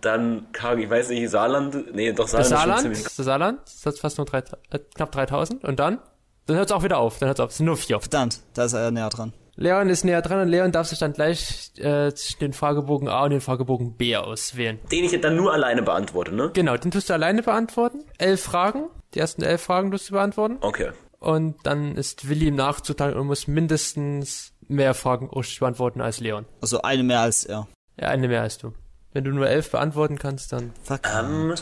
Dann, 0.00 0.46
Karg, 0.52 0.78
ich 0.78 0.88
weiß 0.90 1.08
nicht, 1.08 1.28
Saarland, 1.30 1.94
nee, 1.94 2.12
doch 2.12 2.28
Das 2.30 2.30
Saarland, 2.30 2.44
ist 2.44 2.48
schon 2.50 2.58
Saarland, 2.58 2.80
ziemlich, 2.82 3.02
das 3.02 3.16
Saarland, 3.16 3.58
das 3.64 3.86
hat 3.86 3.98
fast 3.98 4.18
nur 4.18 4.26
drei, 4.26 4.38
äh, 4.70 4.78
knapp 4.94 5.10
3000. 5.12 5.64
Und 5.64 5.80
dann? 5.80 5.98
Dann 6.46 6.56
hört 6.56 6.66
es 6.70 6.72
auch 6.72 6.84
wieder 6.84 6.98
auf. 6.98 7.18
Dann 7.18 7.28
hört 7.28 7.38
es 7.38 7.42
auf. 7.44 7.50
Es 7.50 7.56
sind 7.56 7.66
nur 7.66 7.76
vier. 7.76 7.98
Verdammt, 7.98 8.40
da 8.54 8.66
ist 8.66 8.72
er 8.74 8.90
näher 8.92 9.08
dran. 9.08 9.32
Leon 9.58 9.88
ist 9.88 10.04
näher 10.04 10.20
dran 10.20 10.42
und 10.42 10.48
Leon 10.48 10.70
darf 10.70 10.86
sich 10.86 10.98
dann 10.98 11.14
gleich 11.14 11.72
äh, 11.78 12.12
zwischen 12.12 12.40
den 12.40 12.52
Fragebogen 12.52 13.08
A 13.08 13.24
und 13.24 13.30
den 13.30 13.40
Fragebogen 13.40 13.96
B 13.96 14.14
auswählen. 14.14 14.78
den 14.92 15.04
ich 15.04 15.18
dann 15.18 15.34
nur 15.34 15.50
alleine 15.52 15.82
beantworte, 15.82 16.34
ne? 16.34 16.50
Genau, 16.52 16.76
den 16.76 16.90
tust 16.90 17.08
du 17.08 17.14
alleine 17.14 17.42
beantworten. 17.42 18.04
Elf 18.18 18.42
Fragen. 18.42 18.90
Die 19.16 19.20
ersten 19.20 19.42
elf 19.42 19.62
Fragen 19.62 19.90
tust 19.90 20.10
du 20.10 20.12
beantworten. 20.12 20.58
Okay. 20.60 20.90
Und 21.20 21.56
dann 21.64 21.96
ist 21.96 22.28
Willi 22.28 22.48
im 22.48 22.54
Nachzuteil 22.54 23.14
und 23.14 23.26
muss 23.26 23.46
mindestens 23.46 24.52
mehr 24.68 24.92
Fragen 24.92 25.30
richtig 25.30 25.58
beantworten 25.58 26.02
als 26.02 26.20
Leon. 26.20 26.44
Also 26.60 26.82
eine 26.82 27.02
mehr 27.02 27.20
als 27.20 27.46
er. 27.46 27.66
Ja, 27.98 28.08
eine 28.08 28.28
mehr 28.28 28.42
als 28.42 28.58
du. 28.58 28.74
Wenn 29.14 29.24
du 29.24 29.30
nur 29.30 29.48
elf 29.48 29.70
beantworten 29.70 30.18
kannst, 30.18 30.52
dann. 30.52 30.74
Fuck. 30.82 31.00
Ähm, 31.06 31.54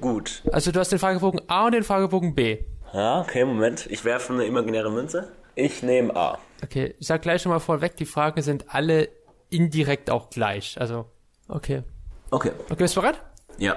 gut. 0.00 0.42
Also 0.50 0.72
du 0.72 0.80
hast 0.80 0.90
den 0.90 0.98
Fragebogen 0.98 1.42
A 1.46 1.66
und 1.66 1.72
den 1.74 1.84
Fragebogen 1.84 2.34
B. 2.34 2.64
Ja, 2.92 3.20
okay, 3.20 3.44
Moment. 3.44 3.86
Ich 3.86 4.04
werfe 4.04 4.32
eine 4.32 4.44
imaginäre 4.44 4.90
Münze. 4.90 5.30
Ich 5.54 5.84
nehme 5.84 6.16
A. 6.16 6.40
Okay, 6.64 6.96
ich 6.98 7.06
sag 7.06 7.22
gleich 7.22 7.40
schon 7.40 7.52
mal 7.52 7.60
vorweg, 7.60 7.96
die 7.98 8.04
Fragen 8.04 8.42
sind 8.42 8.74
alle 8.74 9.10
indirekt 9.48 10.10
auch 10.10 10.28
gleich. 10.28 10.80
Also, 10.80 11.06
okay. 11.46 11.84
Okay. 12.32 12.50
Okay, 12.68 12.82
bist 12.82 12.96
du 12.96 13.00
bereit? 13.00 13.22
Ja. 13.58 13.76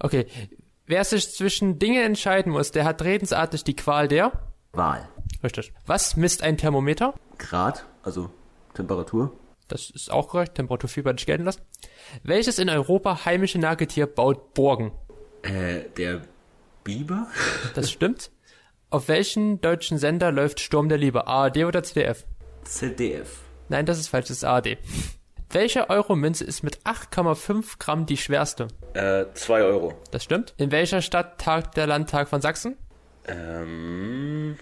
Okay. 0.00 0.26
Wer 0.86 1.04
sich 1.04 1.30
zwischen 1.32 1.78
Dingen 1.78 2.02
entscheiden 2.04 2.52
muss, 2.52 2.72
der 2.72 2.84
hat 2.84 3.02
redensartlich 3.02 3.64
die 3.64 3.76
Qual 3.76 4.08
der. 4.08 4.32
Wahl. 4.72 5.08
Richtig. 5.42 5.72
Was 5.86 6.16
misst 6.16 6.42
ein 6.42 6.56
Thermometer? 6.56 7.14
Grad, 7.38 7.86
also 8.02 8.30
Temperatur. 8.74 9.32
Das 9.68 9.90
ist 9.90 10.10
auch 10.10 10.28
korrekt. 10.28 10.56
Temperaturfieber 10.56 11.12
nicht 11.12 11.26
gelten 11.26 11.44
lassen. 11.44 11.62
Welches 12.22 12.58
in 12.58 12.68
Europa 12.68 13.24
heimische 13.24 13.58
Nagetier 13.58 14.06
baut 14.06 14.54
Borgen? 14.54 14.92
Äh, 15.42 15.82
der 15.96 16.22
Biber? 16.84 17.28
Das 17.74 17.90
stimmt. 17.90 18.30
Auf 18.90 19.08
welchen 19.08 19.60
deutschen 19.60 19.96
Sender 19.98 20.30
läuft 20.30 20.60
Sturm 20.60 20.88
der 20.88 20.98
Liebe? 20.98 21.26
ARD 21.26 21.64
oder 21.64 21.82
ZDF? 21.82 22.26
ZDF. 22.64 23.40
Nein, 23.68 23.86
das 23.86 23.98
ist 23.98 24.08
falsch. 24.08 24.28
Das 24.28 24.38
ist 24.38 24.44
ARD. 24.44 24.78
Welche 25.52 25.90
Euromünze 25.90 26.44
ist 26.44 26.62
mit 26.62 26.78
8,5 26.84 27.78
Gramm 27.78 28.06
die 28.06 28.16
schwerste? 28.16 28.68
Äh, 28.94 29.26
2 29.34 29.62
Euro. 29.64 29.92
Das 30.10 30.24
stimmt. 30.24 30.54
In 30.56 30.72
welcher 30.72 31.02
Stadt 31.02 31.38
tagt 31.38 31.76
der 31.76 31.86
Landtag 31.86 32.30
von 32.30 32.40
Sachsen? 32.40 32.78
Ähm, 33.26 34.56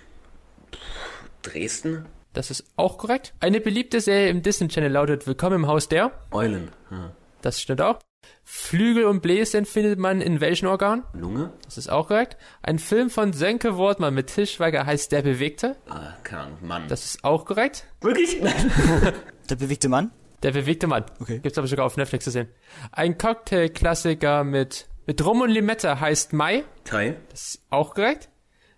Dresden? 1.42 2.06
Das 2.32 2.50
ist 2.50 2.64
auch 2.74 2.98
korrekt. 2.98 3.34
Eine 3.38 3.60
beliebte 3.60 4.00
Serie 4.00 4.30
im 4.30 4.42
Disney 4.42 4.66
Channel 4.66 4.90
lautet 4.90 5.28
Willkommen 5.28 5.56
im 5.56 5.66
Haus 5.68 5.88
der. 5.88 6.10
Eulen. 6.32 6.72
Hm. 6.88 7.10
Das 7.40 7.60
stimmt 7.60 7.82
auch. 7.82 8.00
Flügel 8.42 9.04
und 9.04 9.22
Bläschen 9.22 9.66
findet 9.66 10.00
man 10.00 10.20
in 10.20 10.40
welchen 10.40 10.66
Organ? 10.66 11.04
Lunge? 11.12 11.52
Das 11.64 11.78
ist 11.78 11.88
auch 11.88 12.08
korrekt. 12.08 12.36
Ein 12.62 12.80
Film 12.80 13.10
von 13.10 13.32
Sönke 13.32 13.76
Wortmann 13.76 14.12
mit 14.12 14.26
Tischweiger 14.26 14.86
heißt 14.86 15.12
Der 15.12 15.22
Bewegte. 15.22 15.76
Ah, 15.88 16.14
keine 16.24 16.42
Ahnung, 16.42 16.58
Mann. 16.62 16.88
Das 16.88 17.04
ist 17.04 17.22
auch 17.22 17.44
korrekt. 17.44 17.86
Wirklich? 18.00 18.42
Nein. 18.42 18.72
Der 19.48 19.54
bewegte 19.54 19.88
Mann? 19.88 20.10
Der 20.42 20.52
bewegte 20.52 20.86
Mann. 20.86 21.04
Okay. 21.20 21.38
Gibt's 21.40 21.58
aber 21.58 21.66
sogar 21.66 21.84
auf 21.86 21.96
Netflix 21.96 22.24
zu 22.24 22.30
sehen. 22.30 22.48
Ein 22.92 23.18
Cocktail-Klassiker 23.18 24.42
mit, 24.44 24.88
mit 25.06 25.24
Rum 25.24 25.42
und 25.42 25.50
Limette 25.50 26.00
heißt 26.00 26.32
Mai. 26.32 26.64
Thai? 26.84 27.16
Das 27.30 27.40
ist 27.42 27.62
auch 27.70 27.94
korrekt. 27.94 28.28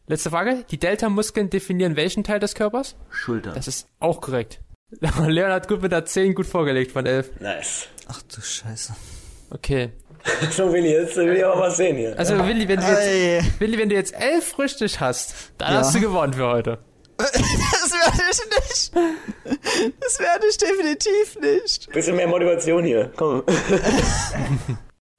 Letzte 0.09 0.31
Frage. 0.31 0.65
Die 0.71 0.79
Delta-Muskeln 0.79 1.51
definieren 1.51 1.95
welchen 1.97 2.25
Teil 2.25 2.41
des 2.41 2.55
Körpers? 2.55 2.97
Schulter. 3.11 3.53
Das 3.53 3.69
ist 3.69 3.87
auch 4.01 4.21
korrekt. 4.21 4.61
Leon 5.27 5.53
hat 5.53 5.69
gut 5.69 5.83
mit 5.83 5.93
der 5.93 6.05
10 6.05 6.35
gut 6.35 6.47
vorgelegt 6.47 6.91
von 6.93 7.07
11. 7.07 7.41
nice. 7.41 7.87
Ach 8.09 8.21
du 8.23 8.41
Scheiße. 8.41 8.95
Okay. 9.51 9.91
So, 10.53 10.73
Willi, 10.73 10.93
jetzt 10.93 11.17
will 11.17 11.37
ich 11.37 11.45
aber 11.45 11.61
was 11.63 11.77
sehen 11.79 11.97
hier. 11.97 12.17
Also 12.17 12.39
Willi, 12.47 12.69
wenn 12.69 12.79
du 12.79 12.87
jetzt, 12.87 13.61
Willi, 13.61 13.77
wenn 13.77 13.89
du 13.89 13.97
jetzt 13.97 14.15
elf 14.15 14.57
richtig 14.57 15.01
hast, 15.01 15.53
dann 15.59 15.73
Ja. 15.73 15.79
hast 15.81 15.97
du 15.97 16.01
gewonnen 16.01 16.33
für 16.33 16.47
heute. 16.47 16.79
Das 17.23 17.93
werde 17.93 18.23
ich 18.31 18.41
nicht. 18.51 18.93
Das 20.01 20.19
werde 20.21 20.47
ich 20.49 20.57
definitiv 20.59 21.39
nicht. 21.41 21.91
Bisschen 21.93 22.17
mehr 22.17 22.27
Motivation 22.29 22.85
hier. 22.85 23.13
Komm. 23.17 23.43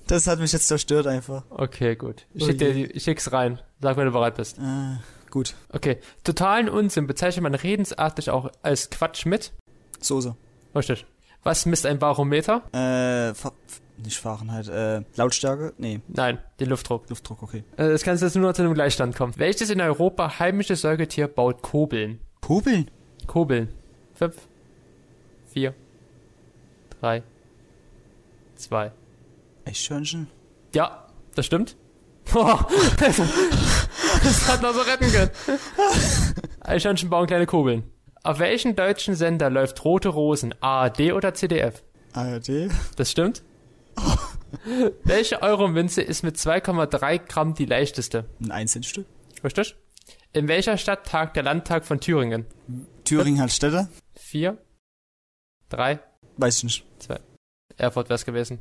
Das 0.07 0.27
hat 0.27 0.39
mich 0.39 0.51
jetzt 0.51 0.67
zerstört 0.67 1.07
einfach. 1.07 1.43
Okay, 1.49 1.95
gut. 1.95 2.25
Ich 2.33 2.43
Oh 2.43 2.47
schick 2.47 2.57
dir 2.57 2.71
je. 2.73 2.87
die, 2.87 2.91
ich 2.91 3.03
schick's 3.03 3.31
rein. 3.31 3.59
Sag, 3.81 3.95
wenn 3.97 4.05
du 4.05 4.11
bereit 4.11 4.35
bist. 4.35 4.57
Äh, 4.57 4.97
gut. 5.31 5.55
Okay. 5.69 5.99
Totalen 6.23 6.69
Unsinn 6.69 7.07
bezeichnet 7.07 7.43
man 7.43 7.55
redensartlich 7.55 8.29
auch 8.29 8.51
als 8.61 8.89
Quatsch 8.89 9.25
mit. 9.25 9.53
Soße. 10.01 10.35
Richtig. 10.75 11.05
Was 11.43 11.65
misst 11.65 11.85
ein 11.85 11.99
Barometer? 11.99 12.63
Äh, 12.73 13.33
Fa 13.33 13.51
nicht 13.97 14.17
Fahrenheit. 14.17 14.67
Äh, 14.67 15.03
Lautstärke? 15.15 15.73
Nee, 15.77 16.01
Nein, 16.07 16.39
den 16.59 16.69
Luftdruck. 16.69 17.09
Luftdruck, 17.09 17.43
okay. 17.43 17.63
Äh, 17.77 17.89
Das 17.89 18.03
kannst 18.03 18.21
du 18.21 18.25
jetzt 18.25 18.35
nur 18.35 18.47
noch 18.47 18.53
zu 18.53 18.63
einem 18.63 18.73
Gleichstand 18.73 19.15
kommen. 19.15 19.33
Welches 19.37 19.69
in 19.69 19.79
Europa 19.81 20.39
heimische 20.39 20.75
Säugetier 20.75 21.27
baut 21.27 21.61
Kobeln? 21.61 22.19
Popeln? 22.41 22.89
Kobeln. 23.27 23.69
Fünf, 24.15 24.35
vier, 25.47 25.73
drei, 26.99 27.23
zwei, 28.55 28.91
Eichhörnchen? 29.65 30.27
Ja, 30.73 31.07
das 31.35 31.45
stimmt. 31.45 31.75
Boah, 32.31 32.67
das 32.99 34.47
hat 34.49 34.61
noch 34.61 34.73
so 34.73 34.81
retten 34.81 35.11
können. 35.11 35.31
Eichhörnchen 36.61 37.09
bauen 37.09 37.27
kleine 37.27 37.45
Kugeln. 37.45 37.83
Auf 38.23 38.39
welchen 38.39 38.75
deutschen 38.75 39.15
Sender 39.15 39.49
läuft 39.49 39.83
Rote 39.83 40.09
Rosen? 40.09 40.55
ARD 40.61 41.11
oder 41.11 41.33
CDF? 41.33 41.83
ARD? 42.13 42.69
Das 42.95 43.11
stimmt. 43.11 43.43
Welche 45.03 45.41
Euro-Münze 45.41 46.01
ist 46.01 46.23
mit 46.23 46.37
2,3 46.37 47.19
Gramm 47.27 47.53
die 47.53 47.65
leichteste? 47.65 48.25
Ein 48.41 48.51
Einzelstück? 48.51 49.05
Richtig? 49.43 49.75
In 50.31 50.47
welcher 50.47 50.77
Stadt 50.77 51.05
tagt 51.05 51.35
der 51.35 51.43
Landtag 51.43 51.85
von 51.85 51.99
Thüringen? 51.99 52.45
Thüringen 53.03 53.41
hat 53.41 53.51
Städte? 53.51 53.89
Vier, 54.15 54.57
drei, 55.69 55.99
Weiß 56.37 56.57
ich 56.59 56.63
nicht. 56.63 56.85
zwei. 56.99 57.19
Erfurt 57.77 58.09
wär's 58.09 58.25
gewesen. 58.25 58.59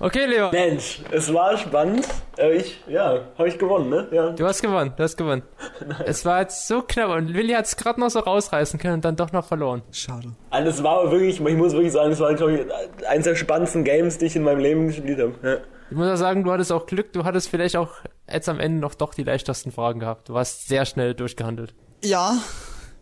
Okay, 0.00 0.26
Leo. 0.26 0.50
Mensch, 0.50 1.02
es 1.10 1.32
war 1.32 1.56
spannend. 1.58 2.06
Äh, 2.38 2.56
ich, 2.56 2.82
ja, 2.88 3.20
habe 3.36 3.48
ich 3.48 3.58
gewonnen, 3.58 3.90
ne? 3.90 4.08
Ja. 4.10 4.30
Du 4.30 4.46
hast 4.46 4.62
gewonnen, 4.62 4.92
du 4.96 5.02
hast 5.02 5.16
gewonnen. 5.16 5.42
Es 6.06 6.24
war 6.24 6.40
jetzt 6.40 6.66
so 6.66 6.82
knapp 6.82 7.10
und 7.10 7.34
Willi 7.34 7.52
hat 7.52 7.66
es 7.66 7.76
gerade 7.76 8.00
noch 8.00 8.10
so 8.10 8.20
rausreißen 8.20 8.78
können 8.78 8.94
und 8.94 9.04
dann 9.04 9.16
doch 9.16 9.32
noch 9.32 9.46
verloren. 9.46 9.82
Schade. 9.92 10.32
Also 10.50 10.70
es 10.70 10.82
war 10.82 11.10
wirklich, 11.10 11.40
ich 11.40 11.56
muss 11.56 11.72
wirklich 11.72 11.92
sagen, 11.92 12.12
es 12.12 12.20
war, 12.20 12.34
glaube 12.34 12.54
ich, 12.54 13.06
eines 13.06 13.24
der 13.24 13.36
spannendsten 13.36 13.84
Games, 13.84 14.18
die 14.18 14.26
ich 14.26 14.36
in 14.36 14.42
meinem 14.42 14.60
Leben 14.60 14.86
gespielt 14.86 15.20
habe. 15.20 15.34
Ja. 15.42 15.58
Ich 15.90 15.96
muss 15.96 16.08
auch 16.08 16.16
sagen, 16.16 16.42
du 16.42 16.50
hattest 16.50 16.72
auch 16.72 16.86
Glück, 16.86 17.12
du 17.12 17.24
hattest 17.24 17.48
vielleicht 17.48 17.76
auch 17.76 17.90
jetzt 18.30 18.48
am 18.48 18.58
Ende 18.58 18.80
noch 18.80 18.94
doch 18.94 19.14
die 19.14 19.22
leichtesten 19.22 19.70
Fragen 19.70 20.00
gehabt. 20.00 20.28
Du 20.28 20.34
warst 20.34 20.66
sehr 20.66 20.84
schnell 20.84 21.14
durchgehandelt. 21.14 21.74
Ja, 22.02 22.38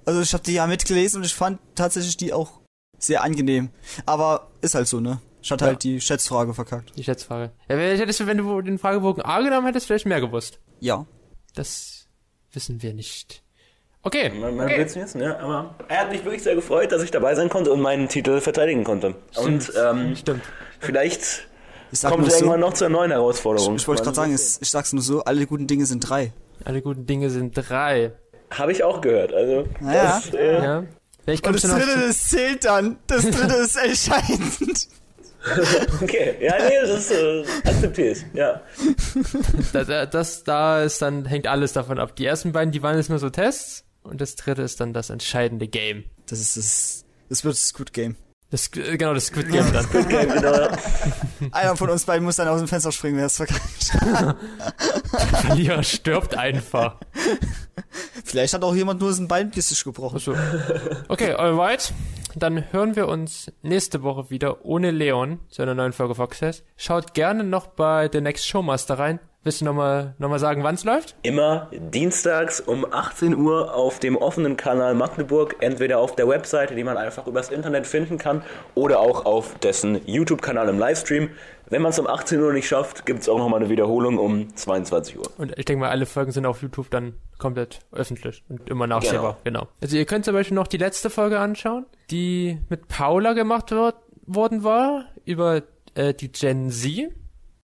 also 0.05 0.21
ich 0.21 0.33
habe 0.35 0.43
die 0.43 0.55
ja 0.55 0.67
mitgelesen 0.67 1.19
und 1.21 1.27
ich 1.27 1.35
fand 1.35 1.61
tatsächlich 1.75 2.17
die 2.17 2.33
auch 2.33 2.61
sehr 2.99 3.23
angenehm. 3.23 3.71
Aber 4.05 4.49
ist 4.61 4.75
halt 4.75 4.87
so, 4.87 5.01
ne? 5.01 5.21
Ich 5.45 5.51
hatte 5.51 5.65
Ja. 5.67 5.71
halt 5.73 5.83
die 5.85 6.01
Schätzfrage 6.01 6.55
verkackt. 6.55 6.93
Die 6.97 7.05
Schätzfrage. 7.05 7.53
Ja, 7.69 7.77
wenn- 7.77 7.99
hättest 7.99 8.21
du, 8.21 8.27
wenn 8.27 8.39
du 8.39 8.63
den 8.63 8.79
Fragebogen 8.79 9.23
A 9.23 9.41
genommen 9.43 9.67
hättest, 9.67 9.87
vielleicht 9.87 10.07
mehr 10.07 10.21
gewusst. 10.23 10.59
Ja. 10.81 11.07
Das 11.55 12.07
wissen 12.53 12.81
wir 12.83 12.95
nicht. 12.95 13.43
Okay. 14.03 14.31
Man, 14.31 14.57
man 14.57 14.69
will's 14.69 14.97
wissen, 14.97 15.21
ja, 15.21 15.39
aber 15.39 15.75
er 15.89 15.99
hat 16.01 16.11
mich 16.11 16.25
wirklich 16.25 16.43
sehr 16.43 16.55
gefreut, 16.55 16.93
dass 16.93 17.03
ich 17.03 17.11
dabei 17.11 17.35
sein 17.35 17.49
konnte 17.51 17.73
und 17.73 17.81
meinen 17.81 18.09
Titel 18.09 18.41
verteidigen 18.41 18.85
konnte. 18.85 19.15
Und 19.37 19.71
ähm, 19.79 20.17
Stimmt. 20.17 20.43
vielleicht 20.81 21.47
Ich 21.93 22.03
kommt 22.03 22.27
es 22.27 22.35
so, 22.35 22.39
irgendwann 22.41 22.61
noch 22.61 22.73
zu 22.75 22.85
einer 22.87 22.93
neuen 22.97 23.11
Herausforderung. 23.11 23.77
ich 23.77 23.87
wollte 23.87 24.03
gerade 24.03 24.17
sagen, 24.17 24.33
es, 24.33 24.61
ich 24.63 24.71
sag's 24.71 24.93
nur 24.95 25.03
so, 25.03 25.25
alle 25.25 25.47
guten 25.47 25.67
Dinge 25.67 25.85
sind 25.87 26.01
drei. 26.01 26.33
Alle 26.65 26.81
guten 26.83 27.05
Dinge 27.07 27.29
sind 27.31 27.53
drei. 27.55 28.13
Habe 28.51 28.73
ich 28.73 28.83
auch 28.83 29.01
gehört. 29.03 29.33
Also, 29.35 29.69
Naja. 29.81 30.21
das, 30.23 30.35
äh, 30.35 30.63
Ja. 30.65 30.85
Vielleicht 31.25 31.47
Und 31.47 31.55
das 31.55 31.65
noch 31.65 31.79
dritte, 31.79 32.07
das 32.07 32.29
zählt 32.29 32.65
dann. 32.67 32.99
Das 33.07 33.23
dritte 33.23 33.55
ist 33.55 33.77
entscheidend. 33.83 34.89
okay. 36.03 36.37
Ja, 36.41 36.55
nee, 36.59 36.75
das 36.81 36.91
ist 36.91 37.11
äh, 37.11 37.45
akzeptiert. 37.65 38.25
Ja. 38.33 38.63
das, 39.73 39.89
äh, 39.89 40.09
das, 40.09 40.45
da 40.45 40.83
ist 40.83 41.03
dann, 41.03 41.25
hängt 41.27 41.47
alles 41.47 41.73
davon 41.73 41.99
ab. 41.99 42.17
Die 42.17 42.25
ersten 42.25 42.53
beiden, 42.53 42.73
die 42.73 42.83
waren 42.83 42.97
jetzt 42.97 43.11
nur 43.11 43.19
so 43.19 43.31
Tests 43.31 43.85
und 44.03 44.21
das 44.21 44.37
dritte 44.37 44.63
ist 44.63 44.81
dann 44.81 44.93
das 44.93 45.11
entscheidende 45.11 45.69
Game. 45.69 46.05
Das 46.27 46.41
ist 46.41 46.57
das, 46.57 47.05
das 47.29 47.45
wird 47.45 47.55
das 47.55 47.75
Good 47.75 47.93
Game. 47.93 48.17
Das, 48.55 48.69
äh, 48.77 48.97
genau, 48.97 49.15
das 49.15 49.27
Squid 49.27 49.51
Game 49.51 49.73
dann. 49.73 49.85
Okay, 49.95 50.27
genau. 50.27 50.69
Einer 51.51 51.77
von 51.77 51.91
uns 51.91 52.05
beiden 52.05 52.25
muss 52.25 52.37
dann 52.37 52.47
aus 52.47 52.61
dem 52.61 52.69
Fenster 52.69 52.93
springen, 52.93 53.17
wer 53.17 53.27
es 53.27 53.37
verkackt. 53.37 53.93
Der 54.01 55.39
Verlierer 55.41 55.83
stirbt 55.83 56.37
einfach. 56.37 56.97
Vielleicht 58.25 58.55
hat 58.55 58.63
auch 58.63 58.77
jemand 58.77 59.01
nur 59.01 59.13
sein 59.13 59.27
Bein 59.27 59.51
gebrochen. 59.51 60.17
Achso. 60.17 60.37
Okay, 61.09 61.33
alright. 61.33 61.93
Dann 62.37 62.73
hören 62.73 62.97
wir 62.97 63.07
uns 63.09 63.53
nächste 63.63 64.03
Woche 64.03 64.31
wieder 64.31 64.65
ohne 64.65 64.91
Leon 64.91 65.39
zu 65.49 65.63
einer 65.63 65.75
neuen 65.75 65.93
Folge 65.93 66.17
Foxes. 66.17 66.65
Schaut 66.77 67.15
gerne 67.15 67.45
noch 67.45 67.69
bei 67.69 68.09
The 68.13 68.21
Next 68.21 68.47
Showmaster 68.47 68.99
rein. 68.99 69.21
Willst 69.45 69.61
du 69.61 69.67
nochmal 69.67 70.15
noch 70.19 70.31
mal 70.31 70.39
sagen, 70.39 70.65
wann 70.65 70.75
es 70.75 70.85
läuft? 70.85 71.15
Immer 71.23 71.69
dienstags 71.71 72.61
um 72.61 72.91
18 72.91 73.37
Uhr 73.37 73.75
auf 73.75 74.01
dem 74.01 74.17
offenen 74.17 74.57
Kanal 74.57 74.95
Magdeburg, 74.95 75.57
entweder 75.61 75.99
auf 75.99 76.17
der 76.17 76.27
Webseite, 76.27 76.75
die 76.75 76.83
man 76.83 76.97
einfach 76.97 77.27
übers 77.27 77.51
Internet 77.51 77.87
finden 77.87 78.17
kann, 78.17 78.43
oder 78.75 79.01
auch 79.01 79.27
auf 79.27 79.59
dessen 79.59 80.01
YouTube-Kanal 80.07 80.71
im 80.71 80.79
Livestream. 80.79 81.29
Wenn 81.75 81.83
man 81.83 81.91
es 81.91 81.99
um 81.99 82.07
18 82.07 82.41
Uhr 82.41 82.53
nicht 82.53 82.69
schafft, 82.69 83.05
gibt 83.05 83.23
es 83.23 83.29
auch 83.29 83.37
nochmal 83.37 83.59
eine 83.59 83.69
Wiederholung 83.69 84.17
um 84.19 84.55
22 84.55 85.19
Uhr. 85.19 85.29
Und 85.39 85.59
ich 85.59 85.65
denke 85.65 85.81
mal, 85.81 85.91
alle 85.91 86.07
Folgen 86.07 86.31
sind 86.31 86.47
auf 86.47 86.63
YouTube 86.63 86.89
dann 86.89 87.15
komplett 87.37 87.81
öffentlich 87.91 88.45
und 88.49 88.71
immer 88.71 88.87
nachsehbar. 88.87 89.39
Genau. 89.43 89.67
Also 89.81 89.97
ihr 89.97 90.05
könnt 90.05 90.25
zum 90.25 90.35
Beispiel 90.35 90.55
noch 90.55 90.69
die 90.69 90.77
letzte 90.77 91.11
Folge 91.11 91.41
anschauen, 91.41 91.85
die 92.13 92.61
mit 92.69 92.87
Paula 92.87 93.33
gemacht 93.33 93.73
wird, 93.73 93.97
worden 94.25 94.63
war, 94.63 95.07
über 95.25 95.63
äh, 95.97 96.15
die 96.15 96.31
Gen 96.31 96.71
Z. 96.71 97.11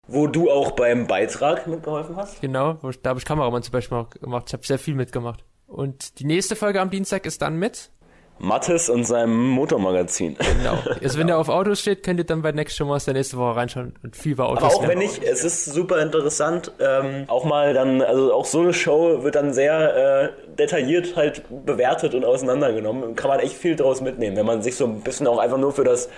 Wo 0.06 0.26
du 0.26 0.50
auch 0.50 0.70
beim 0.70 1.06
Beitrag 1.06 1.66
mitgeholfen 1.66 2.16
hast. 2.16 2.40
Genau, 2.40 2.78
wo 2.80 2.88
ich, 2.88 3.02
da 3.02 3.10
habe 3.10 3.18
ich 3.18 3.26
Kameramann 3.26 3.62
zum 3.62 3.72
Beispiel 3.72 3.98
auch 3.98 4.08
gemacht. 4.08 4.44
Ich 4.46 4.54
habe 4.54 4.64
sehr 4.64 4.78
viel 4.78 4.94
mitgemacht. 4.94 5.44
Und 5.66 6.18
die 6.18 6.24
nächste 6.24 6.56
Folge 6.56 6.80
am 6.80 6.88
Dienstag 6.88 7.26
ist 7.26 7.42
dann 7.42 7.58
mit. 7.58 7.90
Mattes 8.38 8.88
und 8.88 9.04
seinem 9.04 9.48
Motormagazin. 9.50 10.36
Genau. 10.58 10.78
Also 11.02 11.18
wenn 11.18 11.26
der 11.26 11.38
auf 11.38 11.48
Autos 11.48 11.80
steht, 11.80 12.02
könnt 12.02 12.20
ihr 12.20 12.24
dann 12.24 12.42
bei 12.42 12.52
Next 12.52 12.76
Show 12.76 12.84
Master 12.84 13.12
nächste 13.12 13.36
Woche 13.36 13.56
reinschauen 13.56 13.94
und 14.02 14.16
viel 14.16 14.32
über 14.32 14.48
Autos 14.48 14.64
Aber 14.64 14.74
auch 14.74 14.88
wenn 14.88 14.98
nicht, 14.98 15.22
es 15.22 15.44
ist 15.44 15.64
super 15.66 16.00
interessant. 16.00 16.72
Ähm, 16.80 17.24
auch 17.28 17.44
mal 17.44 17.74
dann, 17.74 18.02
also 18.02 18.32
auch 18.32 18.44
so 18.44 18.60
eine 18.60 18.72
Show 18.72 19.22
wird 19.22 19.34
dann 19.34 19.52
sehr 19.52 20.32
äh, 20.46 20.52
detailliert 20.56 21.16
halt 21.16 21.42
bewertet 21.64 22.14
und 22.14 22.24
auseinandergenommen. 22.24 23.16
Kann 23.16 23.28
man 23.28 23.40
echt 23.40 23.54
viel 23.54 23.76
draus 23.76 24.00
mitnehmen, 24.00 24.36
wenn 24.36 24.46
man 24.46 24.62
sich 24.62 24.76
so 24.76 24.84
ein 24.84 25.00
bisschen 25.00 25.26
auch 25.26 25.38
einfach 25.38 25.58
nur 25.58 25.72
für 25.72 25.84
das, 25.84 26.08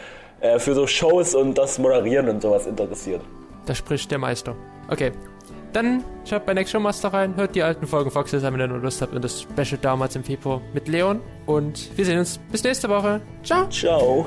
äh, 0.41 0.59
für 0.59 0.75
so 0.75 0.87
Shows 0.87 1.35
und 1.35 1.57
das 1.57 1.79
Moderieren 1.79 2.29
und 2.29 2.43
sowas 2.43 2.67
interessiert. 2.67 3.23
Da 3.67 3.75
spricht 3.75 4.11
der 4.11 4.19
Meister. 4.19 4.57
Okay. 4.89 5.13
Dann 5.73 6.05
schaut 6.29 6.47
bei 6.47 6.55
Next 6.55 6.73
Show 6.73 6.81
Master 6.81 7.13
rein, 7.13 7.37
hört 7.37 7.55
die 7.55 7.63
alten 7.63 7.87
Folgen 7.87 8.11
Foxes, 8.11 8.43
wenn 8.43 8.59
ihr 8.59 8.67
nur 8.67 8.79
Lust 8.79 9.03
habt 9.03 9.15
und 9.15 9.23
das 9.23 9.43
Special 9.43 9.79
damals 9.81 10.17
im 10.17 10.25
Februar 10.25 10.61
mit 10.73 10.89
Leon. 10.89 11.21
Und 11.47 11.97
wir 11.97 12.05
sehen 12.05 12.19
uns 12.19 12.39
bis 12.51 12.65
nächste 12.65 12.89
Woche. 12.89 13.21
Ciao. 13.43 13.69
Ciao. 13.69 14.27